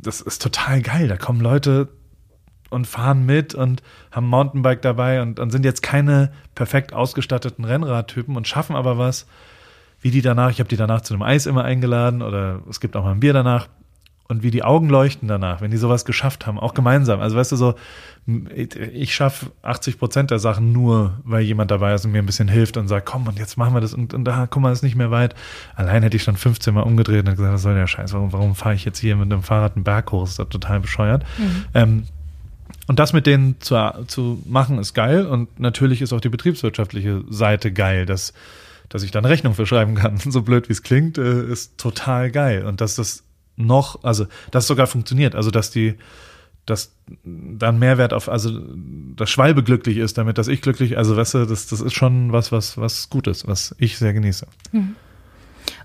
das 0.00 0.20
ist 0.20 0.42
total 0.42 0.82
geil. 0.82 1.08
Da 1.08 1.16
kommen 1.16 1.40
Leute 1.40 1.88
und 2.74 2.86
fahren 2.86 3.24
mit 3.24 3.54
und 3.54 3.82
haben 4.10 4.26
Mountainbike 4.26 4.82
dabei 4.82 5.22
und, 5.22 5.40
und 5.40 5.50
sind 5.50 5.64
jetzt 5.64 5.82
keine 5.82 6.32
perfekt 6.54 6.92
ausgestatteten 6.92 7.64
Rennradtypen 7.64 8.36
und 8.36 8.46
schaffen 8.46 8.76
aber 8.76 8.98
was, 8.98 9.26
wie 10.00 10.10
die 10.10 10.22
danach, 10.22 10.50
ich 10.50 10.58
habe 10.58 10.68
die 10.68 10.76
danach 10.76 11.00
zu 11.00 11.14
einem 11.14 11.22
Eis 11.22 11.46
immer 11.46 11.64
eingeladen 11.64 12.20
oder 12.20 12.60
es 12.68 12.80
gibt 12.80 12.96
auch 12.96 13.04
mal 13.04 13.12
ein 13.12 13.20
Bier 13.20 13.32
danach 13.32 13.68
und 14.26 14.42
wie 14.42 14.50
die 14.50 14.62
Augen 14.62 14.88
leuchten 14.88 15.28
danach, 15.28 15.60
wenn 15.60 15.70
die 15.70 15.76
sowas 15.76 16.04
geschafft 16.04 16.46
haben, 16.46 16.58
auch 16.58 16.72
gemeinsam. 16.72 17.20
Also 17.20 17.36
weißt 17.36 17.52
du 17.52 17.56
so, 17.56 17.74
ich 18.26 19.14
schaffe 19.14 19.52
80 19.62 19.98
Prozent 19.98 20.30
der 20.30 20.38
Sachen 20.38 20.72
nur, 20.72 21.20
weil 21.24 21.42
jemand 21.42 21.70
dabei 21.70 21.92
ist 21.92 22.06
und 22.06 22.12
mir 22.12 22.20
ein 22.20 22.26
bisschen 22.26 22.48
hilft 22.48 22.78
und 22.78 22.88
sagt, 22.88 23.04
komm 23.04 23.26
und 23.26 23.38
jetzt 23.38 23.58
machen 23.58 23.74
wir 23.74 23.82
das 23.82 23.92
und, 23.92 24.14
und 24.14 24.24
da, 24.24 24.46
guck 24.48 24.62
mal, 24.62 24.72
ist 24.72 24.82
nicht 24.82 24.96
mehr 24.96 25.10
weit. 25.10 25.34
Allein 25.74 26.02
hätte 26.02 26.16
ich 26.16 26.22
schon 26.22 26.36
15 26.36 26.72
Mal 26.72 26.82
umgedreht 26.82 27.28
und 27.28 27.36
gesagt, 27.36 27.52
was 27.52 27.62
soll 27.62 27.74
der 27.74 27.86
Scheiß, 27.86 28.14
warum, 28.14 28.32
warum 28.32 28.54
fahre 28.54 28.74
ich 28.74 28.86
jetzt 28.86 28.98
hier 28.98 29.14
mit 29.16 29.30
einem 29.30 29.42
Fahrrad 29.42 29.76
einen 29.76 29.84
Berg 29.84 30.10
hoch? 30.10 30.22
Das 30.22 30.30
ist 30.30 30.38
doch 30.38 30.48
total 30.48 30.80
bescheuert. 30.80 31.24
Mhm. 31.36 31.64
Ähm, 31.74 32.02
und 32.86 32.98
das 32.98 33.12
mit 33.12 33.26
denen 33.26 33.60
zu, 33.60 33.76
zu 34.06 34.42
machen 34.46 34.78
ist 34.78 34.94
geil 34.94 35.26
und 35.26 35.58
natürlich 35.58 36.02
ist 36.02 36.12
auch 36.12 36.20
die 36.20 36.28
betriebswirtschaftliche 36.28 37.24
Seite 37.28 37.72
geil, 37.72 38.04
dass, 38.04 38.34
dass 38.88 39.02
ich 39.02 39.10
da 39.10 39.20
eine 39.20 39.30
Rechnung 39.30 39.54
verschreiben 39.54 39.94
kann. 39.94 40.18
So 40.30 40.42
blöd 40.42 40.68
wie 40.68 40.72
es 40.72 40.82
klingt, 40.82 41.16
äh, 41.16 41.44
ist 41.44 41.78
total 41.78 42.30
geil. 42.30 42.66
Und 42.66 42.80
dass 42.80 42.96
das 42.96 43.24
noch, 43.56 44.02
also 44.04 44.26
dass 44.50 44.66
sogar 44.66 44.86
funktioniert, 44.86 45.34
also 45.34 45.50
dass 45.50 45.70
die, 45.70 45.94
dass 46.66 46.94
dann 47.24 47.78
Mehrwert 47.78 48.12
auf, 48.12 48.28
also 48.28 48.60
das 49.16 49.30
Schwalbe 49.30 49.62
glücklich 49.62 49.98
ist 49.98 50.18
damit, 50.18 50.38
dass 50.38 50.48
ich 50.48 50.60
glücklich, 50.60 50.98
also 50.98 51.16
weißt 51.16 51.34
du, 51.34 51.46
das, 51.46 51.66
das 51.66 51.80
ist 51.80 51.94
schon 51.94 52.32
was, 52.32 52.52
was, 52.52 52.76
was 52.76 53.08
Gutes, 53.10 53.46
was 53.46 53.74
ich 53.78 53.98
sehr 53.98 54.12
genieße. 54.12 54.46
Mhm. 54.72 54.96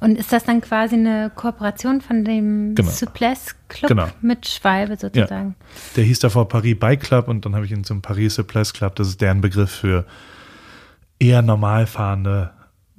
Und 0.01 0.17
ist 0.17 0.31
das 0.31 0.45
dann 0.45 0.61
quasi 0.61 0.95
eine 0.95 1.31
Kooperation 1.35 2.01
von 2.01 2.23
dem 2.23 2.73
genau. 2.75 2.89
Souplesse 2.89 3.55
Club 3.67 3.89
genau. 3.89 4.07
mit 4.21 4.47
Schwalbe 4.47 4.95
sozusagen? 4.95 5.55
Ja. 5.59 5.65
Der 5.97 6.03
hieß 6.05 6.19
davor 6.19 6.47
Paris 6.47 6.77
Bike 6.79 7.01
Club 7.01 7.27
und 7.27 7.45
dann 7.45 7.55
habe 7.55 7.65
ich 7.65 7.71
ihn 7.71 7.83
zum 7.83 8.01
Paris 8.01 8.35
Souplesse 8.35 8.73
Club, 8.73 8.95
das 8.95 9.09
ist 9.09 9.21
deren 9.21 9.41
Begriff 9.41 9.71
für 9.71 10.05
eher 11.19 11.41
normal 11.41 11.85
fahrende 11.85 12.51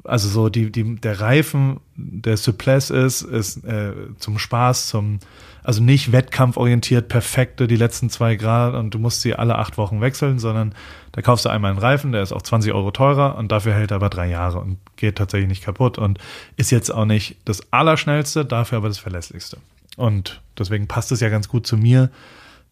also 0.05 0.29
so 0.29 0.49
die, 0.49 0.71
die, 0.73 0.97
der 0.97 1.21
Reifen, 1.21 1.81
der 1.95 2.37
Souplesse 2.37 2.97
ist, 2.97 3.23
ist 3.23 3.65
äh, 3.65 3.93
zum 4.19 4.39
Spaß, 4.39 4.89
zum, 4.89 5.19
also 5.63 5.83
nicht 5.83 6.13
wettkampforientiert, 6.13 7.09
perfekte, 7.09 7.67
die 7.67 7.77
letzten 7.77 8.11
zwei 8.11 8.37
Grad 8.37 8.75
und 8.75 8.95
du 8.95 8.99
musst 8.99 9.23
sie 9.23 9.35
alle 9.35 9.57
acht 9.57 9.79
Wochen 9.79 10.01
wechseln, 10.01 10.39
sondern 10.39 10.75
da 11.13 11.23
kaufst 11.23 11.45
du 11.45 11.49
einmal 11.49 11.71
einen 11.71 11.81
Reifen, 11.81 12.13
der 12.13 12.23
ist 12.23 12.33
auch 12.33 12.43
20 12.43 12.73
Euro 12.73 12.91
teurer 12.91 13.37
und 13.37 13.53
dafür 13.53 13.75
hält 13.75 13.91
er 13.91 13.97
aber 13.97 14.11
drei 14.11 14.29
Jahre 14.29 14.61
und 14.61 14.79
geht 15.01 15.17
tatsächlich 15.17 15.49
nicht 15.49 15.65
kaputt 15.65 15.99
und 15.99 16.19
ist 16.57 16.71
jetzt 16.71 16.91
auch 16.91 17.05
nicht 17.05 17.37
das 17.45 17.73
Allerschnellste, 17.73 18.45
dafür 18.45 18.79
aber 18.79 18.89
das 18.89 18.99
Verlässlichste. 18.99 19.59
Und 19.97 20.41
deswegen 20.59 20.87
passt 20.87 21.13
es 21.13 21.21
ja 21.21 21.29
ganz 21.29 21.49
gut 21.49 21.67
zu 21.67 21.77
mir, 21.77 22.11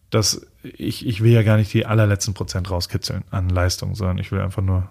dass 0.09 0.47
ich, 0.63 1.05
ich 1.05 1.21
will 1.21 1.31
ja 1.31 1.43
gar 1.43 1.57
nicht 1.57 1.73
die 1.73 1.85
allerletzten 1.85 2.33
Prozent 2.33 2.71
rauskitzeln 2.71 3.23
an 3.29 3.49
Leistung, 3.49 3.95
sondern 3.95 4.17
ich 4.17 4.31
will 4.31 4.41
einfach 4.41 4.63
nur 4.63 4.89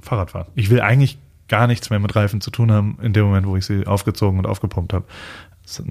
Fahrrad 0.00 0.32
fahren. 0.32 0.46
Ich 0.54 0.70
will 0.70 0.80
eigentlich 0.80 1.18
gar 1.48 1.66
nichts 1.66 1.90
mehr 1.90 1.98
mit 1.98 2.14
Reifen 2.14 2.40
zu 2.40 2.50
tun 2.50 2.70
haben, 2.70 2.98
in 3.02 3.12
dem 3.12 3.24
Moment, 3.24 3.46
wo 3.46 3.56
ich 3.56 3.66
sie 3.66 3.86
aufgezogen 3.86 4.38
und 4.38 4.46
aufgepumpt 4.46 4.92
habe. 4.92 5.04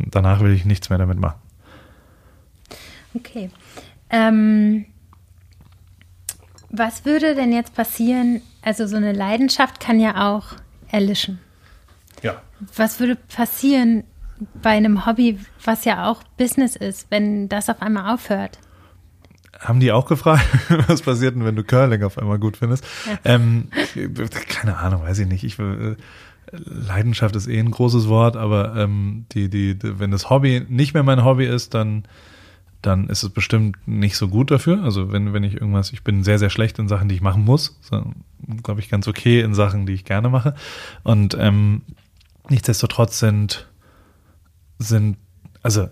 Danach 0.10 0.42
will 0.42 0.54
ich 0.54 0.66
nichts 0.66 0.90
mehr 0.90 1.00
damit 1.00 1.20
machen. 1.20 1.40
Okay. 3.14 3.50
Ähm, 4.10 4.86
was 6.70 7.06
würde 7.06 7.36
denn 7.36 7.52
jetzt 7.52 7.76
passieren? 7.76 8.42
Also 8.62 8.88
so 8.88 8.96
eine 8.96 9.12
Leidenschaft 9.12 9.80
kann 9.80 10.00
ja 10.00 10.30
auch 10.30 10.56
erlischen. 10.92 11.40
Ja. 12.22 12.42
Was 12.76 13.00
würde 13.00 13.16
passieren 13.16 14.04
bei 14.62 14.72
einem 14.72 15.06
Hobby, 15.06 15.40
was 15.64 15.86
ja 15.86 16.10
auch 16.10 16.24
Business 16.38 16.76
ist, 16.76 17.08
wenn 17.10 17.50
das 17.50 17.70
auf 17.70 17.82
einmal 17.82 18.14
aufhört? 18.14 18.60
haben 19.60 19.80
die 19.80 19.92
auch 19.92 20.08
gefragt, 20.08 20.44
was 20.88 21.02
passiert 21.02 21.36
denn, 21.36 21.46
wenn 21.46 21.56
du 21.56 21.64
Curling 21.64 22.04
auf 22.04 22.18
einmal 22.18 22.40
gut 22.40 22.58
findest? 22.58 22.84
Ja. 23.08 23.36
Ähm, 23.36 23.68
keine 24.48 24.78
Ahnung, 24.78 25.04
weiß 25.04 25.20
ich 25.20 25.28
nicht. 25.28 25.44
Ich, 25.44 25.60
äh, 25.60 25.96
Leidenschaft 26.52 27.36
ist 27.36 27.48
eh 27.48 27.60
ein 27.60 27.72
großes 27.72 28.08
Wort, 28.08 28.36
aber 28.36 28.76
ähm, 28.76 29.26
die, 29.32 29.50
die, 29.50 29.78
die, 29.78 30.00
wenn 30.00 30.12
das 30.12 30.30
Hobby 30.30 30.66
nicht 30.68 30.94
mehr 30.94 31.04
mein 31.04 31.24
Hobby 31.24 31.46
ist, 31.46 31.74
dann, 31.74 32.04
dann 32.82 33.10
ist 33.10 33.24
es 33.24 33.30
bestimmt 33.30 33.78
nicht 33.88 34.18
so 34.18 34.28
gut 34.28 34.52
dafür. 34.52 34.84
Also 34.84 35.12
wenn, 35.12 35.34
wenn 35.34 35.44
ich 35.44 35.56
irgendwas, 35.56 35.94
ich 35.94 36.04
bin 36.04 36.24
sehr, 36.24 36.40
sehr 36.40 36.50
schlecht 36.50 36.80
in 36.80 36.88
Sachen, 36.88 37.10
die 37.10 37.16
ich 37.16 37.22
machen 37.22 37.46
muss, 37.46 37.78
so, 37.82 38.04
glaube 38.64 38.80
ich, 38.80 38.90
ganz 38.90 39.08
okay 39.08 39.42
in 39.42 39.54
Sachen, 39.54 39.86
die 39.86 39.94
ich 39.94 40.06
gerne 40.06 40.30
mache. 40.30 40.56
Und 41.04 41.36
ähm, 41.40 41.84
nichtsdestotrotz 42.50 43.20
sind, 43.20 43.68
sind 44.80 45.18
also 45.64 45.90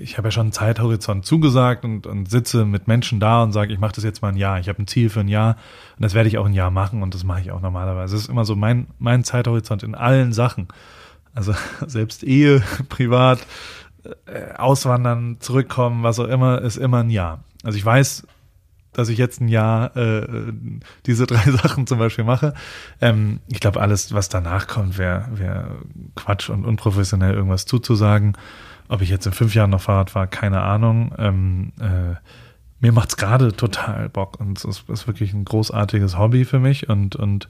ich 0.00 0.16
habe 0.16 0.28
ja 0.28 0.32
schon 0.32 0.46
einen 0.46 0.52
Zeithorizont 0.52 1.26
zugesagt 1.26 1.84
und, 1.84 2.06
und 2.06 2.30
sitze 2.30 2.64
mit 2.64 2.88
Menschen 2.88 3.20
da 3.20 3.42
und 3.42 3.52
sage, 3.52 3.72
ich 3.72 3.78
mache 3.78 3.92
das 3.92 4.04
jetzt 4.04 4.22
mal 4.22 4.28
ein 4.28 4.36
Jahr. 4.36 4.58
Ich 4.60 4.68
habe 4.68 4.82
ein 4.82 4.86
Ziel 4.86 5.10
für 5.10 5.20
ein 5.20 5.28
Jahr 5.28 5.56
und 5.96 6.04
das 6.04 6.14
werde 6.14 6.28
ich 6.28 6.38
auch 6.38 6.46
ein 6.46 6.54
Jahr 6.54 6.70
machen 6.70 7.02
und 7.02 7.14
das 7.14 7.22
mache 7.22 7.40
ich 7.40 7.50
auch 7.50 7.60
normalerweise. 7.60 8.14
Das 8.14 8.22
ist 8.22 8.30
immer 8.30 8.46
so 8.46 8.56
mein, 8.56 8.86
mein 8.98 9.24
Zeithorizont 9.24 9.82
in 9.82 9.94
allen 9.94 10.32
Sachen. 10.32 10.68
Also 11.34 11.54
selbst 11.86 12.22
Ehe, 12.22 12.62
privat, 12.88 13.46
auswandern, 14.56 15.36
zurückkommen, 15.40 16.02
was 16.02 16.18
auch 16.18 16.28
immer, 16.28 16.60
ist 16.62 16.76
immer 16.76 16.98
ein 16.98 17.10
Jahr. 17.10 17.44
Also 17.62 17.76
ich 17.76 17.84
weiß, 17.84 18.26
dass 18.92 19.08
ich 19.08 19.18
jetzt 19.18 19.40
ein 19.40 19.48
Jahr 19.48 19.96
äh, 19.96 20.52
diese 21.06 21.26
drei 21.28 21.50
Sachen 21.50 21.86
zum 21.86 21.98
Beispiel 21.98 22.24
mache. 22.24 22.54
Ähm, 23.00 23.40
ich 23.46 23.60
glaube, 23.60 23.80
alles, 23.80 24.12
was 24.12 24.28
danach 24.28 24.66
kommt, 24.66 24.98
wäre 24.98 25.28
wär 25.32 25.68
Quatsch 26.16 26.50
und 26.50 26.64
unprofessionell 26.64 27.34
irgendwas 27.34 27.64
zuzusagen. 27.64 28.36
Ob 28.88 29.02
ich 29.02 29.10
jetzt 29.10 29.26
in 29.26 29.32
fünf 29.32 29.54
Jahren 29.54 29.70
noch 29.70 29.82
Fahrrad 29.82 30.10
fahre, 30.10 30.28
keine 30.28 30.62
Ahnung. 30.62 31.14
Ähm, 31.18 31.72
äh, 31.80 32.16
mir 32.80 32.92
macht's 32.92 33.16
gerade 33.16 33.52
total 33.52 34.08
Bock 34.08 34.40
und 34.40 34.58
es 34.58 34.64
ist, 34.64 34.88
ist, 34.88 35.06
wirklich 35.06 35.32
ein 35.32 35.44
großartiges 35.44 36.16
Hobby 36.18 36.44
für 36.44 36.58
mich 36.58 36.88
und, 36.88 37.16
und 37.16 37.48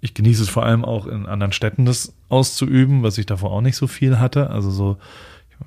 ich 0.00 0.14
genieße 0.14 0.42
es 0.42 0.48
vor 0.48 0.64
allem 0.64 0.84
auch 0.84 1.06
in 1.06 1.26
anderen 1.26 1.52
Städten 1.52 1.84
das 1.84 2.14
auszuüben, 2.28 3.02
was 3.02 3.18
ich 3.18 3.26
davor 3.26 3.50
auch 3.50 3.60
nicht 3.60 3.76
so 3.76 3.86
viel 3.86 4.18
hatte. 4.18 4.50
Also 4.50 4.70
so, 4.70 4.98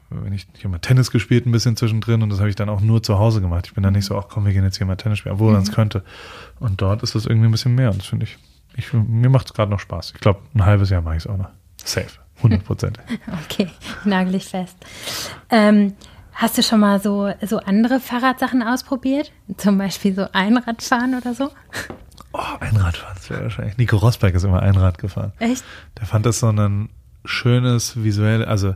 wenn 0.10 0.34
ich, 0.34 0.48
ich 0.54 0.64
habe 0.64 0.70
mal 0.70 0.80
Tennis 0.80 1.12
gespielt 1.12 1.46
ein 1.46 1.52
bisschen 1.52 1.76
zwischendrin 1.76 2.22
und 2.22 2.30
das 2.30 2.40
habe 2.40 2.50
ich 2.50 2.56
dann 2.56 2.70
auch 2.70 2.82
nur 2.82 3.04
zu 3.04 3.18
Hause 3.18 3.42
gemacht. 3.42 3.68
Ich 3.68 3.74
bin 3.74 3.84
da 3.84 3.92
nicht 3.92 4.06
so, 4.06 4.18
ach 4.18 4.28
komm, 4.30 4.46
wir 4.46 4.54
gehen 4.54 4.64
jetzt 4.64 4.78
hier 4.78 4.88
mal 4.88 4.96
Tennis 4.96 5.20
spielen, 5.20 5.36
obwohl 5.36 5.54
man 5.54 5.62
es 5.62 5.72
mhm. 5.72 5.76
könnte. 5.76 6.04
Und 6.60 6.82
dort 6.82 7.04
ist 7.04 7.16
das 7.16 7.26
irgendwie 7.26 7.48
ein 7.48 7.52
bisschen 7.52 7.76
mehr 7.76 7.92
und 7.92 8.00
das 8.00 8.08
finde 8.08 8.26
ich, 8.26 8.38
ich, 8.76 8.94
mir 8.94 9.30
macht 9.30 9.48
es 9.48 9.54
gerade 9.54 9.72
noch 9.72 9.80
Spaß. 9.80 10.14
Ich 10.16 10.22
glaube, 10.22 10.40
ein 10.54 10.66
halbes 10.66 10.90
Jahr 10.90 11.02
mache 11.02 11.18
ich 11.18 11.26
es 11.26 11.28
auch 11.28 11.38
noch. 11.38 11.50
Safe. 11.78 12.08
100 12.38 12.64
Prozent. 12.64 13.00
okay, 13.46 13.68
nagel 14.06 14.36
ich 14.36 14.46
fest. 14.46 14.76
Ähm, 15.50 15.94
hast 16.34 16.58
du 16.58 16.64
schon 16.64 16.80
mal 16.80 17.00
so, 17.00 17.32
so 17.42 17.60
andere 17.60 18.00
Fahrradsachen 18.00 18.64
ausprobiert? 18.64 19.32
Zum 19.58 19.78
Beispiel 19.78 20.16
so 20.16 20.28
Einradfahren 20.32 21.16
oder 21.16 21.34
so? 21.34 21.52
Oh, 22.34 22.40
Einradfahren, 22.60 23.16
das 23.16 23.30
wäre 23.30 23.44
wahrscheinlich. 23.44 23.78
Nico 23.78 23.98
Rosberg 23.98 24.34
ist 24.34 24.44
immer 24.44 24.62
Einrad 24.62 24.98
gefahren. 24.98 25.34
Echt? 25.40 25.64
Der 26.00 26.08
fand 26.08 26.26
das 26.26 26.40
so 26.40 26.48
ein 26.48 26.90
schönes 27.26 28.04
visuell, 28.04 28.46
also 28.46 28.76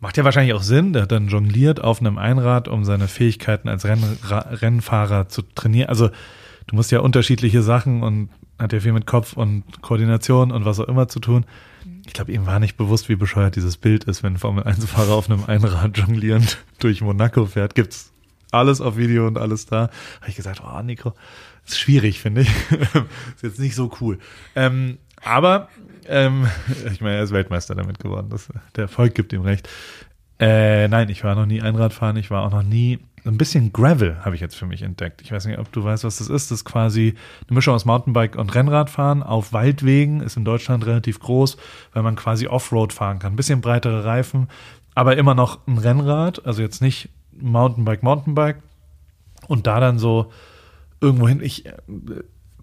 macht 0.00 0.16
ja 0.16 0.24
wahrscheinlich 0.24 0.54
auch 0.54 0.62
Sinn. 0.62 0.92
Der 0.92 1.02
hat 1.02 1.12
dann 1.12 1.28
jongliert 1.28 1.82
auf 1.82 2.00
einem 2.00 2.18
Einrad, 2.18 2.68
um 2.68 2.84
seine 2.84 3.08
Fähigkeiten 3.08 3.68
als 3.68 3.84
Renn, 3.84 4.02
Rennfahrer 4.30 5.28
zu 5.28 5.42
trainieren. 5.42 5.88
Also 5.88 6.10
du 6.66 6.76
musst 6.76 6.90
ja 6.90 7.00
unterschiedliche 7.00 7.62
Sachen 7.62 8.02
und 8.02 8.30
hat 8.58 8.72
ja 8.72 8.80
viel 8.80 8.92
mit 8.92 9.06
Kopf 9.06 9.34
und 9.34 9.64
Koordination 9.82 10.50
und 10.50 10.64
was 10.64 10.80
auch 10.80 10.88
immer 10.88 11.08
zu 11.08 11.20
tun 11.20 11.44
ich 12.06 12.12
glaube, 12.12 12.32
ihm 12.32 12.46
war 12.46 12.60
nicht 12.60 12.76
bewusst, 12.76 13.08
wie 13.08 13.16
bescheuert 13.16 13.56
dieses 13.56 13.76
Bild 13.76 14.04
ist, 14.04 14.22
wenn 14.22 14.34
ein 14.34 14.38
Formel-1-Fahrer 14.38 15.12
auf 15.12 15.28
einem 15.28 15.44
Einrad 15.44 15.96
jonglierend 15.98 16.58
durch 16.78 17.00
Monaco 17.00 17.46
fährt. 17.46 17.74
Gibt's 17.74 18.12
alles 18.52 18.80
auf 18.80 18.96
Video 18.96 19.26
und 19.26 19.38
alles 19.38 19.66
da. 19.66 19.90
Habe 20.20 20.28
ich 20.28 20.36
gesagt, 20.36 20.62
oh, 20.64 20.82
Nico, 20.82 21.14
ist 21.66 21.78
schwierig, 21.78 22.20
finde 22.20 22.42
ich. 22.42 22.48
ist 23.34 23.42
jetzt 23.42 23.58
nicht 23.58 23.74
so 23.74 23.90
cool. 24.00 24.18
Ähm, 24.54 24.98
aber, 25.22 25.68
ähm, 26.08 26.46
ich 26.92 27.00
meine, 27.00 27.16
er 27.16 27.22
ist 27.22 27.32
Weltmeister 27.32 27.74
damit 27.74 27.98
geworden. 27.98 28.28
Das, 28.30 28.48
der 28.74 28.82
Erfolg 28.82 29.14
gibt 29.14 29.32
ihm 29.32 29.42
recht. 29.42 29.68
Äh, 30.38 30.88
nein, 30.88 31.08
ich 31.08 31.24
war 31.24 31.34
noch 31.34 31.46
nie 31.46 31.62
Einradfahren. 31.62 32.16
Ich 32.16 32.30
war 32.30 32.44
auch 32.44 32.50
noch 32.50 32.62
nie 32.62 33.00
ein 33.26 33.38
bisschen 33.38 33.72
Gravel 33.72 34.24
habe 34.24 34.34
ich 34.34 34.40
jetzt 34.40 34.54
für 34.54 34.66
mich 34.66 34.82
entdeckt. 34.82 35.20
Ich 35.20 35.32
weiß 35.32 35.46
nicht, 35.46 35.58
ob 35.58 35.72
du 35.72 35.82
weißt, 35.82 36.04
was 36.04 36.18
das 36.18 36.28
ist. 36.28 36.50
Das 36.50 36.58
ist 36.58 36.64
quasi 36.64 37.14
eine 37.48 37.56
Mischung 37.56 37.74
aus 37.74 37.84
Mountainbike 37.84 38.36
und 38.36 38.54
Rennradfahren 38.54 39.22
auf 39.22 39.52
Waldwegen. 39.52 40.20
Ist 40.20 40.36
in 40.36 40.44
Deutschland 40.44 40.86
relativ 40.86 41.18
groß, 41.18 41.56
weil 41.92 42.02
man 42.02 42.16
quasi 42.16 42.46
Offroad 42.46 42.92
fahren 42.92 43.18
kann. 43.18 43.32
Ein 43.32 43.36
bisschen 43.36 43.60
breitere 43.60 44.04
Reifen, 44.04 44.48
aber 44.94 45.16
immer 45.16 45.34
noch 45.34 45.66
ein 45.66 45.78
Rennrad. 45.78 46.46
Also 46.46 46.62
jetzt 46.62 46.80
nicht 46.80 47.08
Mountainbike, 47.32 48.02
Mountainbike. 48.02 48.62
Und 49.48 49.66
da 49.66 49.80
dann 49.80 49.98
so 49.98 50.32
irgendwo 51.00 51.28
hin. 51.28 51.40
Ich 51.42 51.66
äh, 51.66 51.72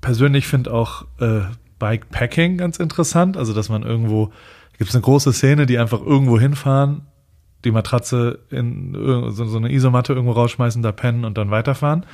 persönlich 0.02 0.48
finde 0.48 0.74
auch 0.74 1.06
äh, 1.20 1.42
Bikepacking 1.80 2.58
ganz 2.58 2.78
interessant. 2.78 3.38
Also, 3.38 3.54
dass 3.54 3.70
man 3.70 3.84
irgendwo, 3.84 4.32
gibt 4.78 4.90
es 4.90 4.96
eine 4.96 5.04
große 5.04 5.34
Szene, 5.34 5.66
die 5.66 5.78
einfach 5.78 6.02
irgendwo 6.02 6.40
hinfahren 6.40 7.08
die 7.64 7.72
Matratze 7.72 8.40
in 8.50 8.94
so, 9.32 9.58
eine 9.58 9.72
Isomatte 9.72 10.14
irgendwo 10.14 10.34
rausschmeißen, 10.34 10.82
da 10.82 10.92
pennen 10.92 11.26
und 11.26 11.38
dann 11.38 11.52
weiterfahren. 11.52 12.06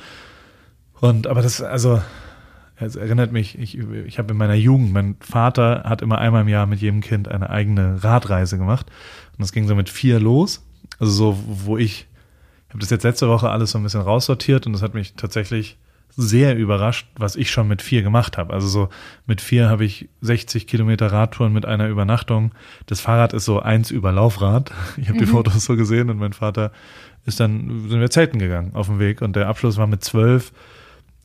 Und 1.00 1.26
aber 1.26 1.42
das, 1.42 1.62
also, 1.62 2.00
es 2.76 2.96
erinnert 2.96 3.32
mich, 3.32 3.58
ich, 3.58 3.78
ich 3.78 4.18
habe 4.18 4.32
in 4.32 4.38
meiner 4.38 4.54
Jugend, 4.54 4.92
mein 4.92 5.16
Vater 5.20 5.82
hat 5.84 6.02
immer 6.02 6.18
einmal 6.18 6.42
im 6.42 6.48
Jahr 6.48 6.66
mit 6.66 6.80
jedem 6.80 7.00
Kind 7.00 7.28
eine 7.28 7.50
eigene 7.50 8.02
Radreise 8.02 8.58
gemacht. 8.58 8.86
Und 9.32 9.40
das 9.40 9.52
ging 9.52 9.66
so 9.66 9.74
mit 9.74 9.90
vier 9.90 10.20
los. 10.20 10.64
Also 10.98 11.12
so, 11.12 11.38
wo 11.46 11.76
ich, 11.76 12.06
ich 12.68 12.70
habe 12.70 12.80
das 12.80 12.90
jetzt 12.90 13.02
letzte 13.02 13.28
Woche 13.28 13.50
alles 13.50 13.72
so 13.72 13.78
ein 13.78 13.82
bisschen 13.82 14.00
raussortiert 14.00 14.66
und 14.66 14.72
das 14.72 14.82
hat 14.82 14.94
mich 14.94 15.14
tatsächlich 15.14 15.78
sehr 16.16 16.56
überrascht, 16.56 17.06
was 17.16 17.36
ich 17.36 17.50
schon 17.50 17.68
mit 17.68 17.82
vier 17.82 18.02
gemacht 18.02 18.38
habe. 18.38 18.52
Also 18.52 18.68
so 18.68 18.88
mit 19.26 19.40
vier 19.40 19.68
habe 19.68 19.84
ich 19.84 20.08
60 20.20 20.66
Kilometer 20.66 21.10
Radtouren 21.12 21.52
mit 21.52 21.66
einer 21.66 21.88
Übernachtung. 21.88 22.52
Das 22.86 23.00
Fahrrad 23.00 23.32
ist 23.32 23.44
so 23.44 23.60
eins 23.60 23.90
über 23.90 24.12
Laufrad. 24.12 24.72
Ich 24.96 25.08
habe 25.08 25.14
mhm. 25.14 25.20
die 25.20 25.26
Fotos 25.26 25.64
so 25.64 25.76
gesehen 25.76 26.10
und 26.10 26.18
mein 26.18 26.32
Vater 26.32 26.72
ist 27.24 27.40
dann, 27.40 27.88
sind 27.88 28.00
wir 28.00 28.10
zelten 28.10 28.38
gegangen 28.38 28.72
auf 28.74 28.86
dem 28.86 28.98
Weg 28.98 29.22
und 29.22 29.36
der 29.36 29.48
Abschluss 29.48 29.76
war 29.76 29.86
mit 29.86 30.04
zwölf. 30.04 30.52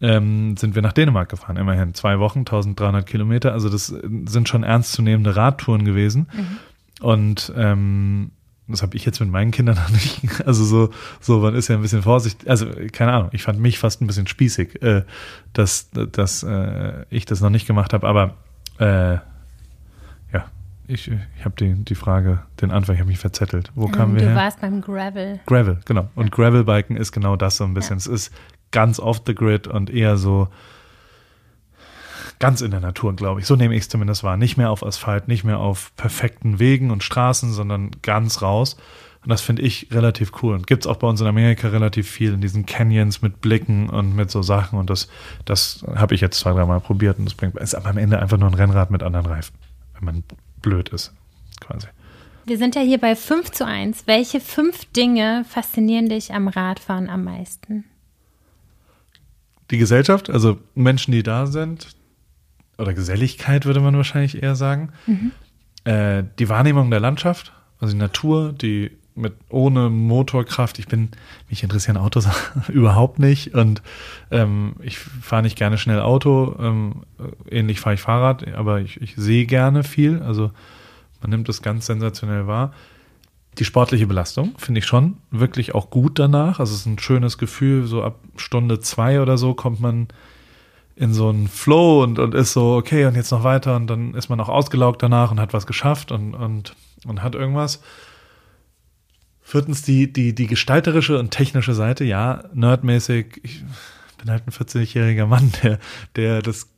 Ähm, 0.01 0.57
sind 0.57 0.75
wir 0.75 0.81
nach 0.81 0.93
Dänemark 0.93 1.29
gefahren, 1.29 1.55
immerhin 1.55 1.93
zwei 1.93 2.19
Wochen, 2.19 2.39
1300 2.39 3.05
Kilometer. 3.05 3.53
Also 3.53 3.69
das 3.69 3.87
sind 3.87 4.49
schon 4.49 4.63
ernstzunehmende 4.63 5.35
Radtouren 5.35 5.85
gewesen. 5.85 6.27
Mhm. 6.33 6.57
Und 7.01 7.53
ähm, 7.55 8.31
das 8.67 8.81
habe 8.81 8.95
ich 8.97 9.05
jetzt 9.05 9.19
mit 9.19 9.29
meinen 9.29 9.51
Kindern 9.51 9.75
noch 9.81 9.89
nicht. 9.89 10.45
Also 10.45 10.63
so, 10.63 10.89
so, 11.19 11.39
man 11.39 11.55
ist 11.55 11.67
ja 11.67 11.75
ein 11.75 11.81
bisschen 11.81 12.01
vorsichtig. 12.01 12.49
Also 12.49 12.67
keine 12.91 13.13
Ahnung. 13.13 13.29
Ich 13.33 13.43
fand 13.43 13.59
mich 13.59 13.77
fast 13.79 14.01
ein 14.01 14.07
bisschen 14.07 14.27
spießig, 14.27 14.81
äh, 14.81 15.03
dass, 15.53 15.89
dass 15.91 16.43
äh, 16.43 17.05
ich 17.09 17.25
das 17.25 17.41
noch 17.41 17.49
nicht 17.49 17.67
gemacht 17.67 17.93
habe. 17.93 18.07
Aber 18.07 18.33
äh, 18.79 19.13
ja, 20.33 20.45
ich, 20.87 21.09
ich 21.09 21.45
habe 21.45 21.55
die, 21.59 21.73
die 21.73 21.95
Frage, 21.95 22.39
den 22.61 22.71
Anfang, 22.71 22.95
ich 22.95 23.01
habe 23.01 23.09
mich 23.09 23.19
verzettelt. 23.19 23.71
Wo 23.75 23.87
kamen 23.87 24.11
Ähm, 24.11 24.15
wir 24.15 24.21
du 24.23 24.29
her? 24.29 24.35
warst 24.35 24.61
beim 24.61 24.81
Gravel. 24.81 25.39
Gravel, 25.45 25.79
genau. 25.85 26.09
Und 26.15 26.31
Gravelbiken 26.31 26.97
ist 26.97 27.11
genau 27.11 27.35
das 27.35 27.57
so 27.57 27.63
ein 27.63 27.73
bisschen. 27.73 27.97
Ja. 27.97 27.99
Es 27.99 28.07
ist 28.07 28.33
ganz 28.71 28.99
off 28.99 29.21
the 29.25 29.35
grid 29.35 29.67
und 29.67 29.89
eher 29.89 30.17
so 30.17 30.49
ganz 32.39 32.61
in 32.61 32.71
der 32.71 32.79
Natur, 32.79 33.15
glaube 33.15 33.39
ich. 33.39 33.45
So 33.45 33.55
nehme 33.55 33.75
ich 33.75 33.81
es 33.81 33.89
zumindest 33.89 34.23
wahr. 34.23 34.37
Nicht 34.37 34.57
mehr 34.57 34.71
auf 34.71 34.83
Asphalt, 34.83 35.27
nicht 35.27 35.43
mehr 35.43 35.59
auf 35.59 35.91
perfekten 35.95 36.59
Wegen 36.59 36.91
und 36.91 37.03
Straßen, 37.03 37.51
sondern 37.51 37.91
ganz 38.01 38.41
raus. 38.41 38.77
Und 39.23 39.29
das 39.29 39.41
finde 39.41 39.63
ich 39.63 39.87
relativ 39.91 40.31
cool. 40.43 40.53
Und 40.53 40.67
gibt 40.67 40.85
es 40.85 40.87
auch 40.87 40.97
bei 40.97 41.07
uns 41.07 41.19
in 41.21 41.27
Amerika 41.27 41.69
relativ 41.69 42.09
viel 42.09 42.33
in 42.33 42.41
diesen 42.41 42.65
Canyons 42.65 43.21
mit 43.21 43.41
Blicken 43.41 43.89
und 43.89 44.15
mit 44.15 44.29
so 44.29 44.41
Sachen. 44.41 44.77
Und 44.77 44.89
das, 44.89 45.07
das 45.45 45.83
habe 45.95 46.13
ich 46.13 46.21
jetzt 46.21 46.39
zwei, 46.39 46.51
dreimal 46.51 46.79
probiert 46.79 47.17
und 47.17 47.25
das 47.25 47.33
bringt, 47.33 47.55
ist 47.57 47.73
aber 47.73 47.89
am 47.89 47.97
Ende 47.97 48.19
einfach 48.19 48.37
nur 48.37 48.49
ein 48.49 48.53
Rennrad 48.53 48.91
mit 48.91 49.01
anderen 49.01 49.25
Reifen, 49.25 49.55
wenn 49.95 50.05
man 50.05 50.23
blöd 50.61 50.89
ist, 50.89 51.13
quasi. 51.59 51.87
Wir 52.45 52.59
sind 52.59 52.75
ja 52.75 52.81
hier 52.81 52.99
bei 52.99 53.15
5 53.15 53.49
zu 53.51 53.65
1. 53.65 54.05
Welche 54.05 54.39
fünf 54.39 54.85
Dinge 54.91 55.43
faszinieren 55.49 56.09
dich 56.09 56.31
am 56.31 56.47
Radfahren 56.47 57.09
am 57.09 57.23
meisten? 57.23 57.85
die 59.71 59.77
Gesellschaft, 59.77 60.29
also 60.29 60.59
Menschen, 60.75 61.11
die 61.11 61.23
da 61.23 61.47
sind, 61.47 61.95
oder 62.77 62.93
Geselligkeit 62.93 63.65
würde 63.65 63.79
man 63.79 63.95
wahrscheinlich 63.95 64.41
eher 64.41 64.55
sagen, 64.55 64.91
äh, 65.85 66.23
die 66.39 66.49
Wahrnehmung 66.49 66.89
der 66.91 66.99
Landschaft, 66.99 67.53
also 67.79 67.93
die 67.93 67.99
Natur, 67.99 68.53
die 68.53 68.91
mit 69.15 69.33
ohne 69.49 69.89
Motorkraft, 69.89 70.77
ich 70.77 70.87
bin, 70.87 71.09
mich 71.49 71.63
interessieren 71.63 71.97
Autos 71.97 72.27
überhaupt 72.67 73.17
nicht 73.17 73.53
und 73.53 73.81
ähm, 74.29 74.75
ich 74.81 74.97
fahre 74.99 75.43
nicht 75.43 75.57
gerne 75.57 75.77
schnell 75.77 76.01
Auto, 76.01 76.55
ähm, 76.59 77.03
ähnlich 77.49 77.79
fahre 77.79 77.95
ich 77.95 78.01
Fahrrad, 78.01 78.45
aber 78.53 78.81
ich, 78.81 79.01
ich 79.01 79.15
sehe 79.15 79.45
gerne 79.45 79.83
viel, 79.83 80.21
also 80.21 80.51
man 81.21 81.29
nimmt 81.31 81.47
das 81.49 81.61
ganz 81.61 81.85
sensationell 81.85 82.45
wahr. 82.45 82.73
Die 83.57 83.65
sportliche 83.65 84.05
Belastung 84.05 84.53
finde 84.57 84.79
ich 84.79 84.85
schon 84.85 85.17
wirklich 85.31 85.73
auch 85.73 85.89
gut 85.89 86.19
danach. 86.19 86.59
Also 86.59 86.73
es 86.73 86.81
ist 86.81 86.85
ein 86.87 86.99
schönes 86.99 87.37
Gefühl, 87.37 87.87
so 87.87 88.03
ab 88.03 88.19
Stunde 88.35 88.81
zwei 88.81 89.21
oder 89.21 89.37
so 89.37 89.53
kommt 89.53 89.79
man 89.79 90.09
in 90.95 91.13
so 91.13 91.29
einen 91.29 91.47
Flow 91.47 92.03
und, 92.03 92.19
und 92.19 92.33
ist 92.33 92.53
so, 92.53 92.75
okay, 92.75 93.05
und 93.05 93.15
jetzt 93.15 93.31
noch 93.31 93.43
weiter 93.43 93.75
und 93.75 93.87
dann 93.87 94.13
ist 94.13 94.29
man 94.29 94.39
auch 94.39 94.49
ausgelaugt 94.49 95.03
danach 95.03 95.31
und 95.31 95.39
hat 95.39 95.53
was 95.53 95.67
geschafft 95.67 96.11
und, 96.11 96.33
und, 96.33 96.75
und 97.05 97.21
hat 97.21 97.35
irgendwas. 97.35 97.81
Viertens 99.41 99.81
die, 99.81 100.11
die, 100.11 100.33
die 100.33 100.47
gestalterische 100.47 101.19
und 101.19 101.31
technische 101.31 101.73
Seite, 101.73 102.05
ja, 102.05 102.45
nerdmäßig, 102.53 103.41
ich 103.43 103.63
bin 104.17 104.31
halt 104.31 104.47
ein 104.47 104.51
40-jähriger 104.51 105.27
Mann, 105.27 105.51
der, 105.63 105.79
der 106.15 106.41
das, 106.41 106.69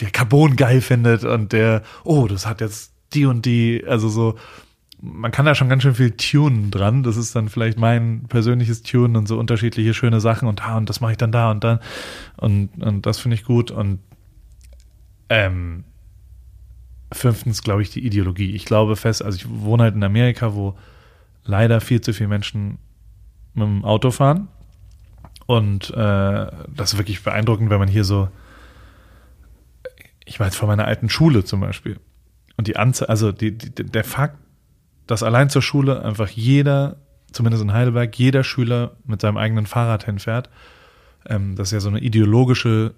der 0.00 0.10
Carbon 0.10 0.56
geil 0.56 0.80
findet 0.80 1.24
und 1.24 1.52
der, 1.52 1.82
oh, 2.04 2.28
das 2.28 2.46
hat 2.46 2.60
jetzt 2.60 2.92
die 3.14 3.26
und 3.26 3.46
die, 3.46 3.84
also 3.86 4.08
so, 4.08 4.36
man 5.02 5.32
kann 5.32 5.44
da 5.44 5.54
schon 5.56 5.68
ganz 5.68 5.82
schön 5.82 5.96
viel 5.96 6.12
tunen 6.12 6.70
dran. 6.70 7.02
Das 7.02 7.16
ist 7.16 7.34
dann 7.34 7.48
vielleicht 7.48 7.76
mein 7.76 8.24
persönliches 8.28 8.82
Tune 8.82 9.18
und 9.18 9.26
so 9.26 9.38
unterschiedliche 9.38 9.94
schöne 9.94 10.20
Sachen 10.20 10.46
und 10.46 10.64
ah, 10.64 10.76
und 10.76 10.88
das 10.88 11.00
mache 11.00 11.12
ich 11.12 11.18
dann 11.18 11.32
da 11.32 11.50
und 11.50 11.64
dann. 11.64 11.80
Und, 12.36 12.70
und 12.80 13.04
das 13.04 13.18
finde 13.18 13.34
ich 13.34 13.44
gut. 13.44 13.72
Und 13.72 13.98
ähm, 15.28 15.82
fünftens, 17.10 17.62
glaube 17.62 17.82
ich, 17.82 17.90
die 17.90 18.06
Ideologie. 18.06 18.54
Ich 18.54 18.64
glaube 18.64 18.94
fest, 18.94 19.24
also 19.24 19.36
ich 19.36 19.48
wohne 19.50 19.82
halt 19.82 19.96
in 19.96 20.04
Amerika, 20.04 20.54
wo 20.54 20.78
leider 21.44 21.80
viel 21.80 22.00
zu 22.00 22.12
viele 22.12 22.28
Menschen 22.28 22.78
mit 23.54 23.66
dem 23.66 23.84
Auto 23.84 24.12
fahren. 24.12 24.48
Und 25.46 25.90
äh, 25.90 25.94
das 25.96 26.92
ist 26.92 26.98
wirklich 26.98 27.24
beeindruckend, 27.24 27.70
wenn 27.70 27.80
man 27.80 27.88
hier 27.88 28.04
so, 28.04 28.28
ich 30.24 30.38
war 30.38 30.46
jetzt 30.46 30.56
vor 30.56 30.68
meiner 30.68 30.86
alten 30.86 31.10
Schule 31.10 31.44
zum 31.44 31.60
Beispiel. 31.60 31.98
Und 32.56 32.68
die 32.68 32.76
Anzahl, 32.76 33.08
also 33.08 33.32
die, 33.32 33.58
die, 33.58 33.70
der 33.72 34.04
Fakt, 34.04 34.38
dass 35.12 35.22
allein 35.22 35.50
zur 35.50 35.60
Schule 35.60 36.02
einfach 36.02 36.30
jeder, 36.30 36.96
zumindest 37.32 37.62
in 37.62 37.74
Heidelberg, 37.74 38.18
jeder 38.18 38.42
Schüler 38.44 38.92
mit 39.04 39.20
seinem 39.20 39.36
eigenen 39.36 39.66
Fahrrad 39.66 40.06
hinfährt. 40.06 40.48
Ähm, 41.28 41.54
das 41.54 41.68
ist 41.68 41.72
ja 41.72 41.80
so 41.80 41.90
eine 41.90 42.00
ideologische 42.00 42.94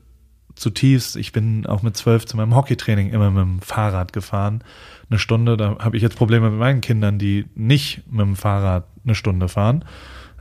zutiefst. 0.55 1.17
Ich 1.17 1.33
bin 1.33 1.67
auch 1.67 1.83
mit 1.83 1.97
zwölf 1.97 2.25
zu 2.25 2.37
meinem 2.37 2.55
Hockeytraining 2.55 3.11
immer 3.11 3.33
mit 3.33 3.43
dem 3.43 3.61
Fahrrad 3.61 4.13
gefahren. 4.13 4.63
Eine 5.11 5.19
Stunde, 5.19 5.57
da 5.57 5.77
habe 5.81 5.97
ich 5.97 6.05
jetzt 6.05 6.15
Probleme 6.15 6.51
mit 6.51 6.61
meinen 6.61 6.83
Kindern, 6.83 7.19
die 7.19 7.47
nicht 7.57 8.05
mit 8.09 8.21
dem 8.21 8.37
Fahrrad 8.37 8.85
eine 9.03 9.17
Stunde 9.17 9.49
fahren. 9.49 9.85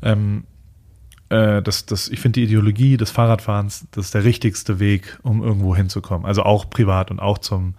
Ähm, 0.04 0.44
äh, 1.30 1.64
das, 1.64 1.88
das, 1.88 2.08
ich 2.08 2.20
finde 2.20 2.40
die 2.40 2.44
Ideologie 2.44 2.98
des 2.98 3.10
Fahrradfahrens, 3.10 3.88
das 3.90 4.06
ist 4.06 4.14
der 4.14 4.26
richtigste 4.26 4.80
Weg, 4.80 5.18
um 5.24 5.42
irgendwo 5.42 5.76
hinzukommen. 5.76 6.28
Also 6.28 6.44
auch 6.44 6.70
privat 6.70 7.10
und 7.10 7.20
auch 7.20 7.40
zum, 7.40 7.74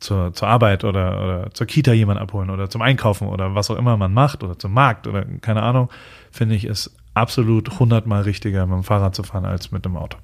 zur, 0.00 0.32
zur 0.32 0.48
Arbeit 0.48 0.84
oder, 0.84 1.22
oder 1.22 1.50
zur 1.52 1.66
Kita 1.66 1.92
jemand 1.92 2.20
abholen 2.20 2.50
oder 2.50 2.68
zum 2.68 2.82
Einkaufen 2.82 3.28
oder 3.28 3.54
was 3.54 3.70
auch 3.70 3.76
immer 3.76 3.96
man 3.96 4.12
macht 4.12 4.42
oder 4.44 4.58
zum 4.58 4.72
Markt 4.72 5.06
oder 5.06 5.24
keine 5.40 5.62
Ahnung, 5.62 5.90
finde 6.30 6.54
ich 6.54 6.64
es 6.64 6.94
absolut 7.14 7.78
hundertmal 7.78 8.22
richtiger, 8.22 8.66
mit 8.66 8.76
dem 8.76 8.84
Fahrrad 8.84 9.14
zu 9.14 9.22
fahren 9.22 9.44
als 9.44 9.72
mit 9.72 9.84
dem 9.84 9.96
Auto. 9.96 10.18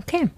Okay. 0.00 0.30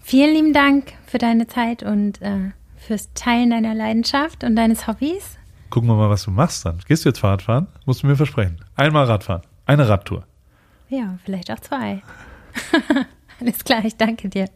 Vielen 0.00 0.34
lieben 0.34 0.52
Dank 0.52 0.92
für 1.06 1.18
deine 1.18 1.46
Zeit 1.46 1.82
und 1.82 2.20
äh, 2.22 2.50
fürs 2.76 3.12
Teilen 3.14 3.50
deiner 3.50 3.74
Leidenschaft 3.74 4.42
und 4.42 4.56
deines 4.56 4.88
Hobbys. 4.88 5.38
Gucken 5.70 5.88
wir 5.88 5.94
mal, 5.94 6.10
was 6.10 6.24
du 6.24 6.30
machst 6.30 6.66
dann. 6.66 6.80
Gehst 6.86 7.04
du 7.04 7.08
jetzt 7.08 7.20
Fahrrad 7.20 7.42
fahren? 7.42 7.68
Musst 7.86 8.02
du 8.02 8.06
mir 8.08 8.16
versprechen. 8.16 8.56
Einmal 8.74 9.04
Radfahren. 9.04 9.42
Eine 9.64 9.88
Radtour. 9.88 10.26
Ja, 10.88 11.18
vielleicht 11.24 11.50
auch 11.50 11.60
zwei. 11.60 12.02
Alles 13.40 13.64
klar, 13.64 13.84
ich 13.84 13.96
danke 13.96 14.28
dir. 14.28 14.48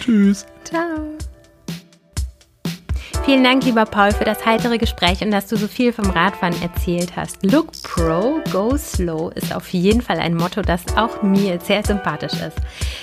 Tschüss. 0.00 0.46
Ciao. 0.64 1.16
Vielen 3.26 3.42
Dank, 3.42 3.64
lieber 3.64 3.84
Paul, 3.86 4.12
für 4.12 4.22
das 4.22 4.46
heitere 4.46 4.78
Gespräch 4.78 5.20
und 5.20 5.32
dass 5.32 5.48
du 5.48 5.56
so 5.56 5.66
viel 5.66 5.92
vom 5.92 6.08
Radfahren 6.10 6.54
erzählt 6.62 7.16
hast. 7.16 7.44
Look 7.44 7.72
Pro, 7.82 8.38
Go 8.52 8.76
Slow 8.76 9.32
ist 9.34 9.52
auf 9.52 9.68
jeden 9.70 10.00
Fall 10.00 10.20
ein 10.20 10.36
Motto, 10.36 10.62
das 10.62 10.84
auch 10.96 11.22
mir 11.22 11.58
sehr 11.58 11.84
sympathisch 11.84 12.34
ist. 12.34 12.56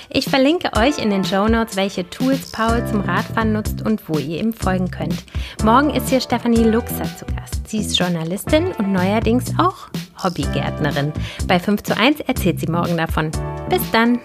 Ich 0.10 0.30
verlinke 0.30 0.72
euch 0.78 0.98
in 0.98 1.10
den 1.10 1.26
Show 1.26 1.50
Notes, 1.50 1.76
welche 1.76 2.10
Tools 2.10 2.54
Paul 2.54 2.88
zum 2.88 3.02
Radfahren 3.02 3.52
nutzt 3.52 3.86
und 3.86 4.08
wo 4.08 4.18
ihr 4.18 4.40
ihm 4.40 4.54
folgen 4.54 4.90
könnt. 4.90 5.26
Morgen 5.62 5.90
ist 5.90 6.08
hier 6.08 6.22
Stefanie 6.22 6.64
Luxer 6.64 7.04
zu 7.18 7.26
Gast. 7.26 7.68
Sie 7.68 7.80
ist 7.80 8.00
Journalistin 8.00 8.68
und 8.78 8.94
neuerdings 8.94 9.52
auch 9.60 9.90
Hobbygärtnerin. 10.24 11.12
Bei 11.50 11.60
5 11.60 11.84
zu 11.84 11.98
1 11.98 12.22
erzählt 12.22 12.62
sie 12.62 12.68
morgen 12.68 12.96
davon. 12.96 13.30
Bis 13.70 13.82
dann! 13.92 14.22